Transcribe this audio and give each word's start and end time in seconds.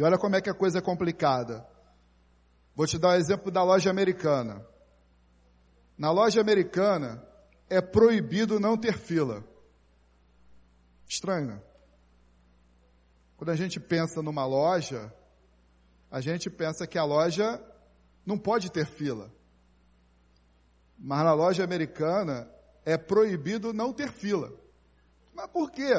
E 0.00 0.02
olha 0.02 0.16
como 0.16 0.34
é 0.34 0.40
que 0.40 0.48
a 0.48 0.54
coisa 0.54 0.78
é 0.78 0.80
complicada. 0.80 1.62
Vou 2.74 2.86
te 2.86 2.96
dar 2.98 3.08
o 3.08 3.10
um 3.10 3.16
exemplo 3.16 3.50
da 3.50 3.62
loja 3.62 3.90
americana. 3.90 4.66
Na 5.98 6.10
loja 6.10 6.40
americana 6.40 7.22
é 7.68 7.82
proibido 7.82 8.58
não 8.58 8.78
ter 8.78 8.96
fila. 8.96 9.44
Estranho, 11.06 11.48
né? 11.48 11.62
Quando 13.36 13.50
a 13.50 13.54
gente 13.54 13.78
pensa 13.78 14.22
numa 14.22 14.46
loja, 14.46 15.12
a 16.10 16.22
gente 16.22 16.48
pensa 16.48 16.86
que 16.86 16.96
a 16.96 17.04
loja 17.04 17.62
não 18.24 18.38
pode 18.38 18.72
ter 18.72 18.86
fila. 18.86 19.30
Mas 20.98 21.24
na 21.24 21.34
loja 21.34 21.62
americana 21.62 22.50
é 22.86 22.96
proibido 22.96 23.74
não 23.74 23.92
ter 23.92 24.10
fila. 24.10 24.50
Mas 25.34 25.48
por 25.48 25.70
quê? 25.70 25.92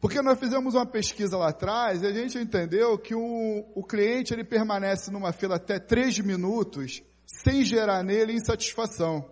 Porque 0.00 0.22
nós 0.22 0.38
fizemos 0.38 0.74
uma 0.74 0.86
pesquisa 0.86 1.36
lá 1.36 1.48
atrás 1.48 2.02
e 2.02 2.06
a 2.06 2.12
gente 2.12 2.38
entendeu 2.38 2.96
que 2.98 3.14
o, 3.14 3.64
o 3.74 3.82
cliente 3.82 4.32
ele 4.32 4.44
permanece 4.44 5.10
numa 5.10 5.32
fila 5.32 5.56
até 5.56 5.78
três 5.78 6.18
minutos 6.20 7.02
sem 7.26 7.64
gerar 7.64 8.02
nele 8.04 8.32
insatisfação. 8.32 9.28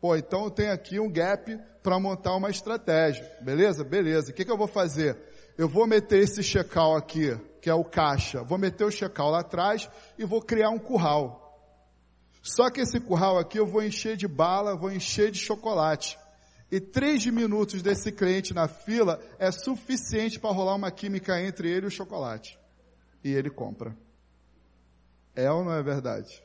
Pô, 0.00 0.16
então 0.16 0.44
eu 0.44 0.50
tenho 0.50 0.72
aqui 0.72 1.00
um 1.00 1.10
gap 1.10 1.58
para 1.82 1.98
montar 1.98 2.34
uma 2.36 2.50
estratégia. 2.50 3.28
Beleza? 3.40 3.82
Beleza. 3.82 4.30
O 4.30 4.34
que, 4.34 4.44
que 4.44 4.50
eu 4.50 4.56
vou 4.56 4.68
fazer? 4.68 5.18
Eu 5.58 5.68
vou 5.68 5.86
meter 5.86 6.20
esse 6.20 6.42
check-out 6.42 6.96
aqui, 6.96 7.36
que 7.60 7.68
é 7.68 7.74
o 7.74 7.84
caixa. 7.84 8.42
Vou 8.42 8.58
meter 8.58 8.84
o 8.84 8.90
check-out 8.90 9.32
lá 9.32 9.40
atrás 9.40 9.90
e 10.16 10.24
vou 10.24 10.40
criar 10.40 10.70
um 10.70 10.78
curral. 10.78 11.42
Só 12.40 12.70
que 12.70 12.80
esse 12.80 12.98
curral 13.00 13.38
aqui 13.38 13.58
eu 13.58 13.66
vou 13.66 13.82
encher 13.82 14.16
de 14.16 14.26
bala, 14.26 14.76
vou 14.76 14.90
encher 14.90 15.30
de 15.30 15.38
chocolate. 15.38 16.18
E 16.72 16.80
três 16.80 17.26
minutos 17.26 17.82
desse 17.82 18.10
cliente 18.10 18.54
na 18.54 18.66
fila 18.66 19.20
é 19.38 19.50
suficiente 19.50 20.40
para 20.40 20.54
rolar 20.54 20.74
uma 20.74 20.90
química 20.90 21.38
entre 21.38 21.70
ele 21.70 21.84
e 21.84 21.88
o 21.88 21.90
chocolate. 21.90 22.58
E 23.22 23.30
ele 23.30 23.50
compra. 23.50 23.94
É 25.36 25.52
ou 25.52 25.62
não 25.62 25.74
é 25.74 25.82
verdade? 25.82 26.42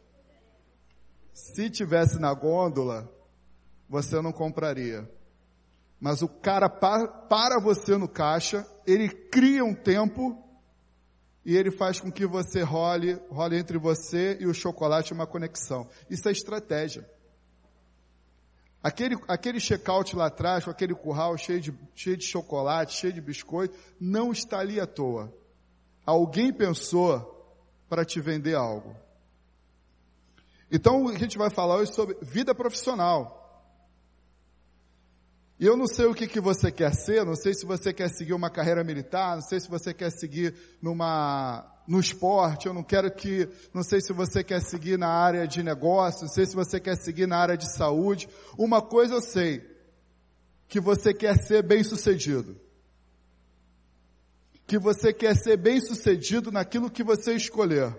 Se 1.32 1.70
tivesse 1.70 2.20
na 2.20 2.34
gôndola, 2.34 3.10
você 3.88 4.22
não 4.22 4.34
compraria. 4.34 5.10
Mas 5.98 6.22
o 6.22 6.28
cara 6.28 6.70
para 6.70 7.58
você 7.62 7.96
no 7.96 8.10
caixa, 8.10 8.68
ele 8.86 9.08
cria 9.08 9.64
um 9.64 9.73
tempo 9.73 10.44
e 11.46 11.56
ele 11.56 11.72
faz 11.72 12.02
com 12.02 12.12
que 12.12 12.28
você 12.28 12.64
role, 12.64 13.14
role 13.30 13.58
entre 13.58 13.78
você 13.78 14.38
e 14.42 14.46
o 14.46 14.54
chocolate 14.54 15.14
uma 15.14 15.26
conexão. 15.26 15.88
Isso 16.10 16.28
é 16.28 16.34
estratégia. 16.34 17.10
Aquele, 18.88 19.18
aquele 19.28 19.60
check-out 19.60 20.16
lá 20.16 20.28
atrás, 20.28 20.64
com 20.64 20.72
aquele 20.72 20.96
curral 20.96 21.38
cheio 21.38 21.60
de, 21.60 21.78
cheio 21.94 22.16
de 22.16 22.24
chocolate, 22.24 22.96
cheio 22.96 23.12
de 23.12 23.20
biscoito, 23.20 23.78
não 24.00 24.32
está 24.32 24.60
ali 24.60 24.80
à 24.80 24.88
toa. 24.88 25.30
Alguém 26.06 26.54
pensou 26.54 27.54
para 27.90 28.06
te 28.06 28.22
vender 28.22 28.56
algo. 28.56 28.96
Então, 30.72 31.10
a 31.10 31.18
gente 31.18 31.38
vai 31.38 31.50
falar 31.50 31.76
hoje 31.76 31.94
sobre 31.94 32.18
vida 32.22 32.56
profissional. 32.56 33.38
E 35.60 35.66
eu 35.66 35.76
não 35.76 35.86
sei 35.86 36.06
o 36.06 36.16
que, 36.16 36.26
que 36.26 36.40
você 36.40 36.72
quer 36.72 36.94
ser, 36.94 37.26
não 37.26 37.36
sei 37.36 37.54
se 37.54 37.66
você 37.66 37.92
quer 37.92 38.08
seguir 38.08 38.34
uma 38.34 38.50
carreira 38.50 38.86
militar, 38.86 39.36
não 39.36 39.44
sei 39.44 39.60
se 39.60 39.70
você 39.70 39.94
quer 39.94 40.12
seguir 40.12 40.56
numa, 40.82 41.70
no 41.88 42.00
esporte, 42.00 42.68
eu 42.68 42.74
não 42.74 42.84
quero 42.84 43.10
que, 43.10 43.48
não 43.74 43.82
sei 43.82 44.02
se 44.02 44.12
você 44.12 44.44
quer 44.44 44.62
seguir 44.62 44.98
na 44.98 45.08
área 45.08 45.48
de 45.48 45.64
negócio, 45.64 46.24
não 46.24 46.30
sei 46.30 46.46
se 46.46 46.54
você 46.54 46.80
quer 46.80 46.98
seguir 46.98 47.28
na 47.28 47.38
área 47.38 47.56
de 47.56 47.72
saúde. 47.74 48.28
Uma 48.58 48.82
coisa 48.82 49.14
eu 49.14 49.22
sei, 49.22 49.66
que 50.68 50.82
você 50.82 51.14
quer 51.14 51.38
ser 51.38 51.64
bem 51.64 51.84
sucedido. 51.84 52.60
Que 54.66 54.78
você 54.78 55.14
quer 55.14 55.34
ser 55.34 55.56
bem 55.56 55.80
sucedido 55.80 56.52
naquilo 56.52 56.92
que 56.92 57.04
você 57.04 57.34
escolher. 57.34 57.96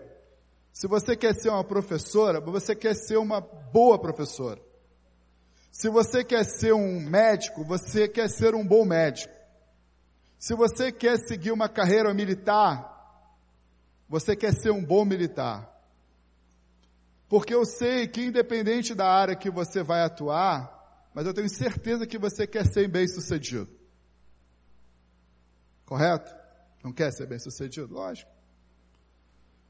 Se 0.71 0.87
você 0.87 1.17
quer 1.17 1.35
ser 1.35 1.49
uma 1.49 1.65
professora, 1.65 2.41
você 2.43 2.77
quer 2.77 2.95
ser 2.95 3.17
uma 3.17 3.41
boa 3.41 3.99
professora. 3.99 4.61
Se 5.73 5.89
você 5.89 6.23
quer 6.23 6.45
ser 6.45 6.75
um 6.75 7.01
médico, 7.01 7.65
você 7.65 8.07
quer 8.07 8.29
ser 8.29 8.55
um 8.55 8.67
bom 8.67 8.85
médico. 8.85 9.33
Se 10.39 10.55
você 10.55 10.93
quer 10.93 11.17
seguir 11.19 11.53
uma 11.53 11.69
carreira 11.69 12.13
militar, 12.13 12.98
você 14.09 14.35
quer 14.35 14.53
ser 14.53 14.71
um 14.71 14.85
bom 14.85 15.05
militar. 15.05 15.69
Porque 17.29 17.55
eu 17.55 17.65
sei 17.65 18.09
que 18.09 18.25
independente 18.25 18.95
da 18.95 19.07
área 19.07 19.37
que 19.37 19.51
você 19.51 19.83
vai 19.83 20.03
atuar, 20.03 21.11
mas 21.15 21.27
eu 21.27 21.35
tenho 21.35 21.49
certeza 21.49 22.07
que 22.07 22.19
você 22.19 22.47
quer 22.47 22.65
ser 22.65 22.89
bem 22.89 23.07
sucedido. 23.07 23.69
Correto? 25.85 26.35
Não 26.83 26.93
quer 26.93 27.13
ser 27.13 27.27
bem 27.27 27.39
sucedido? 27.39 27.93
Lógico. 27.93 28.31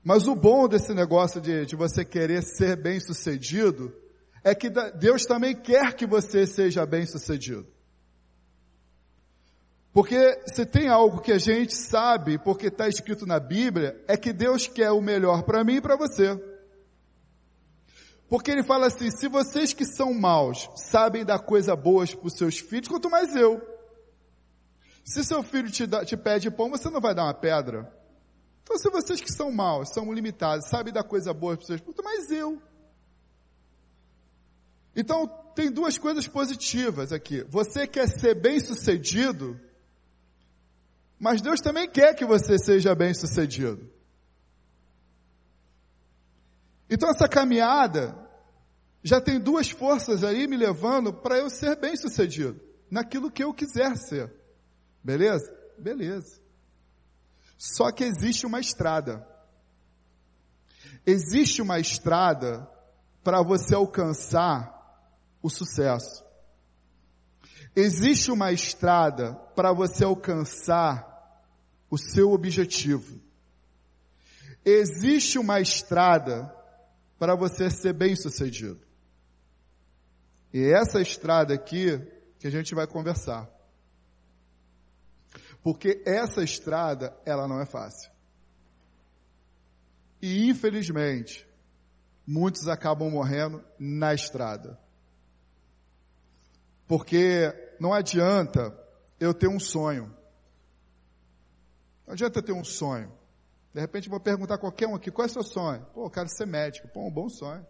Mas 0.05 0.29
o 0.29 0.37
bom 0.37 0.69
desse 0.69 0.95
negócio 0.95 1.41
de, 1.41 1.67
de 1.67 1.75
você 1.75 2.05
querer 2.05 2.43
ser 2.43 2.77
bem 2.77 3.01
sucedido 3.01 3.95
é 4.45 4.55
que 4.55 4.71
Deus 4.99 5.25
também 5.25 5.55
quer 5.55 5.95
que 5.95 6.07
você 6.07 6.47
seja 6.47 6.87
bem 6.87 7.07
sucedido. 7.07 7.67
Porque 9.93 10.39
se 10.47 10.67
tem 10.67 10.89
algo 10.89 11.21
que 11.21 11.33
a 11.33 11.39
gente 11.39 11.75
sabe, 11.75 12.39
porque 12.39 12.67
está 12.67 12.89
escrito 12.89 13.27
na 13.27 13.41
Bíblia, 13.41 14.03
é 14.07 14.17
que 14.17 14.33
Deus 14.33 14.67
quer 14.67 14.91
o 14.91 15.01
melhor 15.01 15.43
para 15.43 15.65
mim 15.65 15.77
e 15.77 15.81
para 15.81 15.97
você. 15.97 16.39
Porque 18.29 18.51
ele 18.51 18.63
fala 18.63 18.87
assim: 18.87 19.11
se 19.11 19.29
vocês 19.29 19.73
que 19.73 19.85
são 19.85 20.13
maus 20.13 20.69
sabem 20.77 21.25
dar 21.25 21.39
coisas 21.39 21.75
boas 21.79 22.15
para 22.15 22.27
os 22.27 22.35
seus 22.35 22.59
filhos, 22.59 22.89
quanto 22.89 23.11
mais 23.11 23.35
eu. 23.35 23.61
Se 25.05 25.25
seu 25.25 25.43
filho 25.43 25.71
te, 25.71 25.87
dá, 25.87 26.05
te 26.05 26.17
pede 26.19 26.51
pão, 26.51 26.69
você 26.69 26.91
não 26.91 27.01
vai 27.01 27.15
dar 27.15 27.25
uma 27.25 27.35
pedra. 27.35 27.91
Então, 28.63 28.77
se 28.77 28.91
vocês 28.91 29.23
que 29.23 29.33
são 29.33 29.51
maus, 29.51 29.89
são 29.89 30.13
limitados, 30.13 30.69
sabem 30.69 30.93
dar 30.93 31.03
coisa 31.03 31.33
boa 31.33 31.57
para 31.57 31.63
os 31.63 31.67
seus 31.67 31.81
filhos, 31.81 31.95
quanto 31.95 32.05
mais 32.05 32.31
eu. 32.31 32.61
Então, 34.95 35.27
tem 35.55 35.71
duas 35.71 35.97
coisas 35.97 36.29
positivas 36.29 37.11
aqui. 37.11 37.43
Você 37.49 37.87
quer 37.87 38.07
ser 38.07 38.35
bem 38.35 38.61
sucedido, 38.61 39.59
mas 41.19 41.41
Deus 41.41 41.61
também 41.61 41.89
quer 41.89 42.15
que 42.15 42.25
você 42.25 42.59
seja 42.59 42.95
bem 42.95 43.13
sucedido. 43.13 43.91
Então 46.89 47.11
essa 47.11 47.29
caminhada 47.29 48.17
já 49.03 49.21
tem 49.21 49.41
duas 49.41 49.71
forças 49.71 50.25
aí 50.25 50.47
me 50.47 50.57
levando 50.57 51.13
para 51.13 51.39
eu 51.39 51.51
ser 51.51 51.77
bem 51.77 51.97
sucedido 51.97 52.61
naquilo 52.91 53.31
que 53.31 53.43
eu 53.43 53.53
quiser 53.53 53.97
ser. 53.97 54.33
Beleza? 55.03 55.53
Beleza. 55.79 56.41
Só 57.57 57.91
que 57.91 58.05
existe 58.05 58.47
uma 58.47 58.61
estrada. 58.61 59.27
Existe 61.05 61.61
uma 61.61 61.79
estrada 61.79 62.69
para 63.23 63.43
você 63.43 63.75
alcançar 63.75 64.75
o 65.43 65.51
sucesso. 65.51 66.25
Existe 67.81 68.33
uma 68.33 68.51
estrada 68.51 69.35
para 69.55 69.73
você 69.73 70.03
alcançar 70.03 71.07
o 71.89 71.97
seu 71.97 72.33
objetivo. 72.33 73.21
Existe 74.65 75.39
uma 75.39 75.61
estrada 75.61 76.53
para 77.21 77.37
você 77.37 77.71
ser 77.71 77.93
bem 77.93 78.17
sucedido. 78.17 78.85
E 80.53 80.59
é 80.59 80.73
essa 80.73 81.01
estrada 81.01 81.55
aqui 81.55 82.05
que 82.41 82.49
a 82.49 82.51
gente 82.51 82.75
vai 82.75 82.85
conversar. 82.85 83.49
Porque 85.63 86.03
essa 86.05 86.43
estrada, 86.43 87.17
ela 87.25 87.47
não 87.47 87.61
é 87.61 87.65
fácil. 87.65 88.11
E 90.21 90.49
infelizmente, 90.49 91.47
muitos 92.27 92.67
acabam 92.67 93.09
morrendo 93.09 93.65
na 93.79 94.13
estrada. 94.13 94.77
Porque 96.89 97.68
não 97.81 97.93
adianta 97.93 98.77
eu 99.19 99.35
ter 99.35 99.49
um 99.49 99.61
sonho. 99.61 100.15
Não 102.07 102.15
adianta 102.15 102.43
ter 102.43 102.53
um 102.53 102.65
sonho. 102.65 103.13
De 103.73 103.81
repente 103.81 104.09
vou 104.09 104.21
perguntar 104.21 104.55
a 104.55 104.59
qualquer 104.59 104.89
um 104.89 104.95
aqui, 104.95 105.11
qual 105.11 105.27
é 105.27 105.31
o 105.31 105.33
seu 105.33 105.43
sonho? 105.43 105.85
Pô, 105.93 106.07
eu 106.07 106.11
quero 106.11 106.29
ser 106.29 106.47
médico. 106.47 106.89
Pô, 106.89 107.07
um 107.07 107.13
bom 107.13 107.29
sonho. 107.29 107.67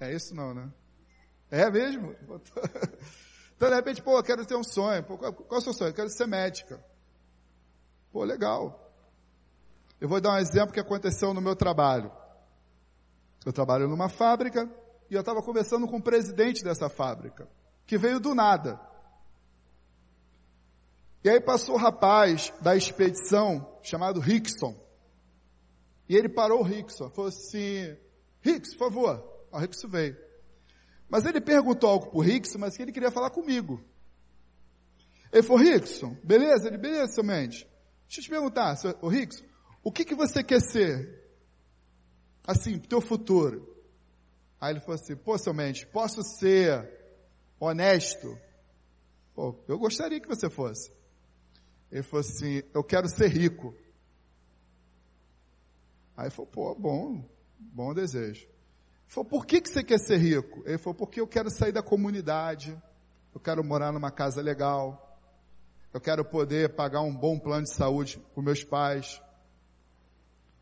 É 0.00 0.14
isso 0.14 0.34
não, 0.34 0.54
né? 0.54 0.72
É 1.50 1.70
mesmo? 1.70 2.14
Então 3.58 3.68
de 3.68 3.74
repente, 3.74 4.00
pô, 4.00 4.16
eu 4.16 4.22
quero 4.22 4.46
ter 4.46 4.54
um 4.54 4.62
sonho. 4.62 5.02
Pô, 5.02 5.18
qual, 5.18 5.32
qual 5.32 5.58
é 5.58 5.60
o 5.60 5.60
seu 5.60 5.72
sonho? 5.72 5.88
Eu 5.88 5.94
quero 5.94 6.08
ser 6.08 6.28
médica. 6.28 6.80
Pô, 8.12 8.22
legal. 8.22 8.88
Eu 10.00 10.08
vou 10.08 10.20
dar 10.20 10.34
um 10.34 10.38
exemplo 10.38 10.72
que 10.72 10.78
aconteceu 10.78 11.34
no 11.34 11.40
meu 11.40 11.56
trabalho. 11.56 12.12
Eu 13.44 13.52
trabalho 13.52 13.88
numa 13.88 14.08
fábrica 14.08 14.70
e 15.10 15.14
eu 15.14 15.20
estava 15.20 15.42
conversando 15.42 15.88
com 15.88 15.96
o 15.96 16.02
presidente 16.02 16.62
dessa 16.62 16.88
fábrica, 16.88 17.48
que 17.88 17.96
veio 17.96 18.20
do 18.20 18.34
nada. 18.34 18.78
E 21.24 21.30
aí 21.30 21.40
passou 21.40 21.74
o 21.74 21.78
rapaz 21.78 22.52
da 22.60 22.76
expedição, 22.76 23.66
chamado 23.82 24.20
Rickson. 24.20 24.78
E 26.06 26.14
ele 26.14 26.28
parou 26.28 26.60
o 26.60 26.62
Rickson, 26.62 27.08
falou 27.08 27.30
assim, 27.30 27.96
Rickson, 28.42 28.76
por 28.76 28.92
favor. 28.92 29.46
O 29.50 29.58
Rickson 29.58 29.88
veio. 29.88 30.16
Mas 31.08 31.24
ele 31.24 31.40
perguntou 31.40 31.88
algo 31.88 32.06
para 32.08 32.18
o 32.18 32.22
Rickson, 32.22 32.58
mas 32.58 32.76
que 32.76 32.82
ele 32.82 32.92
queria 32.92 33.10
falar 33.10 33.30
comigo. 33.30 33.82
Ele 35.32 35.42
falou, 35.42 35.62
Rickson, 35.62 36.14
beleza? 36.22 36.68
Ele, 36.68 36.76
beleza, 36.76 37.14
seu 37.14 37.24
Mendes. 37.24 37.66
Deixa 38.06 38.20
eu 38.20 38.24
te 38.24 38.30
perguntar, 38.30 38.76
o 39.00 39.08
Ricks, 39.08 39.42
o 39.82 39.90
que, 39.90 40.04
que 40.04 40.14
você 40.14 40.42
quer 40.44 40.60
ser? 40.60 41.24
Assim, 42.46 42.78
teu 42.78 43.00
futuro. 43.00 43.66
Aí 44.60 44.74
ele 44.74 44.80
falou 44.80 44.96
assim, 44.96 45.16
pô, 45.16 45.38
seu 45.38 45.54
mente, 45.54 45.86
posso 45.86 46.22
ser 46.22 46.97
honesto? 47.58 48.38
Pô, 49.34 49.54
eu 49.68 49.78
gostaria 49.78 50.20
que 50.20 50.28
você 50.28 50.50
fosse. 50.50 50.92
Ele 51.90 52.02
falou 52.02 52.20
assim, 52.20 52.62
eu 52.74 52.84
quero 52.84 53.08
ser 53.08 53.28
rico. 53.28 53.74
Aí 56.16 56.30
falou, 56.30 56.50
pô, 56.50 56.74
bom, 56.74 57.24
bom 57.58 57.94
desejo. 57.94 58.44
Ele 58.44 58.52
falou, 59.06 59.28
por 59.28 59.46
que, 59.46 59.60
que 59.60 59.68
você 59.68 59.82
quer 59.82 59.98
ser 59.98 60.18
rico? 60.18 60.62
Ele 60.66 60.78
falou, 60.78 60.94
porque 60.94 61.20
eu 61.20 61.26
quero 61.26 61.50
sair 61.50 61.72
da 61.72 61.82
comunidade, 61.82 62.76
eu 63.34 63.40
quero 63.40 63.62
morar 63.64 63.92
numa 63.92 64.10
casa 64.10 64.42
legal, 64.42 65.18
eu 65.94 66.00
quero 66.00 66.24
poder 66.24 66.74
pagar 66.74 67.00
um 67.00 67.14
bom 67.14 67.38
plano 67.38 67.64
de 67.64 67.72
saúde 67.72 68.18
para 68.34 68.42
meus 68.42 68.64
pais, 68.64 69.22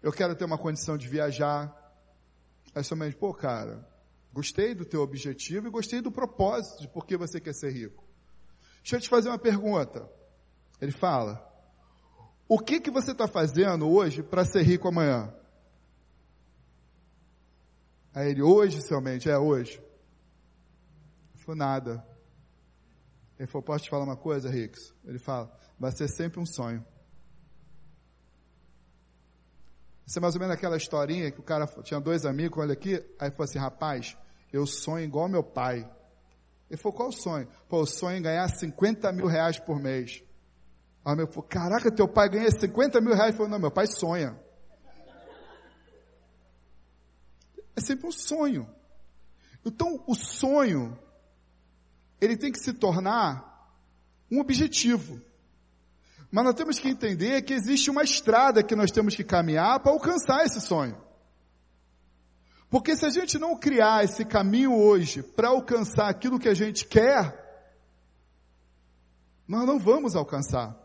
eu 0.03 0.13
quero 0.13 0.37
ter 0.37 0.45
uma 0.45 0.59
condição 0.59 0.97
de 0.97 1.09
viajar. 1.09 1.75
Aí 2.75 2.85
somente, 2.85 3.17
pô, 3.17 3.35
cara, 3.35 3.85
gostei 4.37 4.75
do 4.75 4.85
teu 4.85 5.01
objetivo 5.01 5.67
e 5.67 5.71
gostei 5.71 6.03
do 6.03 6.13
propósito 6.13 6.83
de 6.83 6.89
por 6.89 7.07
que 7.07 7.17
você 7.17 7.41
quer 7.41 7.55
ser 7.55 7.73
rico. 7.73 8.05
Deixa 8.83 8.97
eu 8.97 9.01
te 9.01 9.09
fazer 9.09 9.31
uma 9.31 9.39
pergunta. 9.39 10.07
Ele 10.79 10.93
fala, 10.93 11.43
o 12.47 12.59
que 12.59 12.79
que 12.79 12.91
você 12.91 13.13
está 13.13 13.27
fazendo 13.27 13.89
hoje 13.89 14.23
para 14.23 14.45
ser 14.45 14.61
rico 14.61 14.89
amanhã? 14.89 15.35
Aí 18.15 18.31
ele, 18.31 18.43
hoje 18.43 18.83
somente, 18.83 19.31
é 19.31 19.39
hoje. 19.39 19.83
Ele 21.33 21.43
falou, 21.43 21.57
nada. 21.57 22.07
Ele 23.39 23.47
falou, 23.47 23.63
posso 23.63 23.85
te 23.85 23.91
falar 23.91 24.05
uma 24.05 24.19
coisa, 24.19 24.51
Rix? 24.51 24.95
Ele 25.07 25.19
fala, 25.19 25.51
vai 25.79 25.93
ser 25.93 26.09
sempre 26.09 26.39
um 26.39 26.45
sonho. 26.45 26.85
Isso 30.07 30.19
é 30.19 30.21
mais 30.21 30.35
ou 30.35 30.41
menos 30.41 30.55
aquela 30.55 30.77
historinha 30.77 31.31
que 31.31 31.41
o 31.41 31.43
cara 31.43 31.67
tinha 31.83 31.99
dois 31.99 32.27
amigos, 32.27 32.59
olha 32.59 32.75
aqui, 32.75 33.03
aí 33.19 33.31
falou 33.31 33.45
assim, 33.45 33.59
rapaz, 33.59 34.15
eu 34.53 34.67
sonho 34.67 35.05
igual 35.05 35.29
meu 35.29 35.43
pai. 35.43 35.89
Ele 36.71 36.81
falou, 36.81 36.97
qual 36.97 37.09
o 37.09 37.13
sonho? 37.13 37.49
Pô, 37.69 37.83
o 37.83 37.87
sonho 37.87 38.19
é 38.19 38.21
ganhar 38.21 38.49
50 38.49 39.13
mil 39.13 39.27
reais 39.27 39.59
por 39.59 39.81
mês. 39.81 40.23
Aí 41.05 41.15
meu 41.15 41.27
falou, 41.29 41.45
caraca, 41.45 41.91
teu 41.91 42.09
pai 42.09 42.29
ganha 42.29 42.51
50 42.51 43.01
mil 43.01 43.15
reais. 43.15 43.29
Ele 43.29 43.37
falou, 43.37 43.51
não, 43.51 43.59
meu 43.59 43.71
pai 43.71 43.87
sonha. 43.87 44.39
É 47.77 47.81
sempre 47.81 48.07
um 48.09 48.13
sonho. 48.13 48.69
Então, 49.65 50.03
o 50.07 50.15
sonho, 50.15 50.99
ele 52.21 52.37
tem 52.37 52.51
que 52.51 52.59
se 52.59 52.73
tornar 52.73 53.71
um 54.31 54.41
objetivo. 54.41 55.21
Mas 56.31 56.45
nós 56.45 56.55
temos 56.55 56.79
que 56.79 56.89
entender 56.89 57.43
que 57.43 57.55
existe 57.55 57.91
uma 57.91 58.03
estrada 58.03 58.63
que 58.63 58.75
nós 58.75 58.91
temos 58.91 59.15
que 59.15 59.23
caminhar 59.23 59.81
para 59.81 59.93
alcançar 59.93 60.45
esse 60.45 60.61
sonho. 60.61 61.06
Porque 62.69 62.97
se 62.97 63.07
a 63.07 63.11
gente 63.11 63.39
não 63.39 63.57
criar 63.57 64.05
esse 64.05 64.25
caminho 64.25 64.75
hoje 64.75 65.23
para 65.23 65.49
alcançar 65.49 66.09
aquilo 66.09 66.39
que 66.39 66.49
a 66.49 66.55
gente 66.55 66.85
quer, 66.85 67.45
nós 69.47 69.65
não 69.67 69.79
vamos 69.79 70.17
alcançar. 70.17 70.77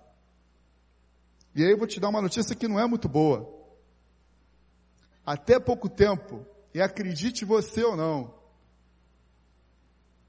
E 1.55 1.63
aí 1.63 1.71
eu 1.71 1.77
vou 1.77 1.87
te 1.87 1.99
dar 1.99 2.09
uma 2.09 2.21
notícia 2.21 2.55
que 2.55 2.67
não 2.67 2.79
é 2.79 2.87
muito 2.87 3.09
boa. 3.09 3.59
Até 5.25 5.59
pouco 5.59 5.89
tempo, 5.89 6.45
e 6.73 6.81
acredite 6.81 7.43
você 7.43 7.83
ou 7.83 7.95
não. 7.95 8.33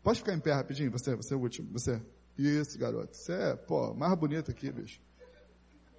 Pode 0.03 0.19
ficar 0.19 0.35
em 0.35 0.41
pé 0.41 0.53
rapidinho, 0.53 0.91
você, 0.91 1.15
você 1.15 1.35
é 1.35 1.37
o 1.37 1.41
último, 1.41 1.71
você. 1.73 2.03
Isso, 2.37 2.79
garoto. 2.79 3.17
Você 3.17 3.33
é, 3.33 3.57
pô, 3.57 3.95
mais 3.95 4.15
bonito 4.19 4.51
aqui, 4.51 4.73
bicho. 4.73 5.01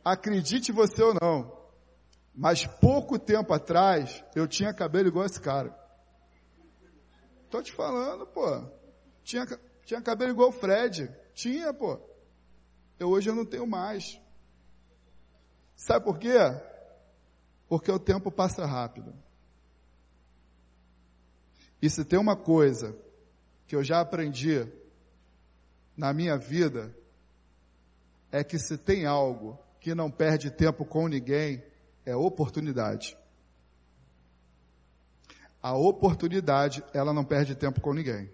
Acredite 0.04 0.72
você 0.72 1.02
ou 1.02 1.14
não, 1.14 1.63
mas 2.34 2.66
pouco 2.66 3.20
tempo 3.20 3.54
atrás 3.54 4.24
eu 4.36 4.48
tinha 4.48 4.74
cabelo 4.74 5.08
igual 5.08 5.26
esse 5.26 5.40
cara. 5.40 5.78
Tô 7.50 7.62
te 7.62 7.72
falando, 7.72 8.26
pô. 8.26 8.66
Tinha, 9.24 9.46
tinha 9.86 10.02
cabelo 10.02 10.32
igual 10.32 10.50
o 10.50 10.54
Fred. 10.54 11.10
Tinha, 11.34 11.74
pô. 11.74 12.00
Eu 13.00 13.10
hoje 13.10 13.30
eu 13.30 13.36
não 13.36 13.46
tenho 13.46 13.68
mais. 13.68 14.20
Sabe 15.76 16.06
por 16.06 16.18
quê? 16.18 16.38
Porque 17.68 17.92
o 17.92 18.00
tempo 18.00 18.32
passa 18.32 18.66
rápido. 18.66 19.14
E 21.82 21.90
se 21.90 22.04
tem 22.04 22.18
uma 22.18 22.36
coisa 22.36 22.98
que 23.68 23.76
eu 23.76 23.84
já 23.84 24.00
aprendi 24.00 24.66
na 25.96 26.14
minha 26.14 26.38
vida 26.38 26.96
é 28.32 28.44
que 28.44 28.58
se 28.58 28.78
tem 28.78 29.06
algo 29.06 29.60
que 29.80 29.94
não 29.94 30.10
perde 30.10 30.50
tempo 30.50 30.86
com 30.86 31.08
ninguém, 31.08 31.64
é 32.06 32.16
oportunidade. 32.16 33.18
A 35.62 35.74
oportunidade, 35.78 36.84
ela 36.94 37.14
não 37.14 37.24
perde 37.24 37.56
tempo 37.56 37.80
com 37.80 37.94
ninguém. 37.94 38.30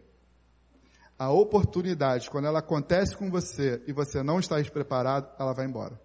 A 1.18 1.30
oportunidade, 1.32 2.30
quando 2.30 2.46
ela 2.46 2.60
acontece 2.60 3.16
com 3.16 3.30
você 3.30 3.84
e 3.86 3.94
você 3.94 4.24
não 4.24 4.40
está 4.40 4.56
preparado, 4.64 5.30
ela 5.38 5.54
vai 5.54 5.66
embora. 5.66 6.00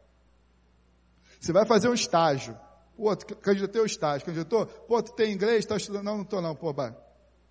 Você 1.41 1.53
vai 1.53 1.65
fazer 1.65 1.89
um 1.89 1.95
estágio. 1.95 2.59
Pô, 2.97 3.15
tu 3.17 3.37
candidatou 3.37 3.81
ao 3.81 3.87
estágio, 3.87 4.27
candidatou? 4.27 4.67
Pô, 4.67 5.03
tu 5.03 5.13
tem 5.15 5.33
inglês, 5.33 5.61
está 5.61 5.77
estudando? 5.77 6.05
Não, 6.05 6.17
não 6.17 6.25
estou 6.25 6.43
não. 6.43 6.55
Pô, 6.55 6.73
vai. 6.73 6.95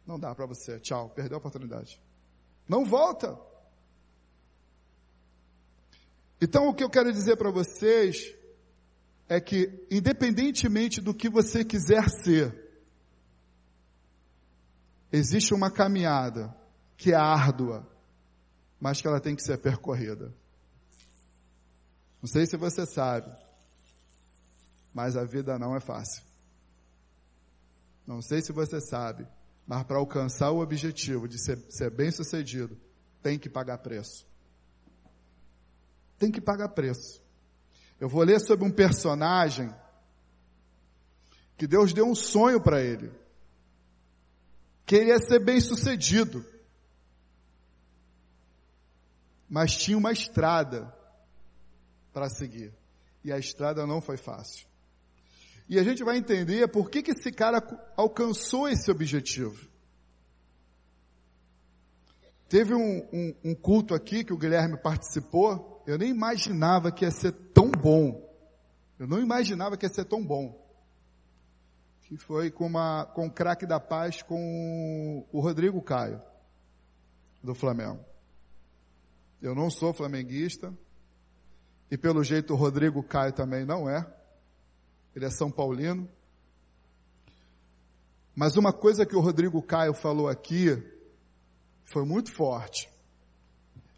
Não 0.06 0.20
dá 0.20 0.36
para 0.36 0.46
você. 0.46 0.80
Tchau, 0.80 1.10
perdeu 1.10 1.38
a 1.38 1.40
oportunidade. 1.40 2.02
Não 2.68 2.86
volta. 2.86 3.40
Então, 6.42 6.68
o 6.68 6.74
que 6.74 6.84
eu 6.84 6.90
quero 6.90 7.12
dizer 7.12 7.38
para 7.38 7.50
vocês 7.50 8.36
é 9.28 9.40
que, 9.40 9.86
independentemente 9.90 11.02
do 11.02 11.14
que 11.14 11.30
você 11.30 11.64
quiser 11.64 12.10
ser, 12.10 12.54
existe 15.12 15.54
uma 15.54 15.72
caminhada 15.72 16.56
que 16.98 17.14
é 17.14 17.16
árdua, 17.16 17.88
mas 18.80 19.02
que 19.02 19.08
ela 19.08 19.20
tem 19.20 19.36
que 19.36 19.42
ser 19.42 19.58
percorrida. 19.58 20.34
Não 22.22 22.28
sei 22.28 22.46
se 22.46 22.58
você 22.58 22.86
sabe, 22.86 23.32
mas 24.94 25.16
a 25.16 25.24
vida 25.24 25.58
não 25.58 25.76
é 25.76 25.80
fácil. 25.80 26.24
Não 28.06 28.22
sei 28.22 28.42
se 28.42 28.52
você 28.52 28.82
sabe, 28.82 29.28
mas 29.66 29.84
para 29.84 29.98
alcançar 29.98 30.52
o 30.52 30.62
objetivo 30.62 31.28
de 31.28 31.42
ser, 31.42 31.58
ser 31.70 31.90
bem 31.90 32.12
sucedido, 32.12 32.78
tem 33.22 33.40
que 33.40 33.50
pagar 33.50 33.78
preço 33.78 34.26
tem 36.24 36.32
que 36.32 36.42
pagar 36.42 36.70
preço. 36.70 37.23
Eu 38.04 38.10
vou 38.10 38.22
ler 38.22 38.42
sobre 38.42 38.66
um 38.66 38.70
personagem 38.70 39.74
que 41.56 41.66
Deus 41.66 41.94
deu 41.94 42.06
um 42.06 42.14
sonho 42.14 42.60
para 42.60 42.82
ele. 42.82 43.10
Que 44.86 44.98
ele 44.98 45.12
ia 45.12 45.20
ser 45.20 45.40
bem 45.40 45.62
sucedido. 45.62 46.46
Mas 49.50 49.78
tinha 49.78 49.98
uma 49.98 50.12
estrada 50.12 50.94
para 52.12 52.28
seguir. 52.28 52.74
E 53.24 53.32
a 53.32 53.38
estrada 53.38 53.88
não 53.88 54.02
foi 54.02 54.18
fácil. 54.18 54.68
E 55.70 55.80
a 55.80 55.84
gente 55.84 56.04
vai 56.04 56.18
entender 56.18 56.68
por 56.68 56.90
que, 56.90 57.02
que 57.02 57.12
esse 57.12 57.32
cara 57.32 57.66
alcançou 57.96 58.68
esse 58.68 58.92
objetivo. 58.92 59.66
Teve 62.50 62.76
um, 62.76 62.98
um, 63.14 63.36
um 63.46 63.56
culto 63.56 63.96
aqui 63.96 64.26
que 64.26 64.34
o 64.34 64.38
Guilherme 64.38 64.76
participou, 64.78 65.73
eu 65.86 65.98
nem 65.98 66.10
imaginava 66.10 66.92
que 66.92 67.06
ia 67.06 67.12
ser 67.12 67.32
tão 67.54 67.70
bom. 67.70 68.22
Eu 68.98 69.08
não 69.08 69.20
imaginava 69.20 69.78
que 69.78 69.86
ia 69.86 69.94
ser 69.94 70.06
tão 70.06 70.26
bom. 70.26 70.62
Que 72.04 72.18
foi 72.18 72.52
com, 72.52 72.66
uma, 72.66 73.06
com 73.06 73.28
o 73.28 73.32
craque 73.32 73.66
da 73.66 73.80
paz 73.80 74.22
com 74.22 75.26
o 75.32 75.40
Rodrigo 75.40 75.82
Caio, 75.82 76.22
do 77.44 77.54
Flamengo. 77.54 78.04
Eu 79.42 79.54
não 79.54 79.70
sou 79.70 79.94
flamenguista, 79.94 80.74
e 81.92 81.98
pelo 81.98 82.24
jeito 82.24 82.54
o 82.54 82.58
Rodrigo 82.58 83.04
Caio 83.04 83.34
também 83.34 83.66
não 83.66 83.90
é. 83.90 84.06
Ele 85.16 85.26
é 85.26 85.30
São 85.30 85.52
Paulino. 85.52 86.10
Mas 88.36 88.56
uma 88.58 88.74
coisa 88.74 89.06
que 89.06 89.16
o 89.16 89.20
Rodrigo 89.20 89.62
Caio 89.62 89.94
falou 89.94 90.28
aqui 90.28 90.82
foi 91.84 92.04
muito 92.06 92.32
forte. 92.34 92.90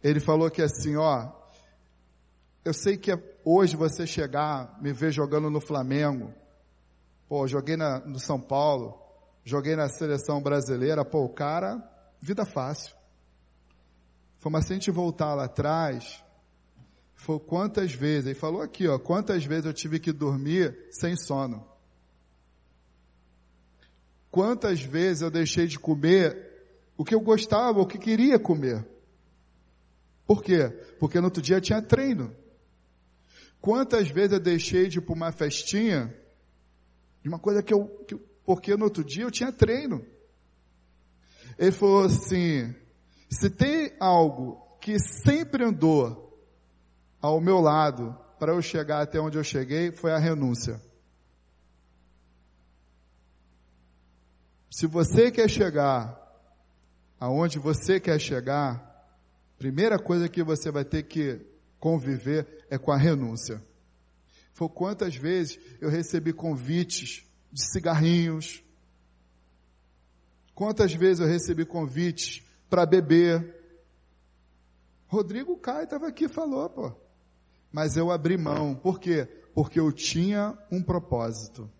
Ele 0.02 0.20
falou 0.20 0.50
que 0.50 0.60
assim, 0.60 0.96
ó, 0.96 1.32
eu 2.66 2.74
sei 2.74 2.96
que 2.96 3.16
hoje 3.44 3.76
você 3.76 4.04
chegar, 4.04 4.76
me 4.82 4.92
ver 4.92 5.12
jogando 5.12 5.48
no 5.48 5.60
Flamengo, 5.60 6.34
pô, 7.28 7.46
joguei 7.46 7.76
na, 7.76 8.00
no 8.00 8.18
São 8.18 8.40
Paulo, 8.40 9.00
joguei 9.44 9.76
na 9.76 9.88
seleção 9.88 10.42
brasileira, 10.42 11.04
pô, 11.04 11.24
o 11.24 11.28
cara, 11.28 11.80
vida 12.20 12.44
fácil. 12.44 12.92
Foi, 14.38 14.50
mas 14.50 14.66
se 14.66 14.72
a 14.72 14.74
gente 14.74 14.90
voltar 14.90 15.32
lá 15.34 15.44
atrás, 15.44 16.24
foi 17.14 17.38
quantas 17.38 17.92
vezes, 17.92 18.26
ele 18.26 18.34
falou 18.34 18.60
aqui, 18.60 18.88
ó, 18.88 18.98
quantas 18.98 19.44
vezes 19.44 19.66
eu 19.66 19.72
tive 19.72 20.00
que 20.00 20.12
dormir 20.12 20.76
sem 20.90 21.16
sono. 21.16 21.64
Quantas 24.28 24.80
vezes 24.80 25.22
eu 25.22 25.30
deixei 25.30 25.68
de 25.68 25.78
comer 25.78 26.82
o 26.96 27.04
que 27.04 27.14
eu 27.14 27.20
gostava, 27.20 27.80
o 27.80 27.86
que 27.86 27.96
queria 27.96 28.40
comer. 28.40 28.84
Por 30.26 30.42
quê? 30.42 30.68
Porque 30.98 31.20
no 31.20 31.26
outro 31.26 31.40
dia 31.40 31.60
tinha 31.60 31.80
treino. 31.80 32.34
Quantas 33.66 34.08
vezes 34.08 34.30
eu 34.30 34.38
deixei 34.38 34.86
de 34.86 34.98
ir 34.98 35.00
para 35.00 35.12
uma 35.12 35.32
festinha, 35.32 36.16
de 37.20 37.28
uma 37.28 37.40
coisa 37.40 37.64
que 37.64 37.74
eu, 37.74 37.88
que, 38.06 38.14
porque 38.44 38.76
no 38.76 38.84
outro 38.84 39.02
dia 39.02 39.24
eu 39.24 39.30
tinha 39.32 39.50
treino. 39.50 40.06
Ele 41.58 41.72
falou 41.72 42.04
assim, 42.04 42.72
se 43.28 43.50
tem 43.50 43.92
algo 43.98 44.78
que 44.80 45.00
sempre 45.00 45.64
andou 45.64 46.40
ao 47.20 47.40
meu 47.40 47.58
lado 47.58 48.16
para 48.38 48.52
eu 48.52 48.62
chegar 48.62 49.02
até 49.02 49.18
onde 49.18 49.36
eu 49.36 49.42
cheguei, 49.42 49.90
foi 49.90 50.12
a 50.12 50.18
renúncia. 50.18 50.80
Se 54.70 54.86
você 54.86 55.28
quer 55.28 55.50
chegar 55.50 56.16
aonde 57.18 57.58
você 57.58 57.98
quer 57.98 58.20
chegar, 58.20 59.10
primeira 59.58 59.98
coisa 59.98 60.28
que 60.28 60.44
você 60.44 60.70
vai 60.70 60.84
ter 60.84 61.02
que 61.02 61.55
conviver 61.86 62.66
é 62.68 62.76
com 62.76 62.90
a 62.90 62.96
renúncia. 62.96 63.64
Foi 64.52 64.68
quantas 64.68 65.14
vezes 65.14 65.56
eu 65.80 65.88
recebi 65.88 66.32
convites 66.32 67.24
de 67.52 67.64
cigarrinhos, 67.64 68.60
quantas 70.52 70.92
vezes 70.92 71.20
eu 71.20 71.28
recebi 71.28 71.64
convites 71.64 72.42
para 72.68 72.84
beber. 72.84 73.54
Rodrigo 75.06 75.56
Caio 75.58 75.84
estava 75.84 76.08
aqui 76.08 76.24
e 76.24 76.28
falou, 76.28 76.68
pô. 76.68 76.92
Mas 77.70 77.96
eu 77.96 78.10
abri 78.10 78.36
mão. 78.36 78.74
Por 78.74 78.98
quê? 78.98 79.26
Porque 79.54 79.78
eu 79.78 79.92
tinha 79.92 80.58
um 80.72 80.82
propósito. 80.82 81.70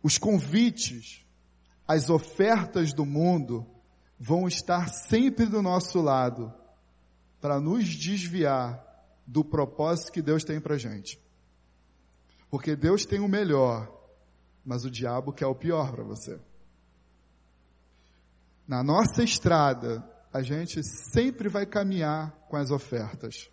Os 0.00 0.16
convites, 0.16 1.26
as 1.88 2.08
ofertas 2.08 2.92
do 2.92 3.04
mundo 3.04 3.66
vão 4.16 4.46
estar 4.46 4.88
sempre 4.88 5.46
do 5.46 5.60
nosso 5.60 6.00
lado 6.00 6.59
para 7.40 7.60
nos 7.60 7.88
desviar 7.88 8.84
do 9.26 9.44
propósito 9.44 10.12
que 10.12 10.20
Deus 10.20 10.44
tem 10.44 10.60
para 10.60 10.76
gente. 10.76 11.18
Porque 12.50 12.74
Deus 12.74 13.06
tem 13.06 13.20
o 13.20 13.28
melhor, 13.28 13.88
mas 14.64 14.84
o 14.84 14.90
diabo 14.90 15.32
quer 15.32 15.46
o 15.46 15.54
pior 15.54 15.92
para 15.92 16.02
você. 16.02 16.38
Na 18.66 18.82
nossa 18.82 19.22
estrada, 19.22 20.04
a 20.32 20.42
gente 20.42 20.82
sempre 20.82 21.48
vai 21.48 21.64
caminhar 21.64 22.30
com 22.48 22.56
as 22.56 22.70
ofertas. 22.70 23.50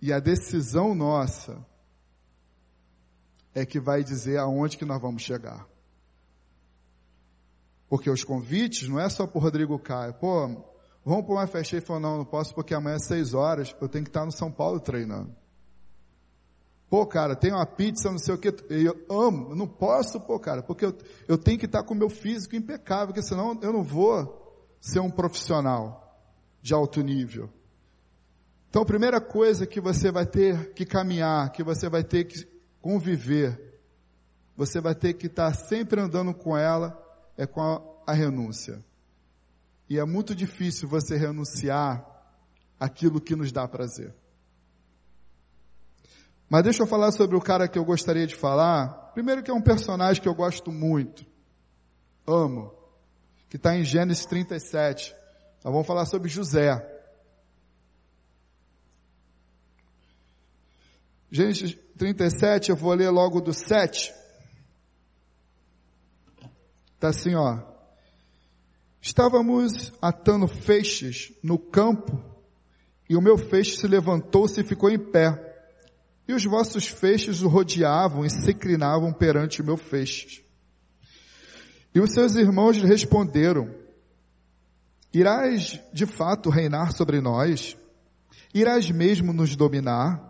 E 0.00 0.12
a 0.12 0.20
decisão 0.20 0.94
nossa 0.94 1.64
é 3.54 3.64
que 3.64 3.80
vai 3.80 4.04
dizer 4.04 4.38
aonde 4.38 4.76
que 4.76 4.84
nós 4.84 5.00
vamos 5.00 5.22
chegar. 5.22 5.66
Porque 7.88 8.10
os 8.10 8.22
convites 8.22 8.88
não 8.88 9.00
é 9.00 9.08
só 9.08 9.26
para 9.26 9.40
Rodrigo 9.40 9.78
Caio. 9.78 10.14
Pô, 10.14 10.75
vamos 11.06 11.24
para 11.24 11.34
uma 11.34 11.46
festa 11.46 11.76
e 11.76 11.80
falou, 11.80 12.02
não, 12.02 12.18
não 12.18 12.24
posso 12.24 12.52
porque 12.52 12.74
amanhã 12.74 12.96
às 12.96 13.06
seis 13.06 13.32
horas 13.32 13.74
eu 13.80 13.88
tenho 13.88 14.02
que 14.02 14.10
estar 14.10 14.24
no 14.24 14.32
São 14.32 14.50
Paulo 14.50 14.80
treinando. 14.80 15.32
Pô, 16.90 17.06
cara, 17.06 17.36
tem 17.36 17.52
uma 17.52 17.64
pizza, 17.64 18.10
não 18.10 18.18
sei 18.18 18.34
o 18.34 18.38
que, 18.38 18.48
eu 18.68 19.06
amo, 19.08 19.50
eu 19.50 19.56
não 19.56 19.68
posso, 19.68 20.20
pô, 20.20 20.38
cara, 20.38 20.64
porque 20.64 20.84
eu, 20.84 20.96
eu 21.28 21.38
tenho 21.38 21.58
que 21.58 21.66
estar 21.66 21.84
com 21.84 21.94
o 21.94 21.96
meu 21.96 22.10
físico 22.10 22.56
impecável, 22.56 23.08
porque 23.08 23.22
senão 23.22 23.56
eu 23.62 23.72
não 23.72 23.84
vou 23.84 24.66
ser 24.80 24.98
um 24.98 25.10
profissional 25.10 26.20
de 26.60 26.74
alto 26.74 27.00
nível. 27.00 27.48
Então, 28.68 28.82
a 28.82 28.86
primeira 28.86 29.20
coisa 29.20 29.66
que 29.66 29.80
você 29.80 30.10
vai 30.10 30.26
ter 30.26 30.74
que 30.74 30.84
caminhar, 30.84 31.50
que 31.50 31.62
você 31.62 31.88
vai 31.88 32.02
ter 32.02 32.24
que 32.24 32.46
conviver, 32.80 33.80
você 34.56 34.80
vai 34.80 34.94
ter 34.94 35.14
que 35.14 35.26
estar 35.26 35.52
sempre 35.54 36.00
andando 36.00 36.34
com 36.34 36.56
ela, 36.56 37.00
é 37.36 37.46
com 37.46 37.60
a, 37.60 37.80
a 38.06 38.12
renúncia. 38.12 38.84
E 39.88 39.98
é 39.98 40.04
muito 40.04 40.34
difícil 40.34 40.88
você 40.88 41.16
renunciar 41.16 42.04
aquilo 42.78 43.20
que 43.20 43.36
nos 43.36 43.52
dá 43.52 43.66
prazer. 43.68 44.14
Mas 46.48 46.62
deixa 46.62 46.82
eu 46.82 46.86
falar 46.86 47.10
sobre 47.12 47.36
o 47.36 47.40
cara 47.40 47.68
que 47.68 47.78
eu 47.78 47.84
gostaria 47.84 48.26
de 48.26 48.34
falar. 48.34 49.12
Primeiro 49.14 49.42
que 49.42 49.50
é 49.50 49.54
um 49.54 49.60
personagem 49.60 50.22
que 50.22 50.28
eu 50.28 50.34
gosto 50.34 50.70
muito. 50.70 51.26
Amo. 52.26 52.72
Que 53.48 53.56
está 53.56 53.76
em 53.76 53.84
Gênesis 53.84 54.26
37. 54.26 55.14
Nós 55.64 55.72
vamos 55.72 55.86
falar 55.86 56.06
sobre 56.06 56.28
José. 56.28 56.94
Gênesis 61.30 61.76
37, 61.98 62.70
eu 62.70 62.76
vou 62.76 62.94
ler 62.94 63.10
logo 63.10 63.40
do 63.40 63.52
7. 63.52 64.14
Está 66.94 67.08
assim, 67.08 67.34
ó. 67.34 67.75
Estávamos 69.06 69.92
atando 70.02 70.48
feixes 70.48 71.32
no 71.40 71.60
campo, 71.60 72.20
e 73.08 73.16
o 73.16 73.20
meu 73.20 73.38
feixe 73.38 73.76
se 73.76 73.86
levantou-se 73.86 74.60
e 74.60 74.64
ficou 74.64 74.90
em 74.90 74.98
pé. 74.98 75.54
E 76.26 76.34
os 76.34 76.44
vossos 76.44 76.88
feixes 76.88 77.40
o 77.40 77.46
rodeavam 77.46 78.24
e 78.24 78.30
se 78.30 78.50
inclinavam 78.50 79.12
perante 79.12 79.62
o 79.62 79.64
meu 79.64 79.76
feixe. 79.76 80.44
E 81.94 82.00
os 82.00 82.10
seus 82.10 82.34
irmãos 82.34 82.76
lhe 82.76 82.84
responderam, 82.84 83.72
Irás 85.14 85.80
de 85.92 86.04
fato 86.04 86.50
reinar 86.50 86.90
sobre 86.90 87.20
nós? 87.20 87.76
Irás 88.52 88.90
mesmo 88.90 89.32
nos 89.32 89.54
dominar? 89.54 90.20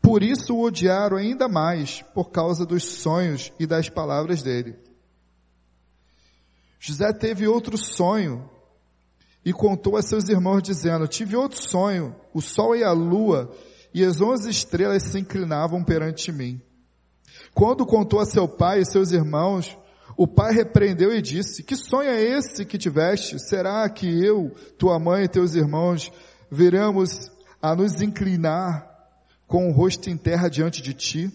Por 0.00 0.22
isso 0.22 0.54
o 0.54 0.62
odiaram 0.62 1.16
ainda 1.16 1.48
mais, 1.48 2.02
por 2.14 2.30
causa 2.30 2.64
dos 2.64 2.84
sonhos 2.84 3.52
e 3.58 3.66
das 3.66 3.88
palavras 3.88 4.44
dele. 4.44 4.89
José 6.80 7.12
teve 7.12 7.46
outro 7.46 7.76
sonho 7.76 8.50
e 9.44 9.52
contou 9.52 9.96
a 9.96 10.02
seus 10.02 10.28
irmãos 10.28 10.62
dizendo, 10.62 11.06
tive 11.06 11.36
outro 11.36 11.62
sonho, 11.62 12.16
o 12.34 12.40
sol 12.40 12.74
e 12.74 12.82
a 12.82 12.90
lua 12.90 13.54
e 13.92 14.02
as 14.02 14.20
onze 14.20 14.50
estrelas 14.50 15.02
se 15.04 15.20
inclinavam 15.20 15.84
perante 15.84 16.32
mim. 16.32 16.60
Quando 17.54 17.84
contou 17.84 18.18
a 18.18 18.24
seu 18.24 18.48
pai 18.48 18.80
e 18.80 18.86
seus 18.86 19.12
irmãos, 19.12 19.76
o 20.16 20.26
pai 20.26 20.52
repreendeu 20.52 21.14
e 21.14 21.20
disse, 21.20 21.62
que 21.62 21.76
sonho 21.76 22.08
é 22.08 22.22
esse 22.22 22.64
que 22.64 22.78
tiveste? 22.78 23.38
Será 23.38 23.88
que 23.88 24.06
eu, 24.24 24.50
tua 24.78 24.98
mãe 24.98 25.24
e 25.24 25.28
teus 25.28 25.54
irmãos 25.54 26.10
viramos 26.50 27.30
a 27.60 27.74
nos 27.76 28.00
inclinar 28.00 28.88
com 29.46 29.68
o 29.68 29.72
rosto 29.72 30.08
em 30.08 30.16
terra 30.16 30.48
diante 30.48 30.80
de 30.80 30.94
ti. 30.94 31.30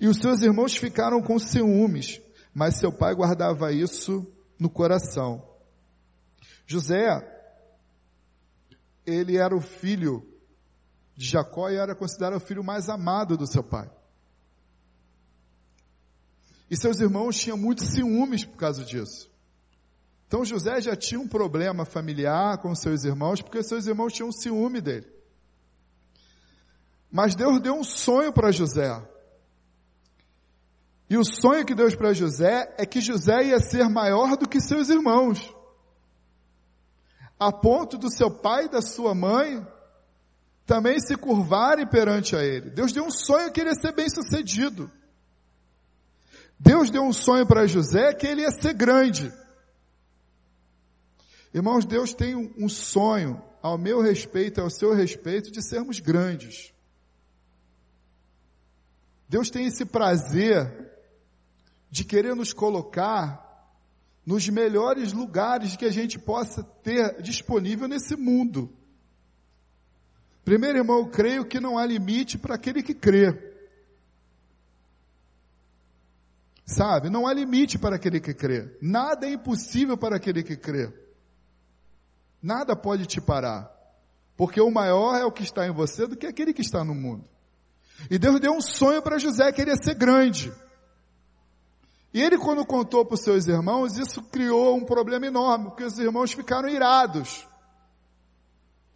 E 0.00 0.06
os 0.06 0.18
seus 0.18 0.42
irmãos 0.42 0.76
ficaram 0.76 1.20
com 1.20 1.38
ciúmes, 1.38 2.20
mas 2.54 2.76
seu 2.76 2.92
pai 2.92 3.14
guardava 3.14 3.72
isso 3.72 4.26
no 4.58 4.68
coração. 4.68 5.46
José, 6.66 7.06
ele 9.06 9.36
era 9.36 9.56
o 9.56 9.60
filho 9.60 10.26
de 11.16 11.26
Jacó 11.26 11.70
e 11.70 11.76
era 11.76 11.94
considerado 11.94 12.36
o 12.36 12.44
filho 12.44 12.62
mais 12.62 12.88
amado 12.88 13.36
do 13.36 13.46
seu 13.46 13.62
pai. 13.62 13.90
E 16.70 16.76
seus 16.76 17.00
irmãos 17.00 17.36
tinham 17.38 17.56
muitos 17.56 17.88
ciúmes 17.88 18.44
por 18.44 18.56
causa 18.56 18.84
disso. 18.84 19.30
Então 20.26 20.44
José 20.44 20.80
já 20.82 20.94
tinha 20.94 21.18
um 21.18 21.26
problema 21.26 21.86
familiar 21.86 22.58
com 22.58 22.74
seus 22.74 23.04
irmãos, 23.04 23.40
porque 23.40 23.62
seus 23.62 23.86
irmãos 23.86 24.12
tinham 24.12 24.30
ciúme 24.30 24.80
dele. 24.80 25.10
Mas 27.10 27.34
Deus 27.34 27.60
deu 27.60 27.74
um 27.74 27.84
sonho 27.84 28.30
para 28.32 28.52
José. 28.52 29.02
E 31.10 31.16
o 31.16 31.24
sonho 31.24 31.64
que 31.64 31.74
Deus 31.74 31.94
para 31.94 32.12
José 32.12 32.74
é 32.76 32.84
que 32.84 33.00
José 33.00 33.44
ia 33.44 33.58
ser 33.58 33.88
maior 33.88 34.36
do 34.36 34.48
que 34.48 34.60
seus 34.60 34.90
irmãos. 34.90 35.54
A 37.38 37.50
ponto 37.50 37.96
do 37.96 38.10
seu 38.12 38.30
pai 38.30 38.66
e 38.66 38.68
da 38.68 38.82
sua 38.82 39.14
mãe 39.14 39.66
também 40.66 41.00
se 41.00 41.16
curvarem 41.16 41.86
perante 41.86 42.36
a 42.36 42.44
ele. 42.44 42.70
Deus 42.70 42.92
deu 42.92 43.04
um 43.04 43.10
sonho 43.10 43.50
que 43.50 43.60
ele 43.60 43.70
ia 43.70 43.74
ser 43.74 43.94
bem 43.94 44.08
sucedido. 44.10 44.90
Deus 46.60 46.90
deu 46.90 47.02
um 47.02 47.12
sonho 47.12 47.46
para 47.46 47.66
José 47.66 48.12
que 48.12 48.26
ele 48.26 48.42
ia 48.42 48.50
ser 48.50 48.74
grande. 48.74 49.32
Irmãos, 51.54 51.86
Deus 51.86 52.12
tem 52.12 52.34
um 52.58 52.68
sonho 52.68 53.42
ao 53.62 53.78
meu 53.78 54.02
respeito, 54.02 54.60
ao 54.60 54.68
seu 54.68 54.92
respeito, 54.92 55.50
de 55.50 55.62
sermos 55.62 56.00
grandes. 56.00 56.72
Deus 59.26 59.48
tem 59.48 59.66
esse 59.66 59.86
prazer 59.86 60.87
de 61.90 62.04
querer 62.04 62.34
nos 62.34 62.52
colocar 62.52 63.46
nos 64.24 64.48
melhores 64.48 65.12
lugares 65.12 65.74
que 65.74 65.86
a 65.86 65.90
gente 65.90 66.18
possa 66.18 66.62
ter 66.62 67.22
disponível 67.22 67.88
nesse 67.88 68.14
mundo. 68.14 68.70
Primeiro, 70.44 70.78
irmão, 70.78 70.98
eu 70.98 71.08
creio 71.08 71.46
que 71.46 71.60
não 71.60 71.78
há 71.78 71.86
limite 71.86 72.36
para 72.36 72.54
aquele 72.54 72.82
que 72.82 72.94
crê. 72.94 73.32
Sabe? 76.66 77.08
Não 77.08 77.26
há 77.26 77.32
limite 77.32 77.78
para 77.78 77.96
aquele 77.96 78.20
que 78.20 78.34
crê. 78.34 78.76
Nada 78.82 79.26
é 79.26 79.32
impossível 79.32 79.96
para 79.96 80.16
aquele 80.16 80.42
que 80.42 80.56
crê. 80.56 80.92
Nada 82.42 82.76
pode 82.76 83.06
te 83.06 83.20
parar. 83.20 83.70
Porque 84.36 84.60
o 84.60 84.70
maior 84.70 85.16
é 85.16 85.24
o 85.24 85.32
que 85.32 85.42
está 85.42 85.66
em 85.66 85.72
você 85.72 86.06
do 86.06 86.16
que 86.16 86.26
aquele 86.26 86.52
que 86.52 86.60
está 86.60 86.84
no 86.84 86.94
mundo. 86.94 87.24
E 88.10 88.18
Deus 88.18 88.38
deu 88.38 88.52
um 88.52 88.60
sonho 88.60 89.02
para 89.02 89.18
José 89.18 89.50
que 89.52 89.62
ele 89.62 89.70
ia 89.70 89.76
ser 89.76 89.94
grande. 89.94 90.52
E 92.12 92.22
ele, 92.22 92.38
quando 92.38 92.64
contou 92.64 93.04
para 93.04 93.14
os 93.14 93.22
seus 93.22 93.46
irmãos, 93.46 93.98
isso 93.98 94.22
criou 94.22 94.76
um 94.76 94.84
problema 94.84 95.26
enorme, 95.26 95.66
porque 95.66 95.84
os 95.84 95.98
irmãos 95.98 96.32
ficaram 96.32 96.68
irados, 96.68 97.46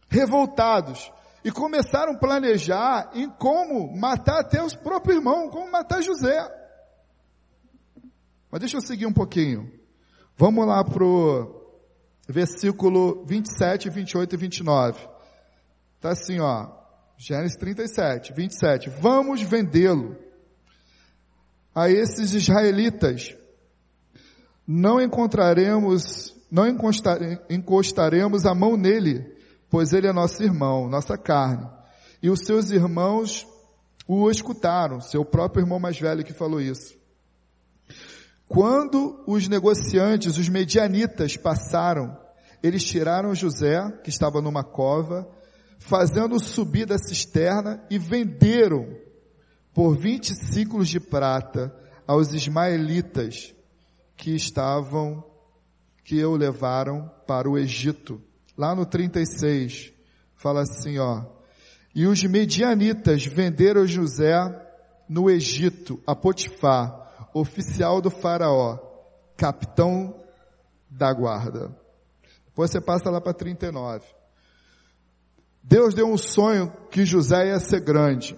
revoltados. 0.09 1.13
e 1.45 1.51
começaram 1.51 2.13
a 2.13 2.19
planejar 2.19 3.11
em 3.15 3.29
como 3.29 3.93
matar 3.97 4.41
até 4.41 4.63
os 4.63 4.77
próprios 4.77 5.17
irmãos, 5.17 5.51
como 5.51 5.71
matar 5.71 6.01
José. 6.01 6.49
Mas 8.49 8.61
deixa 8.61 8.77
eu 8.77 8.81
seguir 8.81 9.07
um 9.07 9.13
pouquinho. 9.13 9.69
Vamos 10.37 10.67
lá 10.67 10.85
para 10.85 11.05
o 11.05 11.63
versículo 12.29 13.25
27, 13.25 13.91
28 13.91 14.35
e 14.35 14.39
29. 14.39 15.09
Está 15.97 16.11
assim, 16.11 16.39
ó. 16.39 16.71
Gênesis 17.17 17.57
37, 17.57 18.33
27. 18.33 18.91
Vamos 18.91 19.43
vendê-lo 19.43 20.17
a 21.75 21.91
esses 21.91 22.35
israelitas. 22.35 23.35
Não 24.67 25.01
encontraremos, 25.01 26.35
não 26.51 26.65
encostaremos 27.49 28.47
a 28.47 28.55
mão 28.55 28.77
nele, 28.77 29.37
pois 29.71 29.93
ele 29.93 30.07
é 30.07 30.13
nosso 30.13 30.43
irmão, 30.43 30.89
nossa 30.89 31.17
carne. 31.17 31.69
E 32.23 32.31
os 32.31 32.41
seus 32.41 32.71
irmãos 32.71 33.47
o 34.07 34.31
escutaram, 34.31 35.01
seu 35.01 35.25
próprio 35.25 35.63
irmão 35.63 35.81
mais 35.81 35.99
velho 35.99 36.25
que 36.25 36.33
falou 36.33 36.61
isso. 36.61 36.95
Quando 38.47 39.23
os 39.27 39.49
negociantes, 39.49 40.37
os 40.37 40.49
medianitas 40.49 41.37
passaram, 41.37 42.17
eles 42.63 42.85
tiraram 42.85 43.35
José, 43.35 43.81
que 44.05 44.11
estava 44.11 44.43
numa 44.43 44.63
cova, 44.63 45.27
fazendo 45.79 46.39
subir 46.39 46.87
da 46.87 46.99
cisterna 46.99 47.83
e 47.91 47.99
venderam 47.99 48.87
por 49.75 49.97
20 49.97 50.35
ciclos 50.35 50.89
de 50.89 51.01
prata 51.01 51.75
aos 52.07 52.33
ismaelitas 52.33 53.55
que 54.17 54.35
estavam, 54.35 55.25
que 56.05 56.25
o 56.25 56.37
levaram 56.37 57.11
para 57.27 57.49
o 57.49 57.59
Egito. 57.59 58.21
Lá 58.57 58.75
no 58.75 58.85
36, 58.85 59.93
fala 60.35 60.63
assim, 60.63 60.99
ó. 60.99 61.25
E 61.95 62.07
os 62.07 62.23
medianitas 62.25 63.25
venderam 63.25 63.87
José 63.87 64.35
no 65.09 65.31
Egito 65.31 66.01
a 66.07 66.15
Potifar, 66.15 67.31
oficial 67.35 68.01
do 68.01 68.11
faraó, 68.11 68.79
capitão 69.37 70.15
da 70.91 71.13
guarda. 71.13 71.75
Depois 72.47 72.71
você 72.71 72.81
passa 72.81 73.11
lá 73.11 73.21
para 73.21 73.33
39. 73.33 74.05
Deus 75.63 75.95
deu 75.95 76.07
um 76.07 76.19
sonho 76.19 76.73
que 76.91 77.05
José 77.05 77.47
ia 77.49 77.59
ser 77.59 77.81
grande. 77.81 78.37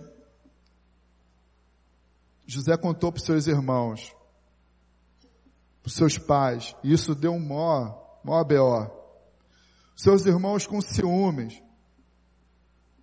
José 2.47 2.77
contou 2.77 3.11
para 3.11 3.19
os 3.21 3.25
seus 3.25 3.47
irmãos, 3.47 4.15
para 5.83 5.89
os 5.89 5.95
seus 5.95 6.19
pais, 6.19 6.75
e 6.83 6.93
isso 6.93 7.15
deu 7.15 7.33
um 7.33 7.41
mó, 7.41 7.95
mó 8.25 8.43
B.O. 8.45 8.91
Seus 9.97 10.27
irmãos 10.27 10.67
com 10.67 10.81
ciúmes, 10.81 11.63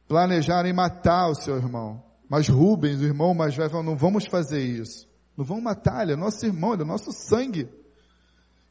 planejaram 0.07 0.73
matar 0.73 1.29
o 1.29 1.35
seu 1.35 1.55
irmão. 1.57 2.03
Mas 2.29 2.47
Rubens, 2.47 2.99
o 2.99 3.05
irmão 3.05 3.33
mais 3.33 3.55
velho, 3.55 3.69
falou, 3.69 3.85
não 3.85 3.95
vamos 3.95 4.25
fazer 4.25 4.63
isso. 4.63 5.07
Não 5.37 5.45
vamos 5.45 5.63
matar, 5.63 6.03
ele 6.03 6.13
é 6.13 6.15
nosso 6.15 6.45
irmão, 6.45 6.73
ele 6.73 6.83
é 6.83 6.85
nosso 6.85 7.11
sangue. 7.11 7.69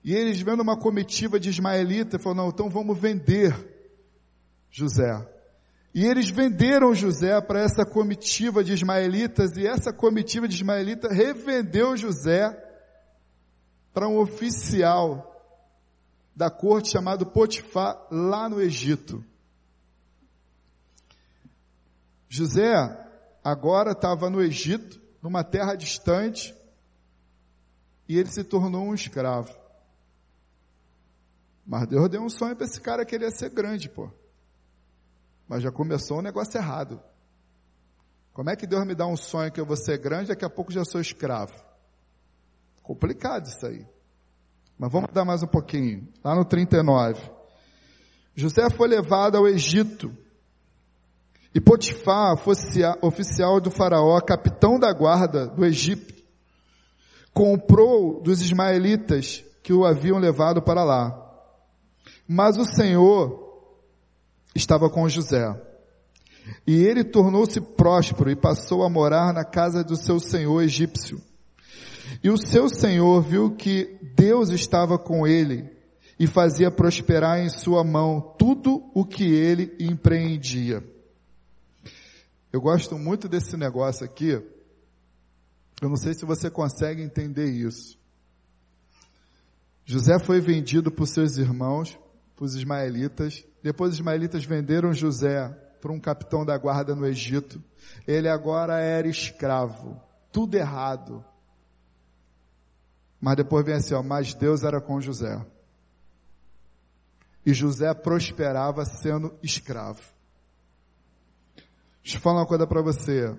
E 0.05 0.15
eles 0.15 0.41
vendo 0.41 0.61
uma 0.61 0.79
comitiva 0.79 1.39
de 1.39 1.51
ismaelita, 1.51 2.19
falaram, 2.19 2.45
não, 2.45 2.51
então 2.51 2.71
vamos 2.71 2.99
vender 2.99 3.55
José. 4.71 5.27
E 5.93 6.05
eles 6.05 6.31
venderam 6.31 6.95
José 6.95 7.41
para 7.41 7.61
essa 7.61 7.85
comitiva 7.85 8.63
de 8.63 8.73
ismaelitas, 8.73 9.57
e 9.57 9.67
essa 9.67 9.93
comitiva 9.93 10.47
de 10.47 10.55
ismaelitas 10.55 11.11
revendeu 11.11 11.97
José 11.97 12.57
para 13.93 14.09
um 14.09 14.19
oficial 14.19 15.27
da 16.35 16.49
corte 16.49 16.91
chamado 16.91 17.27
Potifar, 17.27 18.07
lá 18.11 18.49
no 18.49 18.61
Egito. 18.61 19.25
José 22.29 22.73
agora 23.43 23.91
estava 23.91 24.31
no 24.31 24.41
Egito, 24.41 25.01
numa 25.21 25.43
terra 25.43 25.75
distante, 25.75 26.55
e 28.09 28.17
ele 28.17 28.29
se 28.29 28.45
tornou 28.45 28.87
um 28.87 28.95
escravo. 28.95 29.59
Mas 31.67 31.89
Deus 31.89 32.09
deu 32.09 32.23
um 32.23 32.29
sonho 32.29 32.55
para 32.55 32.67
esse 32.67 32.81
cara 32.81 33.05
que 33.05 33.15
ele 33.15 33.25
ia 33.25 33.31
ser 33.31 33.51
grande, 33.51 33.89
pô. 33.89 34.09
Mas 35.51 35.65
já 35.65 35.73
começou 35.73 36.21
um 36.21 36.23
negócio 36.23 36.57
errado. 36.57 37.03
Como 38.33 38.49
é 38.51 38.55
que 38.55 38.69
Deus 38.69 38.87
me 38.87 38.95
dá 38.95 39.05
um 39.05 39.17
sonho 39.17 39.51
que 39.51 39.61
eu 39.61 39.67
vou 39.67 39.77
ser 39.77 39.99
grande, 39.99 40.29
daqui 40.29 40.45
a 40.45 40.49
pouco 40.49 40.71
já 40.71 40.85
sou 40.85 41.01
escravo? 41.01 41.53
Complicado 42.85 43.49
isso 43.49 43.67
aí. 43.67 43.85
Mas 44.79 44.93
vamos 44.93 45.11
dar 45.13 45.25
mais 45.25 45.43
um 45.43 45.49
pouquinho. 45.49 46.07
Lá 46.23 46.37
no 46.37 46.45
39. 46.45 47.21
José 48.33 48.71
foi 48.71 48.87
levado 48.87 49.37
ao 49.39 49.49
Egito. 49.49 50.17
E 51.53 51.61
Potifar, 51.61 52.37
oficial 53.03 53.61
do 53.61 53.73
faraó, 53.73 54.21
capitão 54.21 54.79
da 54.79 54.93
guarda 54.93 55.49
do 55.49 55.65
Egito, 55.65 56.15
comprou 57.35 58.23
dos 58.23 58.41
ismaelitas 58.41 59.45
que 59.65 59.73
o 59.73 59.85
haviam 59.85 60.21
levado 60.21 60.63
para 60.63 60.85
lá. 60.85 61.11
Mas 62.29 62.57
o 62.57 62.65
Senhor 62.65 63.50
estava 64.55 64.91
com 64.91 65.09
José. 65.09 65.55
E 66.67 66.75
ele 66.75 67.05
tornou-se 67.05 67.61
próspero 67.61 68.31
e 68.31 68.37
passou 68.37 68.83
a 68.83 68.91
morar 68.91 69.33
na 69.33 69.45
casa 69.45 69.85
do 69.85 69.97
seu 69.97 70.19
senhor 70.19 70.63
egípcio. 70.63 71.21
E 72.23 72.31
o 72.31 72.37
seu 72.37 72.69
senhor 72.69 73.23
viu 73.23 73.55
que 73.55 73.99
Deus 74.17 74.51
estava 74.51 74.99
com 74.99 75.27
ele 75.27 75.71
e 76.19 76.27
fazia 76.27 76.71
prosperar 76.71 77.41
em 77.41 77.49
sua 77.49 77.85
mão 77.85 78.35
tudo 78.39 78.91
o 78.95 79.05
que 79.05 79.25
ele 79.25 79.75
empreendia. 79.81 80.85
Eu 82.53 82.61
gosto 82.61 82.99
muito 82.99 83.29
desse 83.29 83.57
negócio 83.57 84.05
aqui. 84.05 84.31
Eu 85.81 85.89
não 85.89 85.97
sei 85.97 86.13
se 86.13 86.25
você 86.25 86.51
consegue 86.51 87.01
entender 87.01 87.51
isso. 87.51 87.99
José 89.85 90.19
foi 90.19 90.41
vendido 90.41 90.91
por 90.91 91.07
seus 91.07 91.37
irmãos, 91.37 91.99
por 92.37 92.45
os 92.45 92.55
ismaelitas, 92.55 93.45
depois 93.63 93.93
os 93.93 93.99
ismaelitas 93.99 94.45
venderam 94.45 94.93
José 94.93 95.49
para 95.81 95.93
um 95.93 96.01
capitão 96.01 96.45
da 96.45 96.57
guarda 96.57 96.95
no 96.95 97.07
Egito. 97.07 97.63
Ele 98.07 98.29
agora 98.29 98.79
era 98.79 99.09
escravo. 99.09 100.01
Tudo 100.33 100.55
errado. 100.57 101.25
Mas 103.21 103.37
depois 103.37 103.65
vem 103.65 103.75
assim, 103.75 103.95
ó, 103.95 104.03
mas 104.03 104.35
Deus 104.35 104.63
era 104.63 104.81
com 104.81 105.01
José. 105.01 105.45
E 107.45 107.53
José 107.53 107.93
prosperava 107.95 108.85
sendo 108.85 109.37
escravo. 109.43 110.03
Deixa 112.03 112.17
eu 112.17 112.21
falar 112.21 112.41
uma 112.41 112.47
coisa 112.47 112.67
para 112.67 112.83
você. 112.83 113.37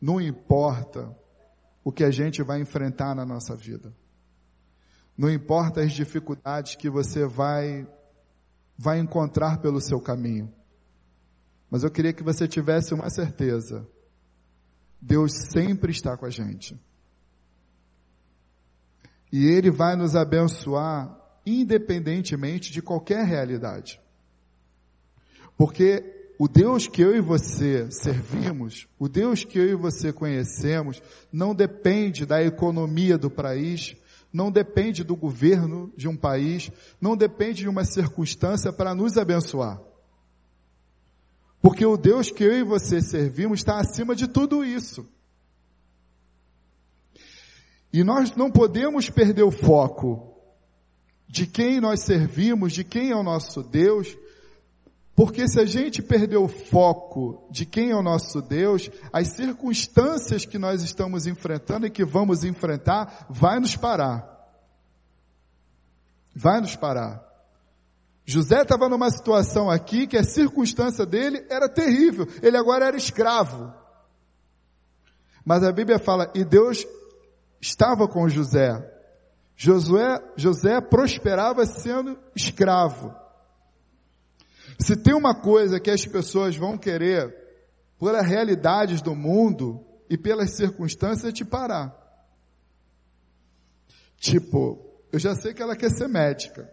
Não 0.00 0.20
importa 0.20 1.16
o 1.84 1.92
que 1.92 2.04
a 2.04 2.10
gente 2.10 2.42
vai 2.42 2.60
enfrentar 2.60 3.14
na 3.14 3.24
nossa 3.24 3.54
vida. 3.54 3.94
Não 5.16 5.30
importa 5.30 5.80
as 5.80 5.92
dificuldades 5.92 6.74
que 6.74 6.88
você 6.88 7.26
vai 7.26 7.86
vai 8.82 8.98
encontrar 8.98 9.58
pelo 9.58 9.80
seu 9.80 10.00
caminho. 10.00 10.52
Mas 11.70 11.84
eu 11.84 11.90
queria 11.90 12.12
que 12.12 12.22
você 12.22 12.48
tivesse 12.48 12.92
uma 12.92 13.08
certeza. 13.08 13.86
Deus 15.00 15.30
sempre 15.52 15.92
está 15.92 16.16
com 16.16 16.26
a 16.26 16.30
gente. 16.30 16.76
E 19.30 19.46
Ele 19.46 19.70
vai 19.70 19.94
nos 19.94 20.16
abençoar 20.16 21.16
independentemente 21.46 22.72
de 22.72 22.82
qualquer 22.82 23.24
realidade. 23.24 24.00
Porque 25.56 26.34
o 26.36 26.48
Deus 26.48 26.88
que 26.88 27.02
eu 27.02 27.14
e 27.14 27.20
você 27.20 27.88
servimos, 27.88 28.88
o 28.98 29.08
Deus 29.08 29.44
que 29.44 29.60
eu 29.60 29.68
e 29.68 29.76
você 29.76 30.12
conhecemos, 30.12 31.00
não 31.32 31.54
depende 31.54 32.26
da 32.26 32.42
economia 32.42 33.16
do 33.16 33.30
país, 33.30 33.94
não 34.32 34.50
depende 34.50 35.04
do 35.04 35.14
governo 35.14 35.92
de 35.96 36.08
um 36.08 36.16
país, 36.16 36.70
não 37.00 37.16
depende 37.16 37.62
de 37.62 37.68
uma 37.68 37.84
circunstância 37.84 38.72
para 38.72 38.94
nos 38.94 39.16
abençoar. 39.16 39.80
Porque 41.60 41.84
o 41.86 41.96
Deus 41.96 42.30
que 42.30 42.42
eu 42.42 42.52
e 42.52 42.64
você 42.64 43.00
servimos 43.00 43.60
está 43.60 43.78
acima 43.78 44.16
de 44.16 44.26
tudo 44.26 44.64
isso. 44.64 45.06
E 47.92 48.02
nós 48.02 48.34
não 48.34 48.50
podemos 48.50 49.10
perder 49.10 49.42
o 49.42 49.50
foco 49.50 50.32
de 51.28 51.46
quem 51.46 51.80
nós 51.80 52.00
servimos, 52.00 52.72
de 52.72 52.82
quem 52.82 53.10
é 53.10 53.16
o 53.16 53.22
nosso 53.22 53.62
Deus, 53.62 54.16
porque 55.24 55.46
se 55.46 55.60
a 55.60 55.64
gente 55.64 56.02
perder 56.02 56.38
o 56.38 56.48
foco 56.48 57.46
de 57.48 57.64
quem 57.64 57.92
é 57.92 57.94
o 57.94 58.02
nosso 58.02 58.42
Deus, 58.42 58.90
as 59.12 59.28
circunstâncias 59.28 60.44
que 60.44 60.58
nós 60.58 60.82
estamos 60.82 61.28
enfrentando 61.28 61.86
e 61.86 61.90
que 61.92 62.04
vamos 62.04 62.42
enfrentar, 62.42 63.28
vai 63.30 63.60
nos 63.60 63.76
parar. 63.76 64.28
Vai 66.34 66.60
nos 66.60 66.74
parar. 66.74 67.22
José 68.24 68.62
estava 68.62 68.88
numa 68.88 69.12
situação 69.12 69.70
aqui 69.70 70.08
que 70.08 70.16
a 70.16 70.24
circunstância 70.24 71.06
dele 71.06 71.46
era 71.48 71.68
terrível. 71.68 72.26
Ele 72.42 72.56
agora 72.56 72.86
era 72.86 72.96
escravo. 72.96 73.72
Mas 75.44 75.62
a 75.62 75.70
Bíblia 75.70 76.00
fala, 76.00 76.32
e 76.34 76.44
Deus 76.44 76.84
estava 77.60 78.08
com 78.08 78.28
José. 78.28 78.92
Josué, 79.54 80.20
José 80.34 80.80
prosperava 80.80 81.64
sendo 81.64 82.18
escravo. 82.34 83.21
Se 84.84 84.96
tem 84.96 85.14
uma 85.14 85.32
coisa 85.34 85.78
que 85.78 85.90
as 85.90 86.04
pessoas 86.04 86.56
vão 86.56 86.76
querer, 86.76 87.32
pelas 87.98 88.26
realidades 88.26 89.00
do 89.00 89.14
mundo 89.14 89.86
e 90.10 90.18
pelas 90.18 90.50
circunstâncias, 90.56 91.30
é 91.30 91.32
te 91.32 91.44
parar. 91.44 91.96
Tipo, 94.16 94.84
eu 95.12 95.20
já 95.20 95.36
sei 95.36 95.54
que 95.54 95.62
ela 95.62 95.76
quer 95.76 95.90
ser 95.90 96.08
médica. 96.08 96.68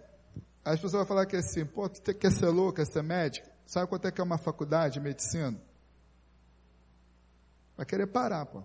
Aí 0.65 0.74
as 0.74 0.80
pessoas 0.80 1.02
vão 1.02 1.06
falar 1.06 1.28
que 1.28 1.36
é 1.36 1.39
assim, 1.39 1.65
pô, 1.65 1.88
tu 1.88 2.13
quer 2.15 2.32
ser 2.32 2.48
louca, 2.48 2.84
ser 2.84 3.04
médica? 3.04 3.48
Sabe 3.65 3.88
quanto 3.88 4.08
é 4.08 4.12
que 4.12 4.19
é 4.19 4.24
uma 4.24 4.39
faculdade 4.39 4.95
de 4.95 5.02
medicina? 5.02 5.60
Vai 7.78 7.86
querer 7.86 8.08
parar, 8.08 8.45
pô. 8.48 8.63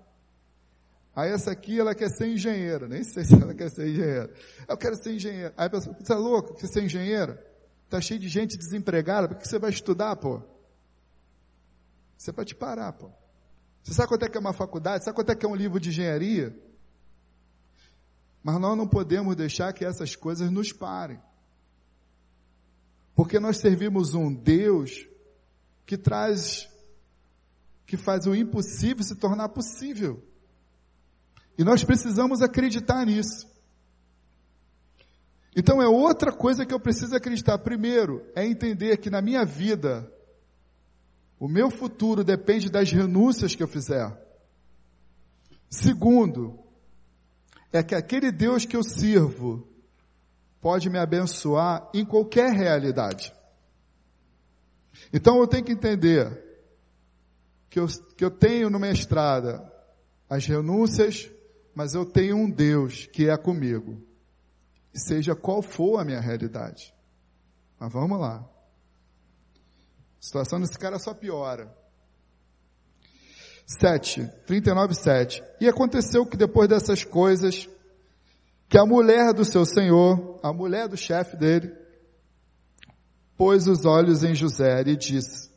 Aí 1.15 1.31
essa 1.31 1.51
aqui, 1.51 1.79
ela 1.79 1.95
quer 1.95 2.09
ser 2.09 2.29
engenheira. 2.29 2.89
Nem 2.89 3.05
sei 3.05 3.25
se 3.25 3.35
ela 3.35 3.55
quer 3.55 3.71
ser 3.71 3.89
engenheira. 3.89 4.33
Eu 4.67 4.77
quero 4.77 4.97
ser 4.97 5.13
engenheira. 5.13 5.53
Aí 5.55 5.67
a 5.67 5.71
pessoa, 5.71 5.95
você 6.01 6.13
é 6.13 6.17
louco? 6.17 6.55
Quer 6.55 6.67
ser 6.67 6.83
engenheira? 6.83 7.54
Tá 7.95 8.01
cheio 8.01 8.19
de 8.19 8.29
gente 8.29 8.59
desempregada. 8.59 9.29
Por 9.29 9.37
que 9.37 9.47
você 9.47 9.57
vai 9.57 9.71
estudar, 9.71 10.17
pô? 10.17 10.43
Você 12.19 12.31
é 12.31 12.33
para 12.33 12.45
te 12.45 12.53
parar, 12.53 12.93
pô. 12.93 13.09
Você 13.85 13.95
sabe 13.95 14.09
quanto 14.09 14.25
é 14.25 14.29
que 14.29 14.37
é 14.37 14.41
uma 14.41 14.53
faculdade? 14.53 15.05
Sabe 15.05 15.15
quanto 15.15 15.31
é 15.31 15.37
que 15.37 15.47
é 15.47 15.49
um 15.49 15.55
livro 15.55 15.79
de 15.79 15.91
engenharia? 15.91 16.61
Mas 18.43 18.59
nós 18.59 18.77
não 18.77 18.89
podemos 18.89 19.37
deixar 19.37 19.73
que 19.73 19.85
essas 19.85 20.17
coisas 20.17 20.51
nos 20.51 20.73
parem. 20.73 21.23
Porque 23.15 23.39
nós 23.39 23.59
servimos 23.59 24.13
um 24.13 24.35
Deus 24.35 25.07
que 25.87 25.97
traz, 25.97 26.69
que 27.87 27.97
faz 27.97 28.27
o 28.27 28.35
impossível 28.35 29.05
se 29.05 29.15
tornar 29.15 29.51
possível. 29.51 30.21
E 31.57 31.63
nós 31.63 31.85
precisamos 31.85 32.43
acreditar 32.43 33.07
nisso. 33.07 33.47
Então 35.57 35.81
é 35.81 35.87
outra 35.87 36.33
coisa 36.33 36.67
que 36.67 36.75
eu 36.75 36.81
preciso 36.81 37.14
acreditar. 37.14 37.59
Primeiro, 37.59 38.27
é 38.35 38.45
entender 38.45 38.97
que 38.97 39.11
na 39.11 39.23
minha 39.23 39.45
vida, 39.45 40.11
o 41.38 41.49
meu 41.49 41.71
futuro 41.71 42.25
depende 42.25 42.71
das 42.71 42.90
renúncias 42.90 43.55
que 43.55 43.62
eu 43.62 43.69
fizer. 43.69 44.12
Segundo, 45.71 46.59
é 47.73 47.83
que 47.83 47.95
aquele 47.95 48.33
Deus 48.33 48.64
que 48.64 48.77
eu 48.77 48.83
sirvo 48.83 49.69
pode 50.61 50.88
me 50.88 50.99
abençoar 50.99 51.88
em 51.93 52.05
qualquer 52.05 52.53
realidade. 52.53 53.33
Então 55.12 55.38
eu 55.38 55.47
tenho 55.47 55.64
que 55.64 55.73
entender 55.73 56.43
que 57.69 57.79
eu, 57.79 57.87
que 58.17 58.25
eu 58.25 58.31
tenho 58.31 58.71
numa 58.71 58.88
estrada 58.88 59.71
as 60.29 60.47
renúncias, 60.47 61.31
mas 61.75 61.95
eu 61.95 62.05
tenho 62.05 62.37
um 62.37 62.51
Deus 62.51 63.07
que 63.07 63.29
é 63.29 63.37
comigo. 63.37 64.01
Seja 64.95 65.35
qual 65.35 65.61
for 65.61 65.99
a 65.99 66.05
minha 66.05 66.21
realidade. 66.21 66.95
Mas 67.79 67.93
vamos 67.93 68.19
lá. 68.19 68.37
A 68.37 70.23
situação 70.23 70.61
desse 70.61 70.79
cara 70.79 70.99
só 70.99 71.13
piora. 71.13 71.75
7, 73.67 74.31
39, 74.47 74.95
7. 74.95 75.43
E 75.61 75.69
aconteceu 75.69 76.25
que 76.25 76.37
depois 76.37 76.69
dessas 76.69 77.03
coisas, 77.05 77.69
que 78.69 78.79
a 78.79 78.87
mulher 78.87 79.33
do 79.33 79.45
seu 79.45 79.65
senhor, 79.65 80.39
a 80.43 80.53
mulher 80.53 80.89
do 80.89 80.97
chefe 80.97 81.37
dele, 81.37 81.73
pôs 83.37 83.67
os 83.67 83.85
olhos 83.85 84.23
em 84.23 84.35
José 84.35 84.83
e 84.87 84.97
disse, 84.97 85.51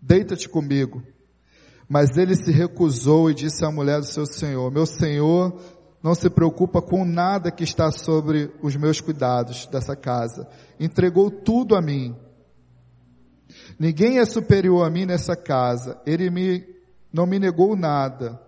deita-te 0.00 0.48
comigo. 0.48 1.02
Mas 1.88 2.16
ele 2.16 2.34
se 2.34 2.50
recusou 2.50 3.30
e 3.30 3.34
disse 3.34 3.64
à 3.64 3.70
mulher 3.70 3.98
do 3.98 4.06
seu 4.06 4.24
senhor: 4.24 4.70
Meu 4.70 4.86
senhor 4.86 5.60
não 6.02 6.14
se 6.14 6.28
preocupa 6.28 6.82
com 6.82 7.04
nada 7.04 7.52
que 7.52 7.62
está 7.62 7.92
sobre 7.92 8.52
os 8.60 8.74
meus 8.74 9.00
cuidados 9.00 9.66
dessa 9.66 9.94
casa. 9.94 10.48
Entregou 10.80 11.30
tudo 11.30 11.76
a 11.76 11.80
mim. 11.80 12.16
Ninguém 13.78 14.18
é 14.18 14.24
superior 14.24 14.84
a 14.84 14.90
mim 14.90 15.06
nessa 15.06 15.36
casa. 15.36 16.00
Ele 16.04 16.28
me, 16.28 16.66
não 17.12 17.24
me 17.24 17.38
negou 17.38 17.76
nada, 17.76 18.40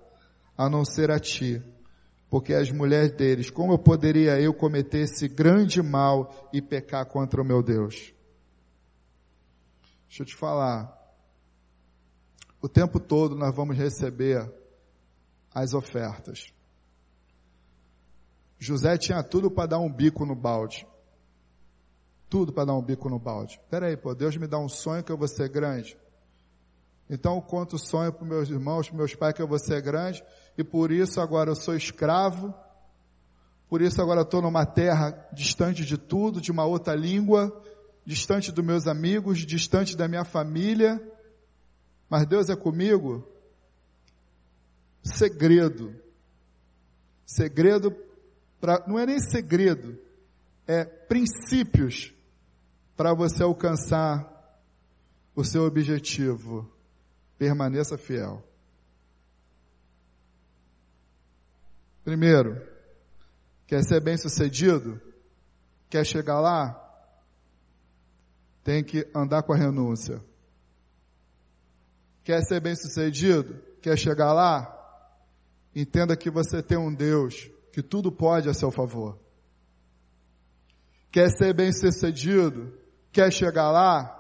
a 0.59 0.69
não 0.69 0.85
ser 0.85 1.11
a 1.13 1.21
ti. 1.21 1.63
Porque 2.29 2.53
as 2.53 2.73
mulheres 2.73 3.13
deles, 3.13 3.51
como 3.51 3.73
eu 3.75 3.79
poderia 3.79 4.41
eu 4.41 4.53
cometer 4.53 5.03
esse 5.03 5.29
grande 5.29 5.81
mal 5.81 6.51
e 6.53 6.61
pecar 6.61 7.07
contra 7.07 7.41
o 7.41 7.45
meu 7.45 7.63
Deus? 7.63 8.13
Deixa 10.09 10.23
eu 10.23 10.27
te 10.27 10.35
falar. 10.35 10.93
O 12.61 12.69
tempo 12.69 12.99
todo 12.99 13.37
nós 13.37 13.55
vamos 13.55 13.77
receber 13.77 14.53
as 15.55 15.75
ofertas. 15.75 16.54
José 18.65 18.97
tinha 18.97 19.23
tudo 19.23 19.51
para 19.51 19.67
dar 19.67 19.79
um 19.79 19.93
bico 19.93 20.25
no 20.25 20.35
balde. 20.35 20.87
Tudo 22.31 22.51
para 22.51 22.65
dar 22.65 22.75
um 22.75 22.83
bico 22.83 23.11
no 23.11 23.19
balde. 23.19 23.61
Espera 23.63 23.89
aí, 23.89 23.97
pô, 23.97 24.15
Deus 24.15 24.37
me 24.39 24.47
dá 24.47 24.59
um 24.59 24.71
sonho 24.71 25.05
que 25.05 25.13
eu 25.13 25.19
vou 25.19 25.29
ser 25.29 25.51
grande. 25.51 25.99
Então 27.09 27.37
eu 27.37 27.43
conto 27.43 27.77
o 27.77 27.79
sonho 27.79 28.11
para 28.11 28.27
meus 28.27 28.49
irmãos, 28.49 28.89
para 28.89 28.97
meus 28.97 29.15
pais 29.15 29.35
que 29.35 29.43
eu 29.43 29.47
vou 29.47 29.59
ser 29.59 29.83
grande, 29.83 30.25
e 30.57 30.65
por 30.65 30.91
isso 30.91 31.21
agora 31.21 31.51
eu 31.51 31.55
sou 31.55 31.77
escravo, 31.77 32.55
por 33.69 33.83
isso 33.83 34.01
agora 34.01 34.23
estou 34.23 34.41
numa 34.41 34.65
terra 34.65 35.29
distante 35.31 35.85
de 35.85 35.99
tudo, 35.99 36.41
de 36.41 36.51
uma 36.51 36.65
outra 36.65 36.95
língua, 36.95 37.63
distante 38.07 38.51
dos 38.51 38.65
meus 38.65 38.87
amigos, 38.87 39.41
distante 39.41 39.95
da 39.95 40.09
minha 40.09 40.25
família, 40.25 40.99
mas 42.09 42.27
Deus 42.27 42.49
é 42.49 42.57
comigo? 42.57 43.29
Segredo. 45.03 45.95
Segredo 47.27 47.95
não 48.87 48.99
é 48.99 49.07
nem 49.07 49.19
segredo, 49.19 49.99
é 50.67 50.85
princípios 50.85 52.13
para 52.97 53.15
você 53.15 53.43
alcançar 53.43 54.31
o 55.35 55.45
seu 55.45 55.65
objetivo. 55.65 56.71
Permaneça 57.37 57.99
fiel. 57.99 58.43
Primeiro, 62.05 62.63
quer 63.67 63.83
ser 63.83 64.01
bem 64.01 64.17
sucedido? 64.17 65.01
Quer 65.91 66.05
chegar 66.05 66.41
lá? 66.41 66.81
Tem 68.63 68.85
que 68.85 69.09
andar 69.15 69.43
com 69.43 69.53
a 69.53 69.57
renúncia. 69.57 70.23
Quer 72.23 72.43
ser 72.43 72.61
bem 72.61 72.75
sucedido? 72.77 73.61
Quer 73.83 73.99
chegar 73.99 74.33
lá? 74.33 74.71
Entenda 75.75 76.17
que 76.17 76.31
você 76.31 76.63
tem 76.63 76.79
um 76.79 76.95
Deus 76.95 77.51
que 77.75 77.83
tudo 77.83 78.13
pode 78.13 78.49
a 78.49 78.55
seu 78.55 78.71
favor. 78.71 79.19
Quer 81.11 81.29
ser 81.29 81.53
bem 81.53 81.73
sucedido? 81.73 82.73
Quer 83.11 83.33
chegar 83.33 83.73
lá? 83.73 84.15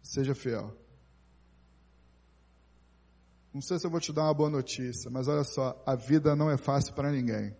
Seja 0.00 0.32
fiel. 0.32 0.72
Não 3.52 3.60
sei 3.60 3.80
se 3.80 3.86
eu 3.86 3.90
vou 3.90 3.98
te 3.98 4.12
dar 4.12 4.22
uma 4.22 4.34
boa 4.34 4.48
notícia, 4.48 5.10
mas 5.10 5.26
olha 5.26 5.42
só, 5.42 5.82
a 5.84 5.96
vida 5.96 6.36
não 6.36 6.48
é 6.48 6.56
fácil 6.56 6.94
para 6.94 7.10
ninguém. 7.10 7.56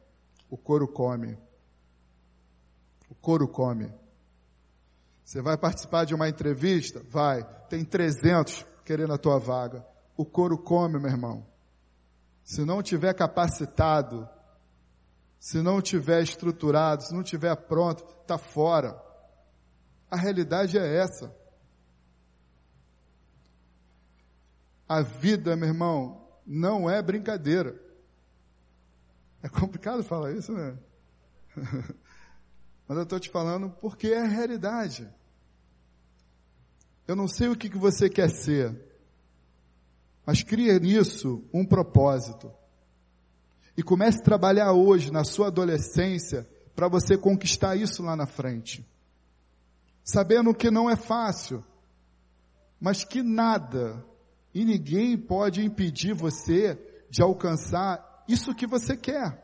O 0.48 0.56
couro 0.56 0.86
come. 0.86 1.36
O 3.10 3.14
couro 3.16 3.48
come. 3.48 3.92
Você 5.24 5.42
vai 5.42 5.58
participar 5.58 6.04
de 6.04 6.14
uma 6.14 6.28
entrevista? 6.28 7.02
Vai. 7.08 7.42
Tem 7.68 7.84
300 7.84 8.64
querendo 8.84 9.14
a 9.14 9.18
tua 9.18 9.40
vaga. 9.40 9.84
O 10.16 10.24
couro 10.24 10.56
come, 10.56 11.00
meu 11.00 11.10
irmão. 11.10 11.44
Se 12.44 12.64
não 12.64 12.82
tiver 12.82 13.14
capacitado, 13.14 14.28
se 15.44 15.61
não 15.61 15.83
tiver 15.83 16.22
estruturado, 16.22 17.02
se 17.02 17.12
não 17.12 17.22
tiver 17.22 17.54
pronto, 17.54 18.02
está 18.22 18.38
fora. 18.38 18.98
A 20.11 20.16
realidade 20.16 20.78
é 20.78 20.96
essa. 20.96 21.37
A 24.88 25.02
vida, 25.02 25.54
meu 25.54 25.68
irmão, 25.68 26.26
não 26.46 26.88
é 26.88 27.02
brincadeira. 27.02 27.78
É 29.42 29.48
complicado 29.50 30.02
falar 30.02 30.33
isso, 30.33 30.50
né? 30.50 30.78
Mas 32.88 32.96
eu 32.96 33.02
estou 33.02 33.20
te 33.20 33.28
falando 33.28 33.68
porque 33.68 34.07
é 34.07 34.22
a 34.22 34.26
realidade. 34.26 35.07
Eu 37.07 37.14
não 37.14 37.28
sei 37.28 37.48
o 37.48 37.57
que, 37.57 37.68
que 37.68 37.76
você 37.76 38.09
quer 38.09 38.30
ser, 38.30 38.74
mas 40.24 40.42
cria 40.42 40.78
nisso 40.78 41.46
um 41.52 41.66
propósito. 41.66 42.50
E 43.76 43.82
comece 43.82 44.20
a 44.20 44.24
trabalhar 44.24 44.72
hoje, 44.72 45.10
na 45.10 45.24
sua 45.24 45.48
adolescência, 45.48 46.48
para 46.74 46.88
você 46.88 47.16
conquistar 47.16 47.76
isso 47.76 48.02
lá 48.02 48.14
na 48.14 48.26
frente. 48.26 48.87
Sabendo 50.04 50.54
que 50.54 50.70
não 50.70 50.88
é 50.88 50.96
fácil, 50.96 51.64
mas 52.80 53.04
que 53.04 53.22
nada 53.22 54.04
e 54.52 54.64
ninguém 54.64 55.16
pode 55.16 55.64
impedir 55.64 56.14
você 56.14 56.78
de 57.10 57.22
alcançar 57.22 58.24
isso 58.28 58.54
que 58.54 58.66
você 58.66 58.96
quer. 58.96 59.42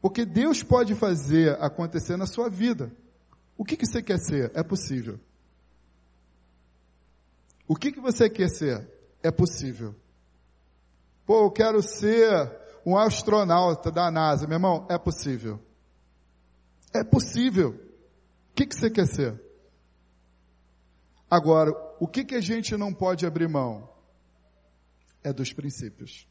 Porque 0.00 0.24
Deus 0.24 0.62
pode 0.62 0.94
fazer 0.94 1.56
acontecer 1.60 2.16
na 2.16 2.26
sua 2.26 2.48
vida. 2.48 2.92
O 3.56 3.64
que, 3.64 3.76
que 3.76 3.86
você 3.86 4.02
quer 4.02 4.18
ser? 4.18 4.50
É 4.54 4.62
possível. 4.62 5.18
O 7.68 7.76
que, 7.76 7.92
que 7.92 8.00
você 8.00 8.28
quer 8.30 8.48
ser? 8.48 8.88
É 9.22 9.30
possível. 9.30 9.94
Pô, 11.26 11.44
eu 11.44 11.50
quero 11.50 11.82
ser 11.82 12.59
um 12.84 12.96
astronauta 12.96 13.90
da 13.90 14.10
NASA. 14.10 14.46
Meu 14.46 14.56
irmão, 14.56 14.86
é 14.88 14.98
possível. 14.98 15.60
É 16.92 17.04
possível. 17.04 17.70
O 18.50 18.54
que, 18.54 18.66
que 18.66 18.74
você 18.74 18.90
quer 18.90 19.06
ser? 19.06 19.40
Agora, 21.30 21.70
o 22.00 22.08
que, 22.08 22.24
que 22.24 22.34
a 22.34 22.40
gente 22.40 22.76
não 22.76 22.92
pode 22.92 23.24
abrir 23.24 23.48
mão? 23.48 23.88
É 25.22 25.32
dos 25.32 25.52
princípios. 25.52 26.26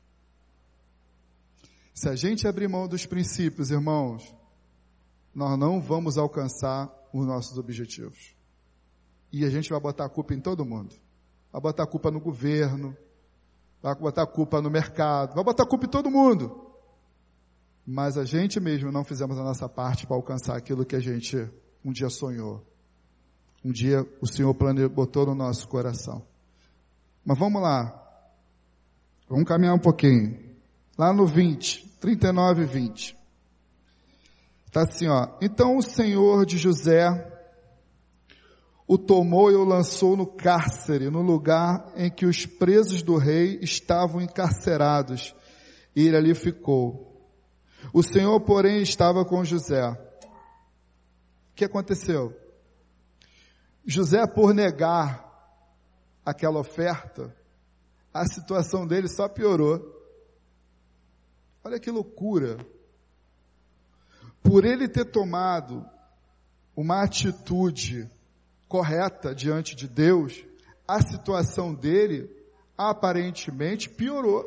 Se 1.93 2.09
a 2.09 2.15
gente 2.15 2.47
abrir 2.47 2.67
mão 2.67 2.87
dos 2.87 3.05
princípios, 3.05 3.71
irmãos, 3.71 4.35
nós 5.33 5.57
não 5.57 5.79
vamos 5.81 6.17
alcançar 6.17 6.89
os 7.13 7.25
nossos 7.25 7.57
objetivos. 7.57 8.35
E 9.31 9.45
a 9.45 9.49
gente 9.49 9.69
vai 9.69 9.79
botar 9.79 10.05
a 10.05 10.09
culpa 10.09 10.33
em 10.33 10.39
todo 10.39 10.65
mundo. 10.65 10.95
Vai 11.51 11.61
botar 11.61 11.83
a 11.83 11.87
culpa 11.87 12.11
no 12.11 12.19
governo, 12.19 12.95
vai 13.81 13.95
botar 13.95 14.25
culpa 14.27 14.61
no 14.61 14.69
mercado, 14.69 15.35
vai 15.35 15.43
botar 15.43 15.65
culpa 15.65 15.85
em 15.85 15.89
todo 15.89 16.11
mundo. 16.11 16.67
Mas 17.85 18.17
a 18.17 18.25
gente 18.25 18.59
mesmo 18.59 18.91
não 18.91 19.03
fizemos 19.03 19.37
a 19.39 19.43
nossa 19.43 19.67
parte 19.67 20.05
para 20.05 20.15
alcançar 20.15 20.55
aquilo 20.55 20.85
que 20.85 20.95
a 20.95 20.99
gente 20.99 21.49
um 21.83 21.91
dia 21.91 22.09
sonhou. 22.09 22.63
Um 23.63 23.71
dia 23.71 24.05
o 24.21 24.27
Senhor 24.27 24.53
botou 24.89 25.25
no 25.25 25.35
nosso 25.35 25.67
coração. 25.67 26.23
Mas 27.25 27.37
vamos 27.37 27.61
lá. 27.61 27.95
Vamos 29.27 29.45
caminhar 29.45 29.75
um 29.75 29.79
pouquinho. 29.79 30.39
Lá 30.97 31.13
no 31.13 31.25
20, 31.25 31.97
39 31.99 32.63
e 32.63 32.65
20. 32.65 33.17
Está 34.65 34.83
assim, 34.83 35.07
ó. 35.07 35.27
Então 35.41 35.77
o 35.77 35.81
Senhor 35.81 36.45
de 36.45 36.57
José 36.57 37.38
o 38.91 38.97
tomou 38.97 39.51
e 39.51 39.55
o 39.55 39.63
lançou 39.63 40.17
no 40.17 40.25
cárcere, 40.25 41.11
no 41.11 41.21
lugar 41.21 41.93
em 41.95 42.09
que 42.09 42.25
os 42.25 42.47
presos 42.47 43.03
do 43.03 43.17
rei 43.17 43.59
estavam 43.61 44.19
encarcerados. 44.19 45.35
E 45.95 46.07
ele 46.07 46.17
ali 46.17 46.33
ficou. 46.33 47.31
O 47.93 48.01
Senhor, 48.01 48.41
porém, 48.41 48.81
estava 48.81 49.23
com 49.23 49.45
José. 49.45 49.87
O 49.91 51.53
que 51.53 51.65
aconteceu? 51.65 52.35
José, 53.85 54.25
por 54.25 54.55
negar 54.55 55.23
aquela 56.25 56.59
oferta, 56.59 57.31
a 58.11 58.25
situação 58.25 58.87
dele 58.87 59.07
só 59.07 59.29
piorou. 59.29 59.79
Olha 61.63 61.79
que 61.79 61.91
loucura. 61.91 62.57
Por 64.41 64.65
ele 64.65 64.87
ter 64.87 65.05
tomado 65.05 65.85
uma 66.75 67.03
atitude 67.03 68.09
correta 68.69 69.33
diante 69.33 69.75
de 69.75 69.87
Deus, 69.87 70.45
a 70.87 71.01
situação 71.01 71.73
dele 71.73 72.29
aparentemente 72.77 73.89
piorou. 73.89 74.45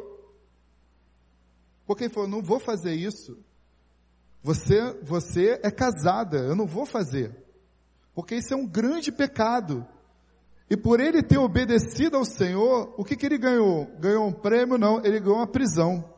Porque 1.84 2.04
ele 2.04 2.14
falou: 2.14 2.28
não 2.28 2.40
vou 2.40 2.60
fazer 2.60 2.94
isso. 2.94 3.36
Você, 4.42 4.94
você 5.02 5.60
é 5.62 5.70
casada, 5.70 6.38
eu 6.38 6.56
não 6.56 6.66
vou 6.66 6.86
fazer. 6.86 7.36
Porque 8.14 8.36
isso 8.36 8.54
é 8.54 8.56
um 8.56 8.66
grande 8.66 9.12
pecado. 9.12 9.86
E 10.70 10.76
por 10.76 11.00
ele 11.00 11.22
ter 11.22 11.38
obedecido 11.38 12.16
ao 12.16 12.24
Senhor, 12.24 12.94
o 12.96 13.04
que, 13.04 13.16
que 13.16 13.26
ele 13.26 13.38
ganhou? 13.38 13.86
Ganhou 13.98 14.26
um 14.26 14.32
prêmio? 14.32 14.78
Não, 14.78 15.04
ele 15.04 15.20
ganhou 15.20 15.36
uma 15.36 15.46
prisão. 15.46 16.10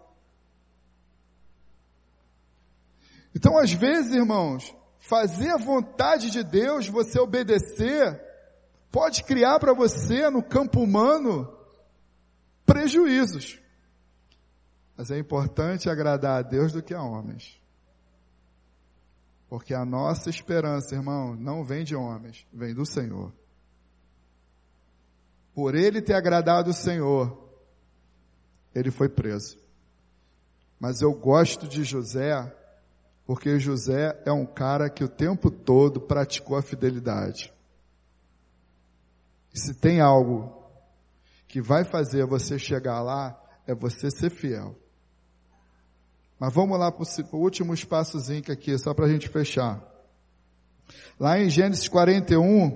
Então, 3.35 3.59
às 3.59 3.73
vezes, 3.73 4.15
irmãos, 4.15 4.75
fazer 5.07 5.51
a 5.51 5.59
vontade 5.59 6.31
de 6.31 6.43
Deus, 6.43 6.89
você 6.89 7.21
obedecer, 7.21 8.21
pode 8.91 9.23
criar 9.23 9.59
para 9.59 9.75
você 9.75 10.31
no 10.31 10.43
campo 10.43 10.81
humano 10.81 11.53
prejuízos. 12.65 13.61
Mas 14.97 15.11
é 15.11 15.19
importante 15.19 15.91
agradar 15.91 16.39
a 16.39 16.43
Deus 16.43 16.73
do 16.73 16.83
que 16.83 16.95
a 16.95 17.03
homens. 17.03 17.61
Porque 19.47 19.75
a 19.75 19.85
nossa 19.85 20.31
esperança, 20.31 20.95
irmão, 20.95 21.37
não 21.37 21.63
vem 21.63 21.85
de 21.85 21.95
homens, 21.95 22.47
vem 22.51 22.73
do 22.75 22.87
Senhor. 22.87 23.31
Por 25.53 25.75
ele 25.75 26.01
ter 26.01 26.15
agradado 26.15 26.71
o 26.71 26.75
Senhor, 26.75 27.47
ele 28.75 28.91
foi 28.91 29.09
preso. 29.09 29.59
Mas 30.81 31.03
eu 31.03 31.13
gosto 31.13 31.69
de 31.69 31.85
José 31.85 32.53
porque 33.27 33.59
José 33.59 34.21
é 34.25 34.33
um 34.33 34.45
cara 34.45 34.91
que 34.91 35.03
o 35.03 35.09
tempo 35.09 35.51
todo 35.51 36.01
praticou 36.01 36.57
a 36.57 36.63
fidelidade. 36.63 37.53
E 39.53 39.59
se 39.59 39.75
tem 39.75 40.01
algo 40.01 40.63
que 41.47 41.61
vai 41.63 41.85
fazer 41.85 42.27
você 42.27 42.59
chegar 42.59 43.01
lá, 43.01 43.41
é 43.67 43.75
você 43.75 44.11
ser 44.11 44.31
fiel. 44.31 44.77
Mas 46.39 46.53
vamos 46.53 46.79
lá 46.79 46.91
para 46.91 47.05
o 47.33 47.37
último 47.39 47.73
espaçozinho 47.73 48.43
aqui, 48.51 48.77
só 48.77 48.93
para 48.93 49.07
a 49.07 49.09
gente 49.09 49.29
fechar. 49.29 49.83
Lá 51.19 51.39
em 51.39 51.49
Gênesis 51.49 51.89
41, 51.89 52.71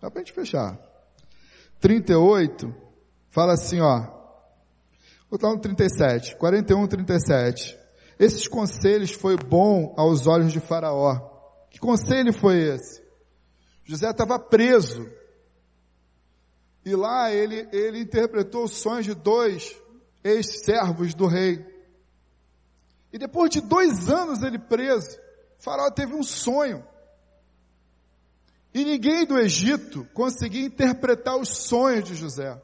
dá 0.00 0.10
para 0.10 0.20
a 0.20 0.24
gente 0.24 0.32
fechar. 0.32 0.78
38, 1.80 2.74
fala 3.28 3.54
assim, 3.54 3.80
ó. 3.80 4.00
Vou 5.28 5.36
estar 5.36 5.48
no 5.48 5.58
37, 5.58 6.36
41, 6.36 6.86
37. 6.86 7.79
Esses 8.20 8.46
conselhos 8.46 9.12
foi 9.12 9.34
bom 9.34 9.94
aos 9.96 10.26
olhos 10.26 10.52
de 10.52 10.60
Faraó. 10.60 11.18
Que 11.70 11.78
conselho 11.78 12.34
foi 12.34 12.58
esse? 12.58 13.02
José 13.82 14.10
estava 14.10 14.38
preso. 14.38 15.10
E 16.84 16.94
lá 16.94 17.32
ele, 17.32 17.66
ele 17.72 17.98
interpretou 17.98 18.64
os 18.64 18.72
sonhos 18.72 19.06
de 19.06 19.14
dois 19.14 19.74
ex-servos 20.22 21.14
do 21.14 21.26
rei. 21.26 21.64
E 23.10 23.16
depois 23.16 23.48
de 23.48 23.62
dois 23.62 24.10
anos 24.10 24.42
ele 24.42 24.58
preso, 24.58 25.18
Faraó 25.56 25.90
teve 25.90 26.14
um 26.14 26.22
sonho. 26.22 26.84
E 28.74 28.84
ninguém 28.84 29.24
do 29.24 29.38
Egito 29.38 30.06
conseguia 30.12 30.66
interpretar 30.66 31.38
os 31.38 31.48
sonhos 31.48 32.04
de 32.04 32.14
José. 32.14 32.60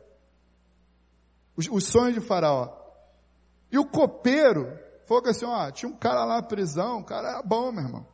Os, 1.56 1.66
os 1.66 1.84
sonhos 1.84 2.12
de 2.12 2.20
Faraó. 2.20 2.76
E 3.72 3.78
o 3.78 3.86
copeiro 3.86 4.84
Falou 5.06 5.22
que 5.22 5.30
assim, 5.30 5.44
ó, 5.44 5.70
tinha 5.70 5.88
um 5.88 5.96
cara 5.96 6.24
lá 6.24 6.36
na 6.36 6.42
prisão, 6.42 6.98
o 6.98 7.04
cara 7.04 7.28
era 7.28 7.42
bom, 7.42 7.70
meu 7.70 7.84
irmão. 7.84 8.06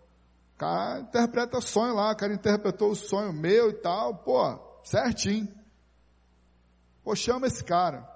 O 0.55 0.59
cara 0.59 1.01
interpreta 1.01 1.61
sonho 1.61 1.95
lá, 1.95 2.13
o 2.13 2.17
cara 2.17 2.35
interpretou 2.35 2.91
o 2.91 2.95
sonho 2.95 3.33
meu 3.33 3.71
e 3.71 3.75
tal, 3.75 4.17
pô, 4.19 4.59
certinho. 4.85 5.49
Pô, 7.03 7.17
chama 7.17 7.47
esse 7.47 7.65
cara. 7.65 8.09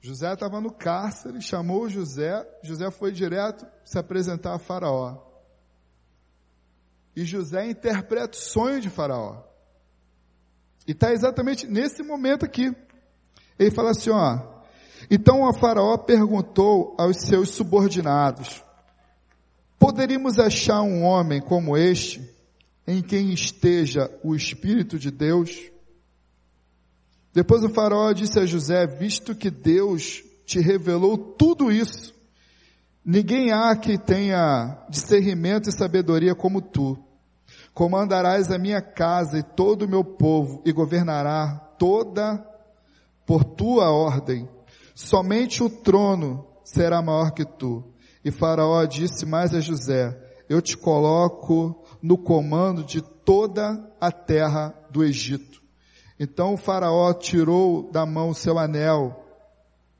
José 0.00 0.32
estava 0.32 0.60
no 0.60 0.72
cárcere, 0.72 1.40
chamou 1.40 1.88
José, 1.88 2.48
José 2.62 2.90
foi 2.90 3.12
direto 3.12 3.66
se 3.84 3.98
apresentar 3.98 4.54
a 4.54 4.58
Faraó. 4.58 5.18
E 7.14 7.24
José 7.24 7.68
interpreta 7.68 8.36
o 8.36 8.40
sonho 8.40 8.80
de 8.80 8.88
Faraó. 8.88 9.42
E 10.86 10.92
está 10.92 11.12
exatamente 11.12 11.66
nesse 11.66 12.02
momento 12.02 12.44
aqui. 12.44 12.74
Ele 13.58 13.70
fala 13.70 13.90
assim, 13.90 14.10
ó, 14.10 14.51
então 15.10 15.46
a 15.46 15.52
Faraó 15.52 15.96
perguntou 15.98 16.94
aos 16.98 17.16
seus 17.18 17.50
subordinados: 17.50 18.62
Poderíamos 19.78 20.38
achar 20.38 20.82
um 20.82 21.02
homem 21.02 21.40
como 21.40 21.76
este, 21.76 22.22
em 22.86 23.02
quem 23.02 23.32
esteja 23.32 24.10
o 24.22 24.34
Espírito 24.34 24.98
de 24.98 25.10
Deus? 25.10 25.50
Depois 27.32 27.64
o 27.64 27.68
Faraó 27.68 28.12
disse 28.12 28.38
a 28.38 28.46
José: 28.46 28.86
Visto 28.86 29.34
que 29.34 29.50
Deus 29.50 30.22
te 30.44 30.60
revelou 30.60 31.16
tudo 31.16 31.72
isso, 31.72 32.14
ninguém 33.04 33.52
há 33.52 33.74
que 33.74 33.98
tenha 33.98 34.84
discernimento 34.88 35.68
e 35.68 35.72
sabedoria 35.72 36.34
como 36.34 36.60
tu. 36.60 36.98
Comandarás 37.74 38.50
a 38.50 38.58
minha 38.58 38.82
casa 38.82 39.38
e 39.38 39.42
todo 39.42 39.82
o 39.86 39.88
meu 39.88 40.04
povo, 40.04 40.62
e 40.64 40.72
governará 40.72 41.56
toda 41.78 42.46
por 43.24 43.44
tua 43.44 43.90
ordem 43.90 44.46
somente 44.94 45.62
o 45.62 45.70
trono 45.70 46.46
será 46.64 47.02
maior 47.02 47.32
que 47.32 47.44
tu. 47.44 47.84
E 48.24 48.30
Faraó 48.30 48.84
disse 48.84 49.26
mais 49.26 49.54
a 49.54 49.60
José: 49.60 50.16
Eu 50.48 50.62
te 50.62 50.76
coloco 50.76 51.84
no 52.00 52.16
comando 52.16 52.84
de 52.84 53.00
toda 53.00 53.78
a 54.00 54.10
terra 54.10 54.74
do 54.90 55.04
Egito. 55.04 55.62
Então 56.18 56.56
Faraó 56.56 57.12
tirou 57.12 57.90
da 57.90 58.06
mão 58.06 58.32
seu 58.32 58.58
anel, 58.58 59.24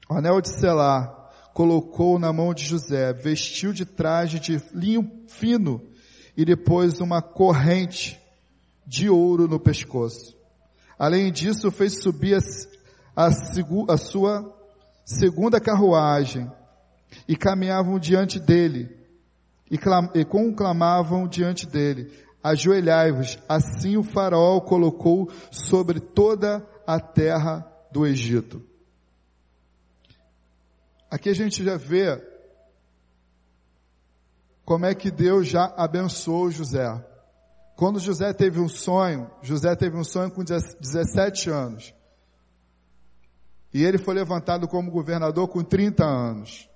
o 0.08 0.14
anel 0.14 0.40
de 0.40 0.56
selar, 0.56 1.30
colocou 1.52 2.18
na 2.18 2.32
mão 2.32 2.54
de 2.54 2.64
José, 2.64 3.12
vestiu 3.12 3.72
de 3.72 3.84
traje 3.84 4.38
de 4.38 4.62
linho 4.72 5.10
fino 5.26 5.82
e 6.36 6.44
depois 6.44 7.00
uma 7.00 7.20
corrente 7.20 8.20
de 8.86 9.08
ouro 9.08 9.48
no 9.48 9.60
pescoço. 9.60 10.36
Além 10.98 11.32
disso, 11.32 11.70
fez 11.70 12.00
subir 12.00 12.36
a, 13.16 13.26
a, 13.26 13.30
a 13.88 13.96
sua 13.96 14.61
segunda 15.12 15.60
carruagem 15.60 16.50
e 17.28 17.36
caminhavam 17.36 17.98
diante 17.98 18.40
dele 18.40 18.96
e, 19.70 19.78
clam, 19.78 20.10
e 20.14 20.24
conclamavam 20.24 21.28
diante 21.28 21.66
dele: 21.66 22.12
Ajoelhai-vos. 22.42 23.38
Assim 23.48 23.96
o 23.96 24.02
faraó 24.02 24.60
colocou 24.60 25.30
sobre 25.50 26.00
toda 26.00 26.66
a 26.86 26.98
terra 26.98 27.66
do 27.90 28.06
Egito. 28.06 28.62
Aqui 31.10 31.28
a 31.28 31.34
gente 31.34 31.62
já 31.62 31.76
vê 31.76 32.20
como 34.64 34.86
é 34.86 34.94
que 34.94 35.10
Deus 35.10 35.46
já 35.46 35.72
abençoou 35.76 36.50
José. 36.50 36.88
Quando 37.76 37.98
José 37.98 38.32
teve 38.32 38.60
um 38.60 38.68
sonho, 38.68 39.30
José 39.42 39.74
teve 39.74 39.96
um 39.96 40.04
sonho 40.04 40.30
com 40.30 40.42
17 40.42 41.50
anos. 41.50 41.94
E 43.72 43.82
ele 43.82 43.98
foi 43.98 44.14
levantado 44.14 44.68
como 44.68 44.90
governador 44.90 45.48
com 45.48 45.62
30 45.62 46.04
anos. 46.04 46.68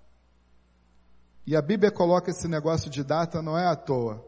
E 1.46 1.54
a 1.54 1.62
Bíblia 1.62 1.90
coloca 1.90 2.30
esse 2.30 2.48
negócio 2.48 2.90
de 2.90 3.04
data 3.04 3.40
não 3.40 3.56
é 3.56 3.66
à 3.66 3.76
toa. 3.76 4.24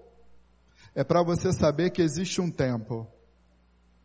É 0.95 1.03
para 1.03 1.23
você 1.23 1.53
saber 1.53 1.91
que 1.91 2.03
existe 2.03 2.41
um 2.41 2.51
tempo. 2.51 3.07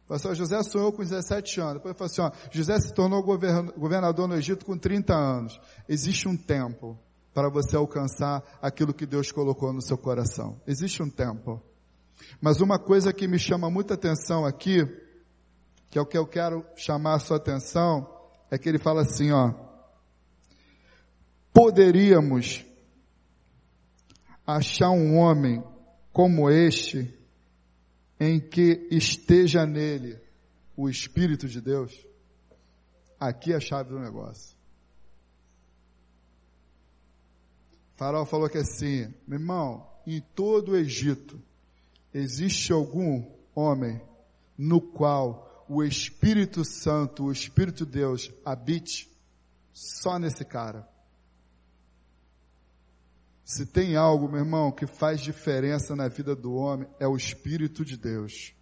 Pastor 0.08 0.36
José 0.36 0.62
sonhou 0.64 0.92
com 0.92 1.04
17 1.04 1.60
anos. 1.62 1.74
Depois 1.76 1.96
falou 1.96 2.12
assim, 2.12 2.22
ó, 2.22 2.32
José 2.52 2.80
se 2.80 2.94
tornou 2.94 3.24
governador 3.24 4.28
no 4.28 4.36
Egito 4.36 4.66
com 4.66 4.78
30 4.78 5.14
anos. 5.14 5.60
Existe 5.88 6.28
um 6.28 6.36
tempo 6.36 6.98
para 7.34 7.50
você 7.50 7.76
alcançar 7.76 8.44
aquilo 8.62 8.94
que 8.94 9.06
Deus 9.06 9.32
colocou 9.32 9.74
no 9.74 9.82
seu 9.82 9.98
coração. 9.98 10.62
Existe 10.68 11.02
um 11.02 11.10
tempo. 11.10 11.62
Mas 12.40 12.62
uma 12.62 12.78
coisa 12.78 13.12
que 13.12 13.28
me 13.28 13.40
chama 13.40 13.70
muita 13.70 13.96
atenção 13.96 14.46
aqui, 14.46 14.86
que 15.90 15.98
é 15.98 16.02
o 16.02 16.06
que 16.06 16.18
eu 16.18 16.28
quero 16.28 16.66
chamar 16.76 17.16
a 17.16 17.20
sua 17.20 17.38
atenção, 17.38 18.08
é 18.54 18.58
que 18.60 18.70
ele 18.70 18.78
fala 18.78 19.02
assim, 19.02 19.32
ó, 19.32 19.52
poderíamos 21.52 22.64
achar 24.46 24.92
um 24.92 25.18
homem 25.18 25.64
como 26.12 26.52
este, 26.52 27.12
em 28.20 28.40
que 28.40 28.88
esteja 28.92 29.66
nele 29.66 30.22
o 30.78 30.88
Espírito 30.88 31.48
de 31.48 31.60
Deus? 31.60 32.06
Aqui 33.20 33.54
é 33.54 33.56
a 33.56 33.60
chave 33.60 33.90
do 33.90 34.00
negócio. 34.00 34.56
Faraó 37.96 38.24
falou 38.24 38.48
que 38.48 38.60
assim, 38.60 39.12
meu 39.28 39.40
irmão, 39.40 39.90
em 40.06 40.22
todo 40.36 40.74
o 40.74 40.78
Egito, 40.78 41.42
existe 42.14 42.72
algum 42.72 43.26
homem 43.56 44.00
no 44.56 44.80
qual 44.80 45.53
o 45.68 45.84
Espírito 45.84 46.64
Santo, 46.64 47.26
o 47.26 47.32
Espírito 47.32 47.86
de 47.86 47.92
Deus 47.92 48.32
habite 48.46 49.10
só 49.72 50.20
nesse 50.20 50.46
cara. 50.46 50.88
Se 53.44 53.66
tem 53.66 53.96
algo, 53.96 54.30
meu 54.30 54.40
irmão, 54.40 54.72
que 54.72 54.88
faz 54.88 55.22
diferença 55.22 55.96
na 55.96 56.08
vida 56.08 56.36
do 56.36 56.54
homem, 56.54 56.88
é 57.00 57.08
o 57.08 57.16
Espírito 57.16 57.84
de 57.84 57.98
Deus. 57.98 58.54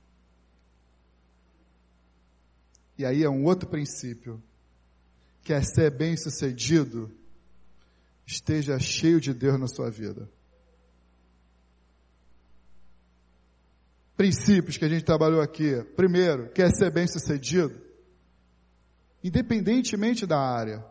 E 2.97 3.05
aí 3.05 3.23
é 3.23 3.29
um 3.29 3.45
outro 3.45 3.69
princípio. 3.69 4.41
Quer 5.43 5.63
ser 5.63 5.91
bem 5.91 6.15
sucedido? 6.17 7.11
Esteja 8.25 8.77
cheio 8.79 9.19
de 9.19 9.33
Deus 9.33 9.59
na 9.59 9.67
sua 9.67 9.89
vida. 9.89 10.29
Princípios 14.15 14.77
que 14.77 14.85
a 14.85 14.89
gente 14.89 15.03
trabalhou 15.03 15.41
aqui. 15.41 15.83
Primeiro, 15.95 16.49
quer 16.51 16.69
ser 16.71 16.91
bem 16.91 17.07
sucedido? 17.07 17.81
Independentemente 19.23 20.25
da 20.25 20.39
área, 20.39 20.83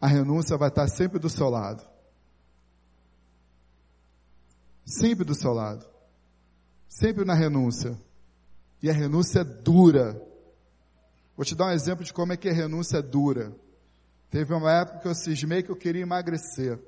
a 0.00 0.06
renúncia 0.06 0.56
vai 0.56 0.68
estar 0.68 0.88
sempre 0.88 1.18
do 1.18 1.28
seu 1.28 1.48
lado. 1.48 1.86
Sempre 4.84 5.24
do 5.24 5.34
seu 5.34 5.52
lado. 5.52 5.86
Sempre 6.88 7.24
na 7.24 7.34
renúncia. 7.34 7.98
E 8.82 8.90
a 8.90 8.92
renúncia 8.92 9.40
é 9.40 9.44
dura. 9.44 10.20
Vou 11.36 11.44
te 11.44 11.54
dar 11.54 11.66
um 11.66 11.72
exemplo 11.72 12.04
de 12.04 12.12
como 12.12 12.32
é 12.32 12.36
que 12.36 12.48
a 12.48 12.52
renúncia 12.52 12.98
é 12.98 13.02
dura. 13.02 13.54
Teve 14.30 14.52
uma 14.54 14.72
época 14.72 15.00
que 15.00 15.08
eu 15.08 15.14
cismei 15.14 15.62
que 15.62 15.70
eu 15.70 15.76
queria 15.76 16.02
emagrecer. 16.02 16.78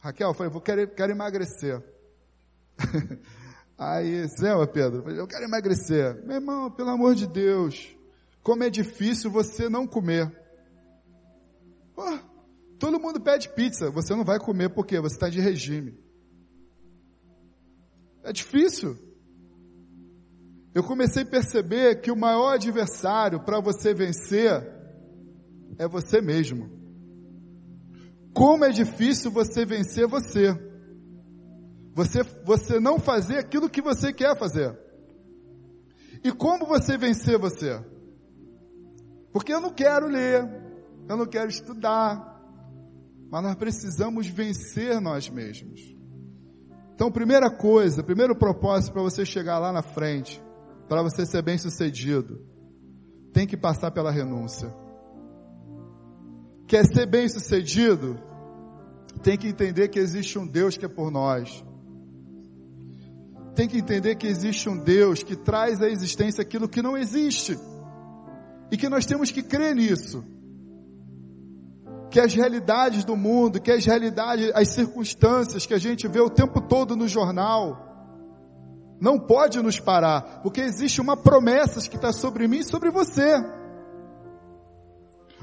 Raquel, 0.00 0.30
eu 0.30 0.34
falei, 0.34 0.50
vou 0.50 0.62
querer, 0.62 0.94
quero 0.94 1.12
emagrecer. 1.12 1.82
Aí, 3.80 4.26
Zé, 4.26 4.54
Pedro, 4.66 5.10
eu 5.10 5.26
quero 5.26 5.46
emagrecer. 5.46 6.22
Meu 6.26 6.36
irmão, 6.36 6.70
pelo 6.70 6.90
amor 6.90 7.14
de 7.14 7.26
Deus, 7.26 7.96
como 8.42 8.62
é 8.62 8.68
difícil 8.68 9.30
você 9.30 9.70
não 9.70 9.86
comer. 9.86 10.30
Pô, 11.94 12.02
todo 12.78 13.00
mundo 13.00 13.18
pede 13.18 13.48
pizza, 13.48 13.90
você 13.90 14.14
não 14.14 14.22
vai 14.22 14.38
comer 14.38 14.68
porque 14.68 15.00
você 15.00 15.14
está 15.14 15.30
de 15.30 15.40
regime. 15.40 15.98
É 18.22 18.34
difícil. 18.34 18.98
Eu 20.74 20.84
comecei 20.84 21.22
a 21.22 21.26
perceber 21.26 22.02
que 22.02 22.12
o 22.12 22.16
maior 22.16 22.56
adversário 22.56 23.42
para 23.42 23.60
você 23.60 23.94
vencer 23.94 24.62
é 25.78 25.88
você 25.88 26.20
mesmo. 26.20 26.68
Como 28.34 28.62
é 28.62 28.68
difícil 28.68 29.30
você 29.30 29.64
vencer 29.64 30.06
você. 30.06 30.69
Você, 31.94 32.22
você 32.44 32.78
não 32.78 32.98
fazer 32.98 33.38
aquilo 33.38 33.68
que 33.68 33.82
você 33.82 34.12
quer 34.12 34.36
fazer. 34.38 34.78
E 36.22 36.30
como 36.30 36.66
você 36.66 36.96
vencer 36.96 37.38
você? 37.38 37.82
Porque 39.32 39.52
eu 39.52 39.60
não 39.60 39.70
quero 39.70 40.06
ler, 40.06 40.48
eu 41.08 41.16
não 41.16 41.26
quero 41.26 41.48
estudar, 41.48 42.40
mas 43.30 43.42
nós 43.42 43.54
precisamos 43.54 44.26
vencer 44.26 45.00
nós 45.00 45.28
mesmos. 45.28 45.80
Então, 46.94 47.10
primeira 47.10 47.50
coisa, 47.50 48.02
primeiro 48.02 48.36
propósito 48.36 48.92
para 48.92 49.02
você 49.02 49.24
chegar 49.24 49.58
lá 49.58 49.72
na 49.72 49.82
frente, 49.82 50.42
para 50.88 51.02
você 51.02 51.24
ser 51.24 51.42
bem 51.42 51.56
sucedido, 51.56 52.44
tem 53.32 53.46
que 53.46 53.56
passar 53.56 53.90
pela 53.90 54.10
renúncia. 54.10 54.74
Quer 56.66 56.84
ser 56.84 57.06
bem 57.06 57.28
sucedido? 57.28 58.18
Tem 59.22 59.38
que 59.38 59.48
entender 59.48 59.88
que 59.88 59.98
existe 59.98 60.38
um 60.38 60.46
Deus 60.46 60.76
que 60.76 60.84
é 60.84 60.88
por 60.88 61.10
nós 61.10 61.64
tem 63.60 63.68
que 63.68 63.76
entender 63.76 64.14
que 64.14 64.26
existe 64.26 64.70
um 64.70 64.78
Deus 64.78 65.22
que 65.22 65.36
traz 65.36 65.82
à 65.82 65.86
existência 65.86 66.40
aquilo 66.40 66.66
que 66.66 66.80
não 66.80 66.96
existe. 66.96 67.58
E 68.70 68.76
que 68.78 68.88
nós 68.88 69.04
temos 69.04 69.30
que 69.30 69.42
crer 69.42 69.74
nisso. 69.74 70.24
Que 72.10 72.20
as 72.20 72.32
realidades 72.32 73.04
do 73.04 73.14
mundo, 73.14 73.60
que 73.60 73.70
as 73.70 73.84
realidades, 73.84 74.50
as 74.54 74.68
circunstâncias 74.68 75.66
que 75.66 75.74
a 75.74 75.78
gente 75.78 76.08
vê 76.08 76.20
o 76.20 76.30
tempo 76.30 76.58
todo 76.62 76.96
no 76.96 77.06
jornal, 77.06 78.96
não 78.98 79.18
pode 79.18 79.60
nos 79.60 79.78
parar, 79.78 80.40
porque 80.42 80.62
existe 80.62 80.98
uma 80.98 81.14
promessa 81.14 81.86
que 81.86 81.96
está 81.96 82.14
sobre 82.14 82.48
mim 82.48 82.60
e 82.60 82.64
sobre 82.64 82.90
você. 82.90 83.44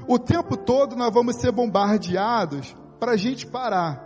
O 0.08 0.18
tempo 0.18 0.56
todo 0.56 0.96
nós 0.96 1.14
vamos 1.14 1.36
ser 1.36 1.52
bombardeados 1.52 2.74
para 2.98 3.12
a 3.12 3.16
gente 3.16 3.46
parar. 3.46 4.04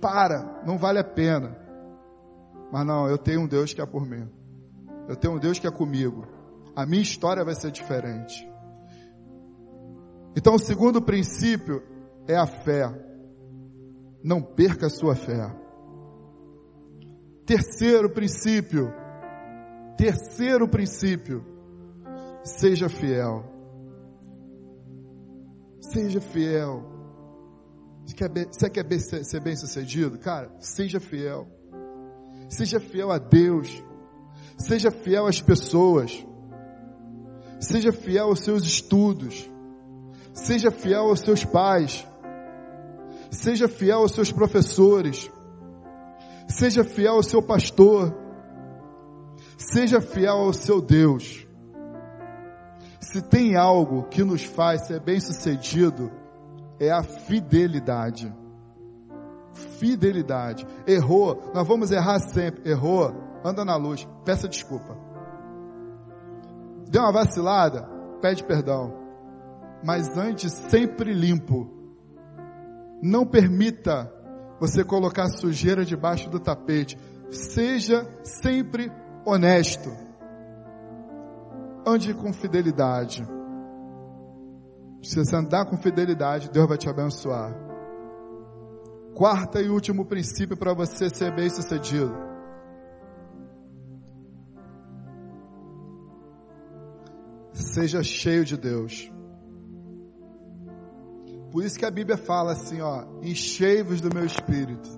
Para, 0.00 0.62
não 0.64 0.78
vale 0.78 1.00
a 1.00 1.04
pena. 1.04 1.67
Mas 2.72 2.86
não, 2.86 3.08
eu 3.08 3.16
tenho 3.16 3.42
um 3.42 3.46
Deus 3.46 3.72
que 3.72 3.80
é 3.80 3.86
por 3.86 4.06
mim. 4.06 4.28
Eu 5.08 5.16
tenho 5.16 5.34
um 5.34 5.38
Deus 5.38 5.58
que 5.58 5.66
é 5.66 5.70
comigo. 5.70 6.26
A 6.76 6.84
minha 6.84 7.02
história 7.02 7.44
vai 7.44 7.54
ser 7.54 7.70
diferente. 7.70 8.46
Então, 10.36 10.54
o 10.54 10.58
segundo 10.58 11.00
princípio 11.02 11.82
é 12.26 12.36
a 12.36 12.46
fé. 12.46 12.86
Não 14.22 14.42
perca 14.42 14.86
a 14.86 14.90
sua 14.90 15.16
fé. 15.16 15.50
Terceiro 17.46 18.10
princípio. 18.10 18.92
Terceiro 19.96 20.68
princípio. 20.68 21.44
Seja 22.44 22.88
fiel. 22.88 23.44
Seja 25.80 26.20
fiel. 26.20 26.84
Você 28.06 28.70
quer, 28.70 28.84
ser 29.24 29.40
bem 29.40 29.56
sucedido? 29.56 30.18
Cara, 30.18 30.54
seja 30.60 31.00
fiel. 31.00 31.48
Seja 32.48 32.80
fiel 32.80 33.10
a 33.10 33.18
Deus. 33.18 33.82
Seja 34.56 34.90
fiel 34.90 35.26
às 35.26 35.40
pessoas. 35.40 36.26
Seja 37.60 37.92
fiel 37.92 38.26
aos 38.26 38.40
seus 38.40 38.64
estudos. 38.64 39.48
Seja 40.32 40.70
fiel 40.70 41.02
aos 41.08 41.20
seus 41.20 41.44
pais. 41.44 42.06
Seja 43.30 43.68
fiel 43.68 43.98
aos 43.98 44.12
seus 44.12 44.32
professores. 44.32 45.30
Seja 46.48 46.82
fiel 46.82 47.14
ao 47.14 47.22
seu 47.22 47.42
pastor. 47.42 48.14
Seja 49.58 50.00
fiel 50.00 50.36
ao 50.36 50.52
seu 50.52 50.80
Deus. 50.80 51.46
Se 53.00 53.20
tem 53.22 53.56
algo 53.56 54.04
que 54.04 54.24
nos 54.24 54.42
faz 54.42 54.86
ser 54.86 55.00
bem-sucedido, 55.00 56.10
é 56.80 56.90
a 56.90 57.02
fidelidade 57.02 58.32
fidelidade. 59.58 60.66
Errou, 60.86 61.50
nós 61.54 61.66
vamos 61.66 61.90
errar 61.90 62.18
sempre. 62.20 62.70
Errou, 62.70 63.12
anda 63.44 63.64
na 63.64 63.76
luz, 63.76 64.08
peça 64.24 64.48
desculpa. 64.48 64.96
Deu 66.88 67.02
uma 67.02 67.12
vacilada, 67.12 67.88
pede 68.20 68.42
perdão. 68.44 68.94
Mas 69.84 70.16
antes, 70.16 70.52
sempre 70.52 71.12
limpo. 71.12 71.70
Não 73.02 73.24
permita 73.26 74.12
você 74.58 74.82
colocar 74.82 75.28
sujeira 75.28 75.84
debaixo 75.84 76.28
do 76.28 76.40
tapete. 76.40 76.98
Seja 77.30 78.08
sempre 78.22 78.90
honesto. 79.24 79.90
Ande 81.86 82.12
com 82.14 82.32
fidelidade. 82.32 83.26
Se 85.02 85.16
você 85.16 85.36
andar 85.36 85.66
com 85.66 85.76
fidelidade, 85.76 86.50
Deus 86.50 86.66
vai 86.66 86.76
te 86.76 86.88
abençoar. 86.88 87.54
Quarta 89.18 89.60
e 89.60 89.68
último 89.68 90.04
princípio 90.04 90.56
para 90.56 90.72
você 90.72 91.10
ser 91.10 91.34
bem-sucedido. 91.34 92.14
Seja 97.52 98.00
cheio 98.00 98.44
de 98.44 98.56
Deus. 98.56 99.10
Por 101.50 101.64
isso 101.64 101.76
que 101.76 101.84
a 101.84 101.90
Bíblia 101.90 102.16
fala 102.16 102.52
assim, 102.52 102.80
ó, 102.80 103.06
enchei-vos 103.20 104.00
do 104.00 104.14
meu 104.14 104.24
espírito. 104.24 104.88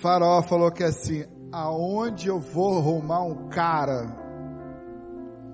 Faraó 0.00 0.42
falou 0.42 0.72
que 0.72 0.84
assim, 0.84 1.26
aonde 1.52 2.26
eu 2.26 2.40
vou 2.40 2.78
arrumar 2.78 3.22
um 3.22 3.50
cara 3.50 4.06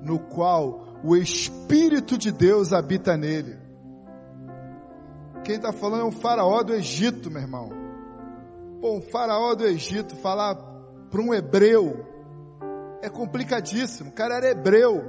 no 0.04 0.20
qual 0.20 1.00
o 1.02 1.16
espírito 1.16 2.16
de 2.16 2.30
Deus 2.30 2.72
habita 2.72 3.16
nele? 3.16 3.67
Quem 5.48 5.56
está 5.56 5.72
falando 5.72 6.02
é 6.02 6.04
um 6.04 6.12
faraó 6.12 6.62
do 6.62 6.74
Egito, 6.74 7.30
meu 7.30 7.40
irmão. 7.40 7.70
Pô, 8.82 8.98
um 8.98 9.00
faraó 9.00 9.54
do 9.54 9.64
Egito 9.64 10.14
falar 10.14 10.54
para 11.10 11.22
um 11.22 11.32
hebreu 11.32 12.04
é 13.00 13.08
complicadíssimo. 13.08 14.10
O 14.10 14.12
cara 14.12 14.34
era 14.34 14.50
hebreu. 14.50 15.02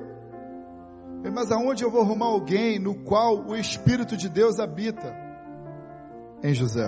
Mas 1.34 1.52
aonde 1.52 1.84
eu 1.84 1.92
vou 1.92 2.00
arrumar 2.00 2.28
alguém 2.28 2.80
no 2.80 2.96
qual 2.96 3.50
o 3.50 3.54
Espírito 3.54 4.16
de 4.16 4.30
Deus 4.30 4.62
habita? 4.62 5.14
Em 6.42 6.54
José. 6.54 6.88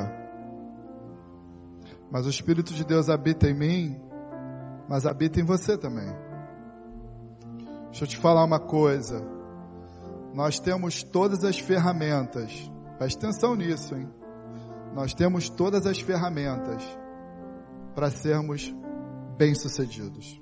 Mas 2.09 2.25
o 2.25 2.29
Espírito 2.29 2.73
de 2.73 2.85
Deus 2.85 3.09
habita 3.09 3.49
em 3.49 3.53
mim, 3.53 4.01
mas 4.87 5.05
habita 5.05 5.41
em 5.41 5.43
você 5.43 5.77
também. 5.77 6.07
Deixa 7.89 8.05
eu 8.05 8.07
te 8.07 8.15
falar 8.15 8.45
uma 8.45 8.61
coisa. 8.61 9.21
Nós 10.33 10.57
temos 10.57 11.03
todas 11.03 11.43
as 11.43 11.59
ferramentas. 11.59 12.71
Preste 13.01 13.17
atenção 13.17 13.55
nisso, 13.55 13.95
hein? 13.95 14.07
Nós 14.93 15.11
temos 15.11 15.49
todas 15.49 15.87
as 15.87 15.99
ferramentas 15.99 16.83
para 17.95 18.11
sermos 18.11 18.71
bem-sucedidos. 19.39 20.39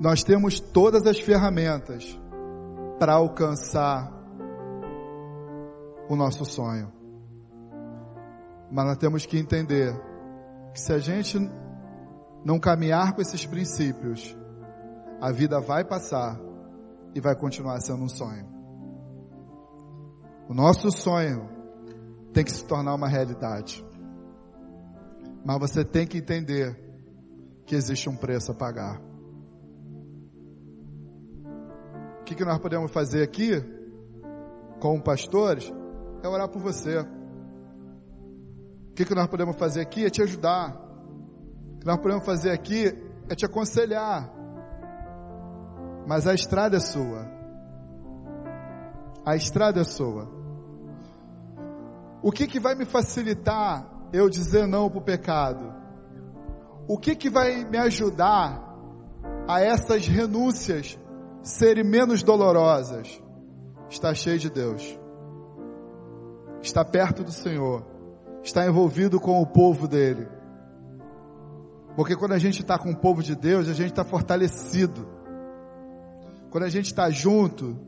Nós 0.00 0.24
temos 0.24 0.58
todas 0.58 1.06
as 1.06 1.20
ferramentas 1.20 2.18
para 2.98 3.12
alcançar 3.12 4.12
o 6.08 6.16
nosso 6.16 6.44
sonho. 6.44 6.92
Mas 8.68 8.84
nós 8.84 8.98
temos 8.98 9.24
que 9.24 9.38
entender 9.38 9.94
que 10.74 10.80
se 10.80 10.92
a 10.92 10.98
gente 10.98 11.38
não 12.44 12.58
caminhar 12.58 13.14
com 13.14 13.22
esses 13.22 13.46
princípios, 13.46 14.36
a 15.20 15.30
vida 15.30 15.60
vai 15.60 15.84
passar 15.84 16.36
e 17.14 17.20
vai 17.20 17.36
continuar 17.36 17.80
sendo 17.80 18.02
um 18.02 18.08
sonho. 18.08 18.49
O 20.50 20.52
nosso 20.52 20.90
sonho 20.90 21.48
tem 22.32 22.42
que 22.42 22.50
se 22.50 22.66
tornar 22.66 22.92
uma 22.96 23.06
realidade. 23.06 23.86
Mas 25.44 25.58
você 25.60 25.84
tem 25.84 26.04
que 26.04 26.18
entender 26.18 26.76
que 27.64 27.76
existe 27.76 28.08
um 28.08 28.16
preço 28.16 28.50
a 28.50 28.54
pagar. 28.56 29.00
O 32.20 32.24
que, 32.24 32.34
que 32.34 32.44
nós 32.44 32.58
podemos 32.58 32.90
fazer 32.90 33.22
aqui, 33.22 33.52
como 34.80 35.00
pastores, 35.00 35.72
é 36.20 36.26
orar 36.26 36.48
por 36.48 36.60
você. 36.60 36.98
O 36.98 38.94
que, 38.96 39.04
que 39.04 39.14
nós 39.14 39.28
podemos 39.28 39.56
fazer 39.56 39.82
aqui 39.82 40.04
é 40.04 40.10
te 40.10 40.20
ajudar. 40.20 40.74
O 41.76 41.78
que 41.78 41.86
nós 41.86 41.98
podemos 41.98 42.26
fazer 42.26 42.50
aqui 42.50 42.86
é 43.28 43.36
te 43.36 43.46
aconselhar. 43.46 44.28
Mas 46.08 46.26
a 46.26 46.34
estrada 46.34 46.76
é 46.76 46.80
sua. 46.80 47.24
A 49.24 49.36
estrada 49.36 49.80
é 49.80 49.84
sua. 49.84 50.39
O 52.22 52.30
que, 52.30 52.46
que 52.46 52.60
vai 52.60 52.74
me 52.74 52.84
facilitar 52.84 53.86
eu 54.12 54.28
dizer 54.28 54.66
não 54.66 54.90
para 54.90 54.98
o 54.98 55.02
pecado? 55.02 55.72
O 56.86 56.98
que, 56.98 57.14
que 57.14 57.30
vai 57.30 57.64
me 57.64 57.78
ajudar 57.78 58.68
a 59.48 59.60
essas 59.60 60.06
renúncias 60.06 60.98
serem 61.42 61.84
menos 61.84 62.22
dolorosas? 62.22 63.22
Está 63.88 64.14
cheio 64.14 64.38
de 64.38 64.50
Deus. 64.50 64.98
Está 66.62 66.84
perto 66.84 67.24
do 67.24 67.32
Senhor 67.32 67.90
está 68.42 68.66
envolvido 68.66 69.20
com 69.20 69.40
o 69.40 69.46
povo 69.46 69.86
dele. 69.86 70.28
Porque 71.96 72.16
quando 72.16 72.32
a 72.32 72.38
gente 72.38 72.60
está 72.60 72.78
com 72.78 72.90
o 72.90 72.96
povo 72.96 73.22
de 73.22 73.34
Deus, 73.34 73.68
a 73.68 73.74
gente 73.74 73.90
está 73.90 74.04
fortalecido. 74.04 75.06
Quando 76.50 76.64
a 76.64 76.68
gente 76.68 76.86
está 76.86 77.10
junto, 77.10 77.78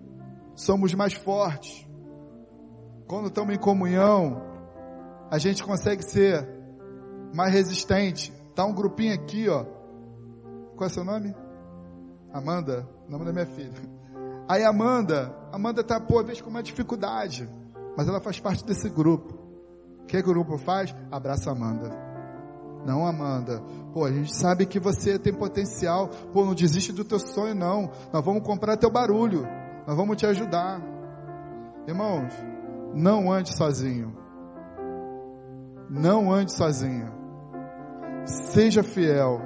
somos 0.55 0.93
mais 0.95 1.14
fortes. 1.14 1.87
Quando 3.07 3.28
estamos 3.28 3.55
em 3.55 3.59
comunhão, 3.59 4.42
a 5.30 5.38
gente 5.38 5.62
consegue 5.62 6.03
ser 6.03 6.48
mais 7.34 7.53
resistente. 7.53 8.32
Tá 8.55 8.64
um 8.64 8.74
grupinho 8.74 9.14
aqui, 9.14 9.48
ó. 9.48 9.64
Qual 10.76 10.86
é 10.86 10.88
seu 10.88 11.05
nome? 11.05 11.34
Amanda, 12.32 12.88
nome 13.09 13.24
da 13.24 13.32
minha 13.32 13.46
filha. 13.46 13.72
Aí 14.48 14.64
Amanda, 14.64 15.34
Amanda 15.53 15.84
tá, 15.84 16.00
pô, 16.00 16.18
às 16.18 16.26
vezes 16.26 16.42
com 16.42 16.50
uma 16.50 16.62
dificuldade, 16.62 17.48
mas 17.96 18.09
ela 18.09 18.20
faz 18.20 18.40
parte 18.40 18.64
desse 18.64 18.88
grupo. 18.88 19.34
O 20.03 20.07
que, 20.07 20.18
o 20.18 20.22
grupo 20.22 20.59
faz? 20.59 20.94
Abraça 21.11 21.50
Amanda. 21.50 21.90
Não, 22.84 23.07
Amanda. 23.07 23.62
Pô, 23.92 24.05
a 24.05 24.11
gente 24.11 24.34
sabe 24.34 24.66
que 24.66 24.80
você 24.80 25.18
tem 25.18 25.32
potencial. 25.32 26.09
Pô, 26.32 26.44
não 26.44 26.55
desiste 26.55 26.92
do 26.92 27.05
teu 27.05 27.18
sonho, 27.18 27.55
não. 27.55 27.90
Nós 28.12 28.24
vamos 28.24 28.42
comprar 28.42 28.76
teu 28.76 28.90
barulho. 28.90 29.46
Nós 29.86 29.96
vamos 29.96 30.16
te 30.16 30.26
ajudar. 30.26 30.80
Irmãos, 31.86 32.32
não 32.95 33.32
ande 33.32 33.57
sozinho. 33.57 34.16
Não 35.88 36.32
ande 36.32 36.53
sozinho. 36.53 37.12
Seja 38.24 38.82
fiel. 38.82 39.40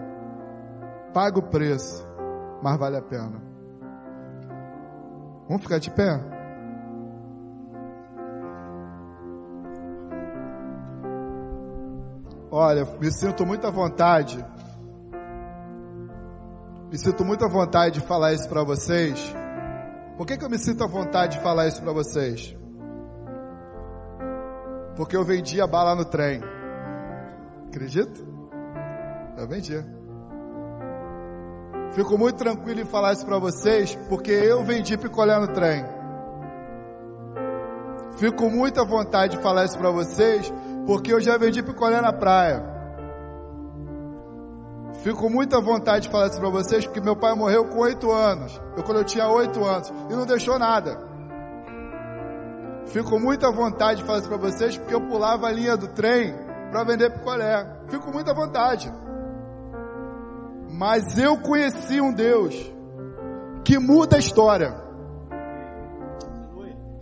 Paga 1.13 1.39
o 1.39 1.43
preço. 1.43 2.07
Mas 2.63 2.79
vale 2.79 2.97
a 2.97 3.03
pena. 3.03 3.43
Vamos 5.49 5.63
ficar 5.63 5.79
de 5.79 5.91
pé? 5.91 6.21
Olha, 12.51 12.85
me 13.01 13.13
sinto 13.13 13.45
muito 13.45 13.67
à 13.67 13.71
vontade. 13.71 14.45
Me 16.91 16.99
sinto 16.99 17.25
muito 17.25 17.45
à 17.45 17.49
vontade 17.49 18.01
de 18.01 18.07
falar 18.07 18.33
isso 18.33 18.49
para 18.49 18.65
vocês. 18.65 19.35
Por 20.17 20.27
que, 20.27 20.39
que 20.39 20.45
eu 20.45 20.49
me 20.49 20.59
sinto 20.59 20.83
à 20.83 20.87
vontade 20.87 21.37
de 21.37 21.43
falar 21.43 21.69
isso 21.69 21.83
para 21.83 21.93
vocês? 21.93 22.57
Porque 24.97 25.17
eu 25.17 25.25
vendia 25.25 25.67
bala 25.67 25.95
no 25.95 26.05
trem. 26.05 26.41
Acredita? 27.69 28.21
Eu 29.37 29.47
vendia. 29.47 29.87
Fico 31.93 32.19
muito 32.19 32.37
tranquilo 32.37 32.81
em 32.81 32.85
falar 32.85 33.13
isso 33.13 33.25
para 33.25 33.39
vocês, 33.39 33.95
porque 34.09 34.31
eu 34.31 34.65
vendi 34.65 34.97
picolé 34.97 35.39
no 35.39 35.49
trem. 35.49 35.85
Fico 38.17 38.49
muito 38.49 38.81
à 38.81 38.85
vontade 38.85 39.37
de 39.37 39.43
falar 39.43 39.67
isso 39.67 39.79
para 39.79 39.91
vocês, 39.91 40.53
porque 40.87 41.13
eu 41.13 41.21
já 41.21 41.37
vendi 41.37 41.63
picolé 41.63 42.01
na 42.01 42.13
praia. 42.13 42.65
Fico 45.03 45.29
muito 45.29 45.55
à 45.55 45.61
vontade 45.61 46.05
de 46.05 46.09
falar 46.11 46.29
isso 46.29 46.41
para 46.41 46.49
vocês, 46.49 46.87
porque 46.87 47.01
meu 47.01 47.15
pai 47.15 47.35
morreu 47.35 47.67
com 47.67 47.79
oito 47.81 48.11
anos. 48.11 48.61
Eu 48.77 48.83
quando 48.83 48.99
eu 48.99 49.05
tinha 49.05 49.29
oito 49.29 49.65
anos. 49.65 49.93
E 50.11 50.15
não 50.15 50.25
deixou 50.27 50.59
nada. 50.59 51.06
Fico 52.87 53.19
muito 53.19 53.45
à 53.45 53.51
vontade 53.51 54.01
de 54.01 54.05
falar 54.05 54.21
isso 54.21 54.29
para 54.29 54.39
vocês, 54.39 54.77
porque 54.79 54.95
eu 54.95 55.01
pulava 55.01 55.49
a 55.49 55.53
linha 55.53 55.77
do 55.77 55.89
trem 55.89 56.35
para 56.71 56.85
vender 56.85 57.11
picolé. 57.11 57.67
Fico 57.89 58.13
muito 58.13 58.31
à 58.31 58.35
vontade. 58.35 58.93
Mas 60.71 61.19
eu 61.19 61.39
conheci 61.39 62.01
um 62.01 62.13
Deus 62.13 62.55
que 63.65 63.79
muda 63.79 64.17
a 64.17 64.19
história. 64.19 64.75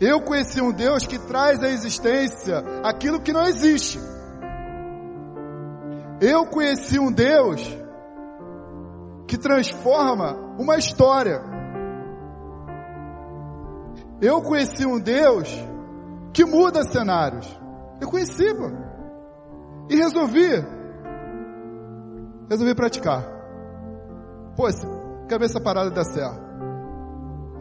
Eu 0.00 0.22
conheci 0.22 0.60
um 0.60 0.72
Deus 0.72 1.06
que 1.06 1.18
traz 1.18 1.62
à 1.62 1.68
existência 1.68 2.62
aquilo 2.82 3.20
que 3.20 3.32
não 3.32 3.42
existe. 3.42 3.98
Eu 6.20 6.46
conheci 6.46 6.98
um 6.98 7.12
Deus 7.12 7.62
que 9.26 9.36
transforma 9.36 10.34
uma 10.58 10.76
história. 10.76 11.42
Eu 14.20 14.40
conheci 14.42 14.86
um 14.86 14.98
Deus 14.98 15.48
que 16.34 16.44
muda 16.44 16.82
cenários. 16.82 17.48
Eu 18.00 18.08
conheci, 18.10 18.52
pô. 18.54 18.70
E 19.88 19.96
resolvi. 19.96 20.50
Resolvi 22.50 22.74
praticar. 22.74 23.22
Pô, 24.56 24.64
quero 25.28 25.40
ver 25.40 25.46
essa 25.46 25.60
parada 25.60 25.90
dar 25.90 26.04
certo. 26.04 26.42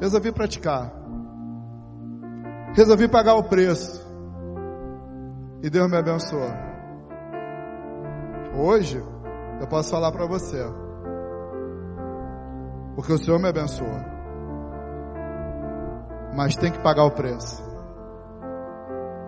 Resolvi 0.01 0.32
praticar. 0.32 0.91
Resolvi 2.76 3.07
pagar 3.07 3.36
o 3.36 3.43
preço. 3.43 4.03
E 5.61 5.69
Deus 5.69 5.89
me 5.89 5.95
abençoou. 5.95 6.49
Hoje, 8.57 9.01
eu 9.61 9.67
posso 9.67 9.91
falar 9.91 10.11
para 10.11 10.26
você. 10.26 10.61
Porque 12.95 13.13
o 13.13 13.17
Senhor 13.17 13.39
me 13.39 13.47
abençoa. 13.47 14.03
Mas 16.36 16.55
tem 16.55 16.71
que 16.71 16.80
pagar 16.80 17.05
o 17.05 17.11
preço. 17.11 17.62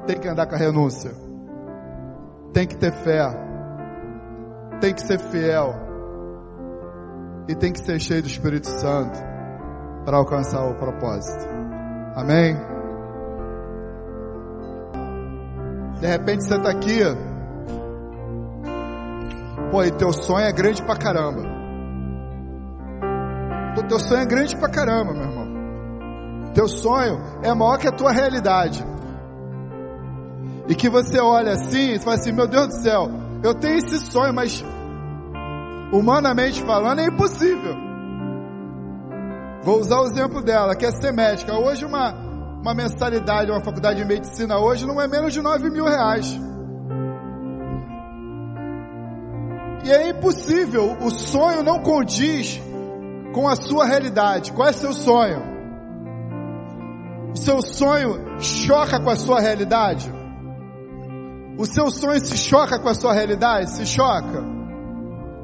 Tem 0.05 0.19
que 0.19 0.27
andar 0.27 0.47
com 0.47 0.55
a 0.55 0.57
renúncia. 0.57 1.11
Tem 2.53 2.67
que 2.67 2.77
ter 2.77 2.91
fé. 2.91 3.27
Tem 4.79 4.93
que 4.93 5.01
ser 5.01 5.19
fiel. 5.19 5.73
E 7.47 7.55
tem 7.55 7.71
que 7.71 7.79
ser 7.79 7.99
cheio 7.99 8.21
do 8.21 8.27
Espírito 8.27 8.67
Santo 8.67 9.19
para 10.03 10.17
alcançar 10.17 10.65
o 10.65 10.75
propósito. 10.75 11.47
Amém? 12.15 12.55
De 15.99 16.07
repente 16.07 16.43
você 16.43 16.55
está 16.55 16.69
aqui, 16.69 16.99
pô, 19.71 19.83
e 19.83 19.91
teu 19.91 20.11
sonho 20.11 20.45
é 20.45 20.51
grande 20.51 20.83
pra 20.83 20.95
caramba. 20.95 21.55
Teu 23.87 23.99
sonho 23.99 24.21
é 24.21 24.25
grande 24.25 24.55
pra 24.57 24.69
caramba, 24.69 25.13
meu 25.13 25.23
irmão. 25.23 26.53
Teu 26.53 26.67
sonho 26.67 27.19
é 27.43 27.53
maior 27.53 27.77
que 27.77 27.87
a 27.87 27.91
tua 27.91 28.11
realidade. 28.11 28.83
E 30.67 30.75
que 30.75 30.89
você 30.89 31.19
olha 31.19 31.53
assim 31.53 31.93
e 31.93 31.99
fala 31.99 32.15
assim: 32.15 32.31
Meu 32.31 32.47
Deus 32.47 32.67
do 32.67 32.81
céu, 32.81 33.09
eu 33.43 33.53
tenho 33.53 33.77
esse 33.77 33.99
sonho, 33.99 34.33
mas 34.33 34.63
humanamente 35.91 36.63
falando 36.63 36.99
é 36.99 37.07
impossível. 37.07 37.75
Vou 39.63 39.79
usar 39.79 39.99
o 40.01 40.05
exemplo 40.05 40.41
dela, 40.41 40.75
que 40.75 40.85
é 40.85 40.91
ser 40.91 41.11
médica. 41.11 41.53
Hoje 41.53 41.85
uma, 41.85 42.13
uma 42.61 42.73
mensalidade, 42.73 43.51
uma 43.51 43.63
faculdade 43.63 43.99
de 43.99 44.05
medicina 44.05 44.59
hoje 44.59 44.85
não 44.85 45.01
é 45.01 45.07
menos 45.07 45.33
de 45.33 45.41
9 45.41 45.69
mil 45.69 45.85
reais. 45.85 46.39
E 49.83 49.91
é 49.91 50.09
impossível, 50.09 50.97
o 50.99 51.11
sonho 51.11 51.61
não 51.61 51.79
condiz 51.79 52.59
com 53.33 53.47
a 53.47 53.55
sua 53.55 53.85
realidade. 53.85 54.51
Qual 54.51 54.67
é 54.67 54.71
seu 54.71 54.93
sonho? 54.93 55.43
O 57.33 57.37
seu 57.37 57.61
sonho 57.61 58.39
choca 58.39 58.99
com 58.99 59.09
a 59.11 59.15
sua 59.15 59.39
realidade? 59.39 60.11
O 61.57 61.65
seu 61.65 61.89
sonho 61.89 62.19
se 62.19 62.37
choca 62.37 62.77
com 62.77 62.89
a 62.89 62.93
sua 62.93 63.13
realidade? 63.13 63.71
Se 63.71 63.85
choca? 63.85 64.43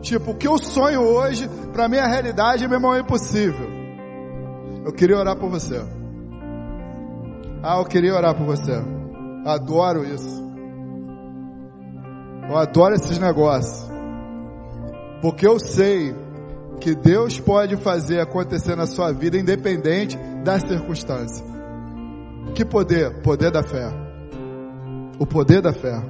Tipo, 0.01 0.31
o 0.31 0.35
que 0.35 0.47
eu 0.47 0.57
sonho 0.57 1.01
hoje, 1.01 1.47
para 1.71 1.87
mim 1.87 1.97
a 1.97 2.07
realidade, 2.07 2.67
meu 2.67 2.77
irmão, 2.77 2.95
é 2.95 2.99
impossível. 2.99 3.69
Eu 4.83 4.91
queria 4.91 5.17
orar 5.17 5.37
por 5.37 5.49
você. 5.49 5.79
Ah, 7.63 7.77
eu 7.77 7.85
queria 7.85 8.15
orar 8.15 8.35
por 8.35 8.45
você. 8.45 8.73
Adoro 9.45 10.03
isso. 10.03 10.41
Eu 12.49 12.57
adoro 12.57 12.95
esses 12.95 13.17
negócios. 13.19 13.89
Porque 15.21 15.47
eu 15.47 15.59
sei 15.59 16.15
que 16.79 16.95
Deus 16.95 17.39
pode 17.39 17.77
fazer 17.77 18.19
acontecer 18.19 18.75
na 18.75 18.87
sua 18.87 19.13
vida 19.13 19.37
independente 19.37 20.17
das 20.43 20.63
circunstâncias. 20.63 21.47
Que 22.55 22.65
poder? 22.65 23.21
Poder 23.21 23.51
da 23.51 23.63
fé. 23.63 24.10
O 25.21 25.25
poder 25.27 25.61
da 25.61 25.71
fé. 25.71 26.01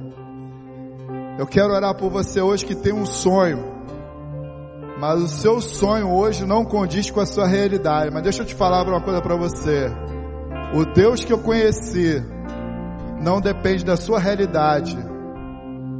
Eu 1.38 1.46
quero 1.46 1.74
orar 1.74 1.94
por 1.94 2.08
você 2.08 2.40
hoje 2.40 2.64
que 2.64 2.74
tem 2.74 2.94
um 2.94 3.04
sonho, 3.04 3.62
mas 4.98 5.20
o 5.20 5.28
seu 5.28 5.60
sonho 5.60 6.10
hoje 6.10 6.46
não 6.46 6.64
condiz 6.64 7.10
com 7.10 7.20
a 7.20 7.26
sua 7.26 7.46
realidade. 7.46 8.10
Mas 8.10 8.22
deixa 8.22 8.40
eu 8.40 8.46
te 8.46 8.54
falar 8.54 8.88
uma 8.88 9.02
coisa 9.02 9.20
para 9.20 9.36
você. 9.36 9.90
O 10.74 10.86
Deus 10.94 11.22
que 11.22 11.30
eu 11.30 11.40
conheci 11.40 12.24
não 13.20 13.38
depende 13.38 13.84
da 13.84 13.98
sua 13.98 14.18
realidade 14.18 14.96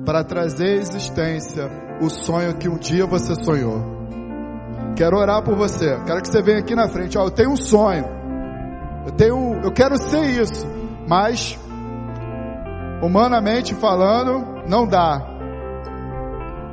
para 0.06 0.24
trazer 0.24 0.78
à 0.78 0.80
existência 0.80 1.70
o 2.00 2.08
sonho 2.08 2.56
que 2.56 2.66
um 2.66 2.78
dia 2.78 3.04
você 3.04 3.34
sonhou. 3.44 3.82
Quero 4.96 5.18
orar 5.18 5.42
por 5.44 5.54
você. 5.54 6.00
Quero 6.06 6.22
que 6.22 6.28
você 6.28 6.40
venha 6.40 6.60
aqui 6.60 6.74
na 6.74 6.88
frente. 6.88 7.18
Ó, 7.18 7.24
eu 7.24 7.30
tenho 7.30 7.50
um 7.50 7.56
sonho. 7.56 8.06
Eu 9.04 9.12
tenho, 9.12 9.60
eu 9.62 9.70
quero 9.70 9.98
ser 9.98 10.24
isso, 10.40 10.66
mas 11.06 11.58
humanamente 13.02 13.74
falando, 13.74 14.62
não 14.66 14.86
dá. 14.86 15.20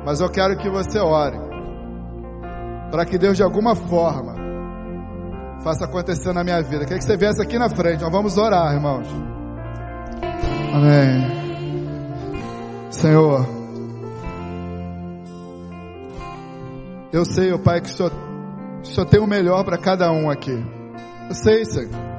Mas 0.06 0.20
eu 0.20 0.30
quero 0.30 0.56
que 0.56 0.70
você 0.70 0.98
ore 0.98 1.38
para 2.90 3.04
que 3.04 3.18
Deus 3.18 3.36
de 3.36 3.42
alguma 3.42 3.74
forma 3.74 4.34
faça 5.62 5.84
acontecer 5.84 6.32
na 6.32 6.42
minha 6.42 6.62
vida. 6.62 6.84
Queria 6.84 6.98
que 6.98 7.04
você 7.04 7.16
viesse 7.16 7.42
aqui 7.42 7.58
na 7.58 7.68
frente. 7.68 8.00
Nós 8.00 8.12
vamos 8.12 8.38
orar, 8.38 8.72
irmãos. 8.72 9.06
Amém. 10.72 11.40
Senhor, 12.90 13.46
eu 17.12 17.24
sei, 17.24 17.52
oh 17.52 17.58
Pai, 17.58 17.80
que 17.80 17.88
o 17.88 17.92
Senhor, 17.92 18.12
o 18.82 18.86
Senhor 18.86 19.06
tem 19.06 19.20
o 19.20 19.26
melhor 19.26 19.64
para 19.64 19.76
cada 19.76 20.10
um 20.10 20.30
aqui. 20.30 20.64
Eu 21.28 21.34
sei, 21.34 21.64
Senhor. 21.64 22.09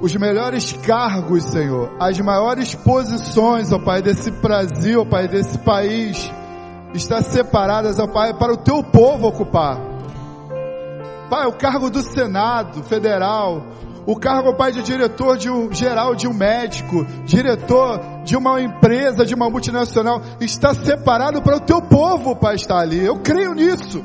Os 0.00 0.14
melhores 0.14 0.72
cargos, 0.72 1.44
Senhor, 1.44 1.96
as 1.98 2.18
maiores 2.20 2.74
posições, 2.74 3.72
ó 3.72 3.78
Pai, 3.78 4.02
desse 4.02 4.30
Brasil, 4.30 5.00
ó 5.00 5.04
Pai, 5.04 5.26
desse 5.26 5.58
país, 5.58 6.30
está 6.92 7.22
separadas, 7.22 7.98
ó 7.98 8.06
Pai, 8.06 8.34
para 8.34 8.52
o 8.52 8.58
teu 8.58 8.82
povo 8.82 9.26
ocupar. 9.26 9.80
Pai, 11.30 11.46
o 11.46 11.56
cargo 11.56 11.90
do 11.90 12.02
Senado 12.02 12.82
Federal, 12.84 13.66
o 14.06 14.14
cargo, 14.14 14.54
Pai, 14.54 14.70
de 14.70 14.82
diretor 14.82 15.36
de 15.36 15.50
um 15.50 15.72
geral 15.72 16.14
de 16.14 16.28
um 16.28 16.32
médico, 16.32 17.04
diretor 17.24 17.98
de 18.22 18.36
uma 18.36 18.60
empresa, 18.60 19.24
de 19.24 19.34
uma 19.34 19.50
multinacional, 19.50 20.20
está 20.40 20.72
separado 20.74 21.42
para 21.42 21.56
o 21.56 21.60
teu 21.60 21.82
povo, 21.82 22.36
Pai, 22.36 22.54
estar 22.54 22.78
ali. 22.78 23.04
Eu 23.04 23.18
creio 23.20 23.54
nisso. 23.54 24.04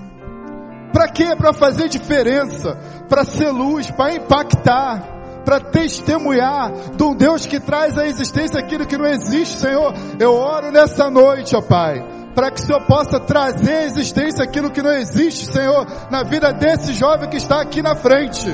Para 0.92 1.08
quê? 1.08 1.36
Para 1.36 1.54
fazer 1.54 1.88
diferença, 1.88 2.76
para 3.08 3.24
ser 3.24 3.52
luz, 3.52 3.92
para 3.92 4.16
impactar, 4.16 5.11
para 5.44 5.60
testemunhar 5.60 6.72
de 6.96 7.04
um 7.04 7.16
Deus 7.16 7.46
que 7.46 7.60
traz 7.60 7.98
à 7.98 8.06
existência 8.06 8.60
aquilo 8.60 8.86
que 8.86 8.98
não 8.98 9.06
existe, 9.06 9.60
Senhor. 9.60 9.94
Eu 10.20 10.34
oro 10.34 10.72
nessa 10.72 11.10
noite, 11.10 11.56
ó 11.56 11.62
Pai 11.62 12.22
para 12.34 12.50
que 12.50 12.62
o 12.62 12.66
Senhor 12.66 12.82
possa 12.86 13.20
trazer 13.20 13.74
à 13.74 13.84
existência 13.84 14.44
aquilo 14.44 14.72
que 14.72 14.82
não 14.82 14.94
existe, 14.94 15.46
Senhor, 15.46 15.86
na 16.10 16.24
vida 16.24 16.54
desse 16.54 16.94
jovem 16.94 17.30
que 17.30 17.38
está 17.38 17.62
aqui 17.62 17.82
na 17.82 17.96
frente. 17.96 18.48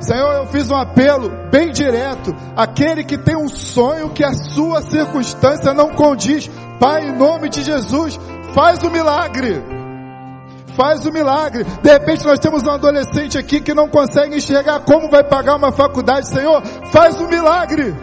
Senhor, 0.00 0.34
eu 0.34 0.46
fiz 0.48 0.70
um 0.70 0.76
apelo 0.76 1.30
bem 1.50 1.70
direto. 1.70 2.34
Aquele 2.56 3.04
que 3.04 3.16
tem 3.16 3.36
um 3.36 3.48
sonho 3.48 4.10
que 4.10 4.24
a 4.24 4.34
sua 4.34 4.82
circunstância 4.82 5.72
não 5.72 5.90
condiz, 5.90 6.50
Pai, 6.78 7.08
em 7.08 7.16
nome 7.16 7.48
de 7.48 7.62
Jesus, 7.62 8.18
faz 8.52 8.82
o 8.82 8.90
milagre. 8.90 9.62
Faz 10.76 11.06
o 11.06 11.12
milagre. 11.12 11.64
De 11.64 11.90
repente 11.90 12.24
nós 12.24 12.38
temos 12.38 12.64
um 12.64 12.70
adolescente 12.70 13.38
aqui 13.38 13.60
que 13.60 13.74
não 13.74 13.88
consegue 13.88 14.36
enxergar 14.36 14.80
como 14.80 15.08
vai 15.08 15.22
pagar 15.22 15.56
uma 15.56 15.72
faculdade. 15.72 16.28
Senhor, 16.28 16.62
faz 16.92 17.20
o 17.20 17.28
milagre. 17.28 17.94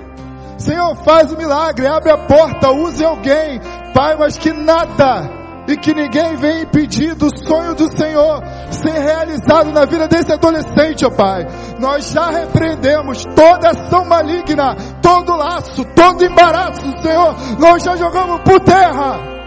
Senhor, 0.57 0.95
faz 1.03 1.31
o 1.31 1.37
milagre. 1.37 1.87
Abre 1.87 2.11
a 2.11 2.17
porta, 2.17 2.71
use 2.71 3.03
alguém. 3.03 3.59
Pai, 3.93 4.15
mas 4.17 4.37
que 4.37 4.53
nada 4.53 5.41
e 5.67 5.77
que 5.77 5.93
ninguém 5.93 6.35
venha 6.35 6.63
impedir 6.63 7.13
do 7.15 7.29
sonho 7.45 7.75
do 7.75 7.87
Senhor 7.95 8.41
ser 8.71 8.93
realizado 8.93 9.71
na 9.71 9.85
vida 9.85 10.07
desse 10.07 10.31
adolescente, 10.31 11.05
ó 11.05 11.09
Pai. 11.09 11.47
Nós 11.79 12.11
já 12.11 12.29
repreendemos 12.29 13.25
toda 13.35 13.69
ação 13.69 14.05
maligna, 14.05 14.75
todo 15.01 15.35
laço, 15.35 15.85
todo 15.95 16.25
embaraço, 16.25 16.81
Senhor. 17.01 17.35
Nós 17.59 17.83
já 17.83 17.95
jogamos 17.95 18.41
por 18.41 18.59
terra. 18.61 19.40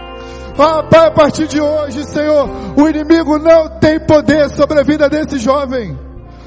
Ah, 0.58 0.82
Pai, 0.84 1.06
a 1.08 1.10
partir 1.10 1.48
de 1.48 1.60
hoje, 1.60 2.04
Senhor, 2.04 2.48
o 2.76 2.88
inimigo 2.88 3.38
não 3.38 3.68
tem 3.80 3.98
poder 3.98 4.48
sobre 4.50 4.78
a 4.78 4.84
vida 4.84 5.08
desse 5.08 5.38
jovem. 5.38 5.98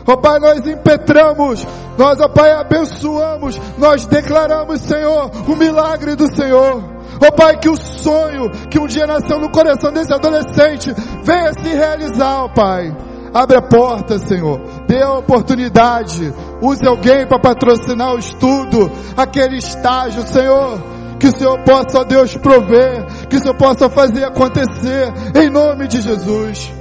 Ó 0.07 0.13
oh, 0.13 0.17
Pai, 0.17 0.39
nós 0.39 0.65
impetramos, 0.65 1.67
nós, 1.97 2.17
ó 2.21 2.25
oh, 2.25 2.29
Pai, 2.29 2.51
abençoamos, 2.53 3.59
nós 3.77 4.05
declaramos, 4.05 4.79
Senhor, 4.79 5.29
o 5.45 5.55
milagre 5.55 6.15
do 6.15 6.33
Senhor. 6.33 6.81
Ó 7.21 7.27
oh, 7.27 7.31
Pai, 7.33 7.57
que 7.57 7.67
o 7.67 7.75
sonho 7.75 8.49
que 8.69 8.79
um 8.79 8.87
dia 8.87 9.05
nasceu 9.05 9.37
no 9.39 9.49
coração 9.49 9.91
desse 9.91 10.13
adolescente 10.13 10.93
venha 11.23 11.53
se 11.53 11.67
realizar, 11.67 12.45
ó 12.45 12.47
Pai. 12.47 12.95
Abre 13.33 13.57
a 13.57 13.61
porta, 13.61 14.17
Senhor. 14.17 14.61
Dê 14.87 15.01
a 15.01 15.11
oportunidade. 15.11 16.33
Use 16.61 16.87
alguém 16.87 17.27
para 17.27 17.39
patrocinar 17.39 18.15
o 18.15 18.19
estudo, 18.19 18.89
aquele 19.17 19.57
estágio, 19.57 20.23
Senhor. 20.23 20.96
Que 21.19 21.27
o 21.27 21.37
Senhor 21.37 21.59
possa, 21.63 22.05
Deus, 22.05 22.35
prover. 22.35 23.05
Que 23.29 23.37
o 23.37 23.39
Senhor 23.39 23.55
possa 23.55 23.89
fazer 23.89 24.23
acontecer. 24.23 25.11
Em 25.35 25.49
nome 25.49 25.87
de 25.87 26.01
Jesus. 26.01 26.71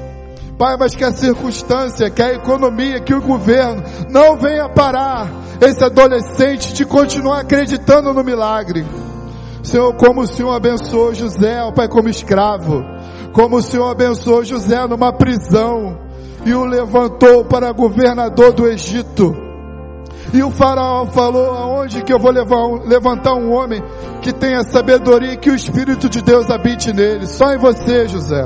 Pai, 0.59 0.77
mas 0.79 0.95
que 0.95 1.05
a 1.05 1.13
circunstância, 1.13 2.09
que 2.09 2.23
a 2.23 2.33
economia, 2.33 3.01
que 3.01 3.15
o 3.15 3.21
governo 3.21 3.83
não 4.11 4.37
venha 4.37 4.69
parar 4.71 5.31
esse 5.61 5.85
adolescente 5.85 6.73
de 6.73 6.85
continuar 6.87 7.41
acreditando 7.41 8.13
no 8.15 8.25
milagre. 8.25 8.87
Senhor, 9.63 9.95
como 9.97 10.23
o 10.23 10.27
Senhor 10.27 10.55
abençoou 10.55 11.13
José, 11.15 11.63
ó 11.63 11.73
Pai, 11.73 11.89
como 11.89 12.09
escravo. 12.09 12.83
Como 13.35 13.57
o 13.57 13.63
Senhor 13.63 13.91
abençoou 13.91 14.45
José 14.45 14.87
numa 14.87 15.13
prisão 15.13 15.99
e 16.47 16.55
o 16.55 16.65
levantou 16.65 17.45
para 17.45 17.73
governador 17.73 18.55
do 18.55 18.67
Egito. 18.67 19.46
E 20.33 20.43
o 20.43 20.51
faraó 20.51 21.07
falou, 21.07 21.51
aonde 21.51 22.03
que 22.03 22.13
eu 22.13 22.19
vou 22.19 22.31
levantar 22.31 23.35
um 23.35 23.53
homem 23.53 23.83
que 24.21 24.33
tenha 24.33 24.63
sabedoria 24.63 25.33
e 25.33 25.37
que 25.37 25.51
o 25.51 25.55
Espírito 25.55 26.09
de 26.09 26.21
Deus 26.21 26.51
habite 26.51 26.93
nele? 26.93 27.27
Só 27.27 27.53
em 27.53 27.59
você, 27.59 28.09
José. 28.09 28.45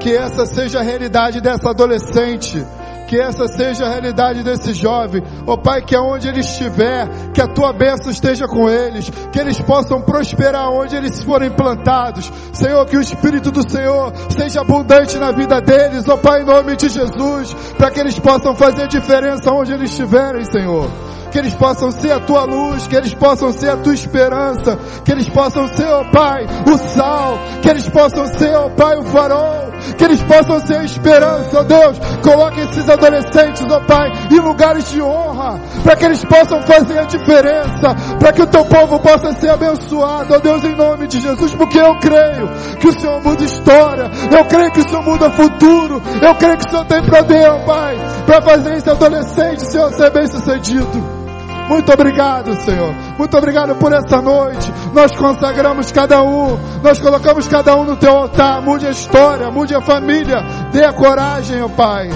Que 0.00 0.14
essa 0.14 0.44
seja 0.46 0.80
a 0.80 0.82
realidade 0.82 1.40
dessa 1.40 1.70
adolescente 1.70 2.64
que 3.06 3.20
essa 3.20 3.46
seja 3.48 3.86
a 3.86 3.88
realidade 3.90 4.42
desse 4.42 4.72
jovem. 4.74 5.22
Ó 5.46 5.54
oh, 5.54 5.58
Pai, 5.58 5.82
que 5.82 5.94
aonde 5.94 6.28
ele 6.28 6.40
estiver, 6.40 7.08
que 7.32 7.40
a 7.40 7.46
tua 7.46 7.72
bênção 7.72 8.10
esteja 8.10 8.46
com 8.46 8.68
eles, 8.68 9.10
que 9.32 9.38
eles 9.38 9.60
possam 9.60 10.00
prosperar 10.00 10.70
onde 10.70 10.96
eles 10.96 11.22
forem 11.22 11.50
plantados. 11.50 12.30
Senhor, 12.52 12.84
que 12.86 12.96
o 12.96 13.00
Espírito 13.00 13.50
do 13.50 13.68
Senhor 13.68 14.12
seja 14.30 14.60
abundante 14.60 15.18
na 15.18 15.32
vida 15.32 15.60
deles, 15.60 16.08
ó 16.08 16.14
oh, 16.14 16.18
Pai, 16.18 16.42
em 16.42 16.46
nome 16.46 16.76
de 16.76 16.88
Jesus, 16.88 17.54
para 17.76 17.90
que 17.90 18.00
eles 18.00 18.18
possam 18.18 18.54
fazer 18.54 18.88
diferença 18.88 19.50
onde 19.52 19.72
eles 19.72 19.90
estiverem, 19.90 20.44
Senhor 20.44 21.13
que 21.34 21.40
eles 21.40 21.54
possam 21.56 21.90
ser 21.90 22.12
a 22.12 22.20
tua 22.20 22.44
luz, 22.44 22.86
que 22.86 22.94
eles 22.94 23.12
possam 23.12 23.52
ser 23.52 23.68
a 23.68 23.76
tua 23.76 23.92
esperança, 23.92 24.78
que 25.04 25.10
eles 25.10 25.28
possam 25.28 25.66
ser, 25.66 25.84
ó 25.84 26.02
oh 26.02 26.04
Pai, 26.12 26.46
o 26.64 26.78
sal, 26.78 27.36
que 27.60 27.68
eles 27.68 27.88
possam 27.88 28.24
ser, 28.28 28.54
ó 28.54 28.66
oh 28.66 28.70
Pai, 28.70 28.96
o 28.96 29.02
farol, 29.02 29.72
que 29.98 30.04
eles 30.04 30.22
possam 30.22 30.60
ser 30.60 30.76
a 30.76 30.84
esperança, 30.84 31.58
ó 31.58 31.60
oh 31.60 31.64
Deus. 31.64 31.98
Coloque 32.22 32.60
esses 32.60 32.88
adolescentes, 32.88 33.64
ó 33.68 33.80
Pai, 33.80 34.12
em 34.30 34.38
lugares 34.38 34.88
de 34.92 35.02
honra, 35.02 35.60
para 35.82 35.96
que 35.96 36.04
eles 36.04 36.24
possam 36.24 36.62
fazer 36.62 37.00
a 37.00 37.02
diferença, 37.02 37.96
para 38.20 38.32
que 38.32 38.42
o 38.42 38.46
teu 38.46 38.64
povo 38.66 39.00
possa 39.00 39.32
ser 39.32 39.50
abençoado, 39.50 40.34
ó 40.34 40.38
Deus, 40.38 40.62
em 40.62 40.76
nome 40.76 41.08
de 41.08 41.20
Jesus, 41.20 41.52
porque 41.56 41.80
eu 41.80 41.98
creio 41.98 42.48
que 42.78 42.86
o 42.86 43.00
Senhor 43.00 43.20
muda 43.20 43.42
história, 43.42 44.08
eu 44.30 44.44
creio 44.44 44.70
que 44.70 44.82
o 44.82 44.88
Senhor 44.88 45.02
muda 45.02 45.28
futuro, 45.30 46.00
eu 46.22 46.34
creio 46.36 46.58
que 46.58 46.66
o 46.68 46.70
Senhor 46.70 46.84
tem 46.84 47.04
poder, 47.04 47.50
ó 47.50 47.58
Pai, 47.64 47.96
para 48.24 48.40
fazer 48.40 48.76
esse 48.76 48.88
adolescente, 48.88 49.66
Senhor, 49.66 49.92
ser 49.94 50.12
bem 50.12 50.28
sucedido. 50.28 51.23
Muito 51.68 51.92
obrigado, 51.92 52.54
Senhor. 52.62 52.94
Muito 53.18 53.36
obrigado 53.36 53.74
por 53.76 53.92
essa 53.92 54.20
noite. 54.20 54.72
Nós 54.92 55.14
consagramos 55.16 55.90
cada 55.90 56.22
um. 56.22 56.58
Nós 56.82 56.98
colocamos 57.00 57.48
cada 57.48 57.74
um 57.76 57.84
no 57.84 57.96
teu 57.96 58.12
altar. 58.12 58.60
Mude 58.62 58.86
a 58.86 58.90
história, 58.90 59.50
mude 59.50 59.74
a 59.74 59.80
família. 59.80 60.42
Dê 60.72 60.84
a 60.84 60.92
coragem, 60.92 61.62
ó 61.62 61.68
Pai. 61.68 62.10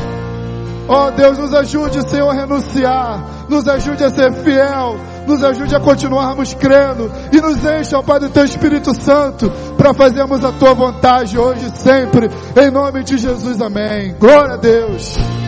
Ó 0.88 1.08
oh, 1.08 1.10
Deus, 1.10 1.36
nos 1.36 1.52
ajude, 1.52 2.08
Senhor, 2.08 2.30
a 2.30 2.32
renunciar. 2.32 3.46
Nos 3.48 3.68
ajude 3.68 4.04
a 4.04 4.10
ser 4.10 4.32
fiel. 4.32 4.96
Nos 5.26 5.44
ajude 5.44 5.74
a 5.74 5.80
continuarmos 5.80 6.54
crendo. 6.54 7.10
E 7.30 7.40
nos 7.40 7.58
enche, 7.64 7.94
ó 7.94 8.02
Pai, 8.02 8.20
do 8.20 8.30
Teu 8.30 8.44
Espírito 8.44 8.94
Santo. 8.94 9.50
Para 9.76 9.92
fazermos 9.92 10.44
a 10.44 10.52
Tua 10.52 10.74
vontade 10.74 11.38
hoje 11.38 11.66
e 11.66 11.78
sempre. 11.78 12.30
Em 12.56 12.70
nome 12.70 13.02
de 13.02 13.18
Jesus, 13.18 13.60
amém. 13.60 14.14
Glória 14.18 14.54
a 14.54 14.56
Deus. 14.56 15.47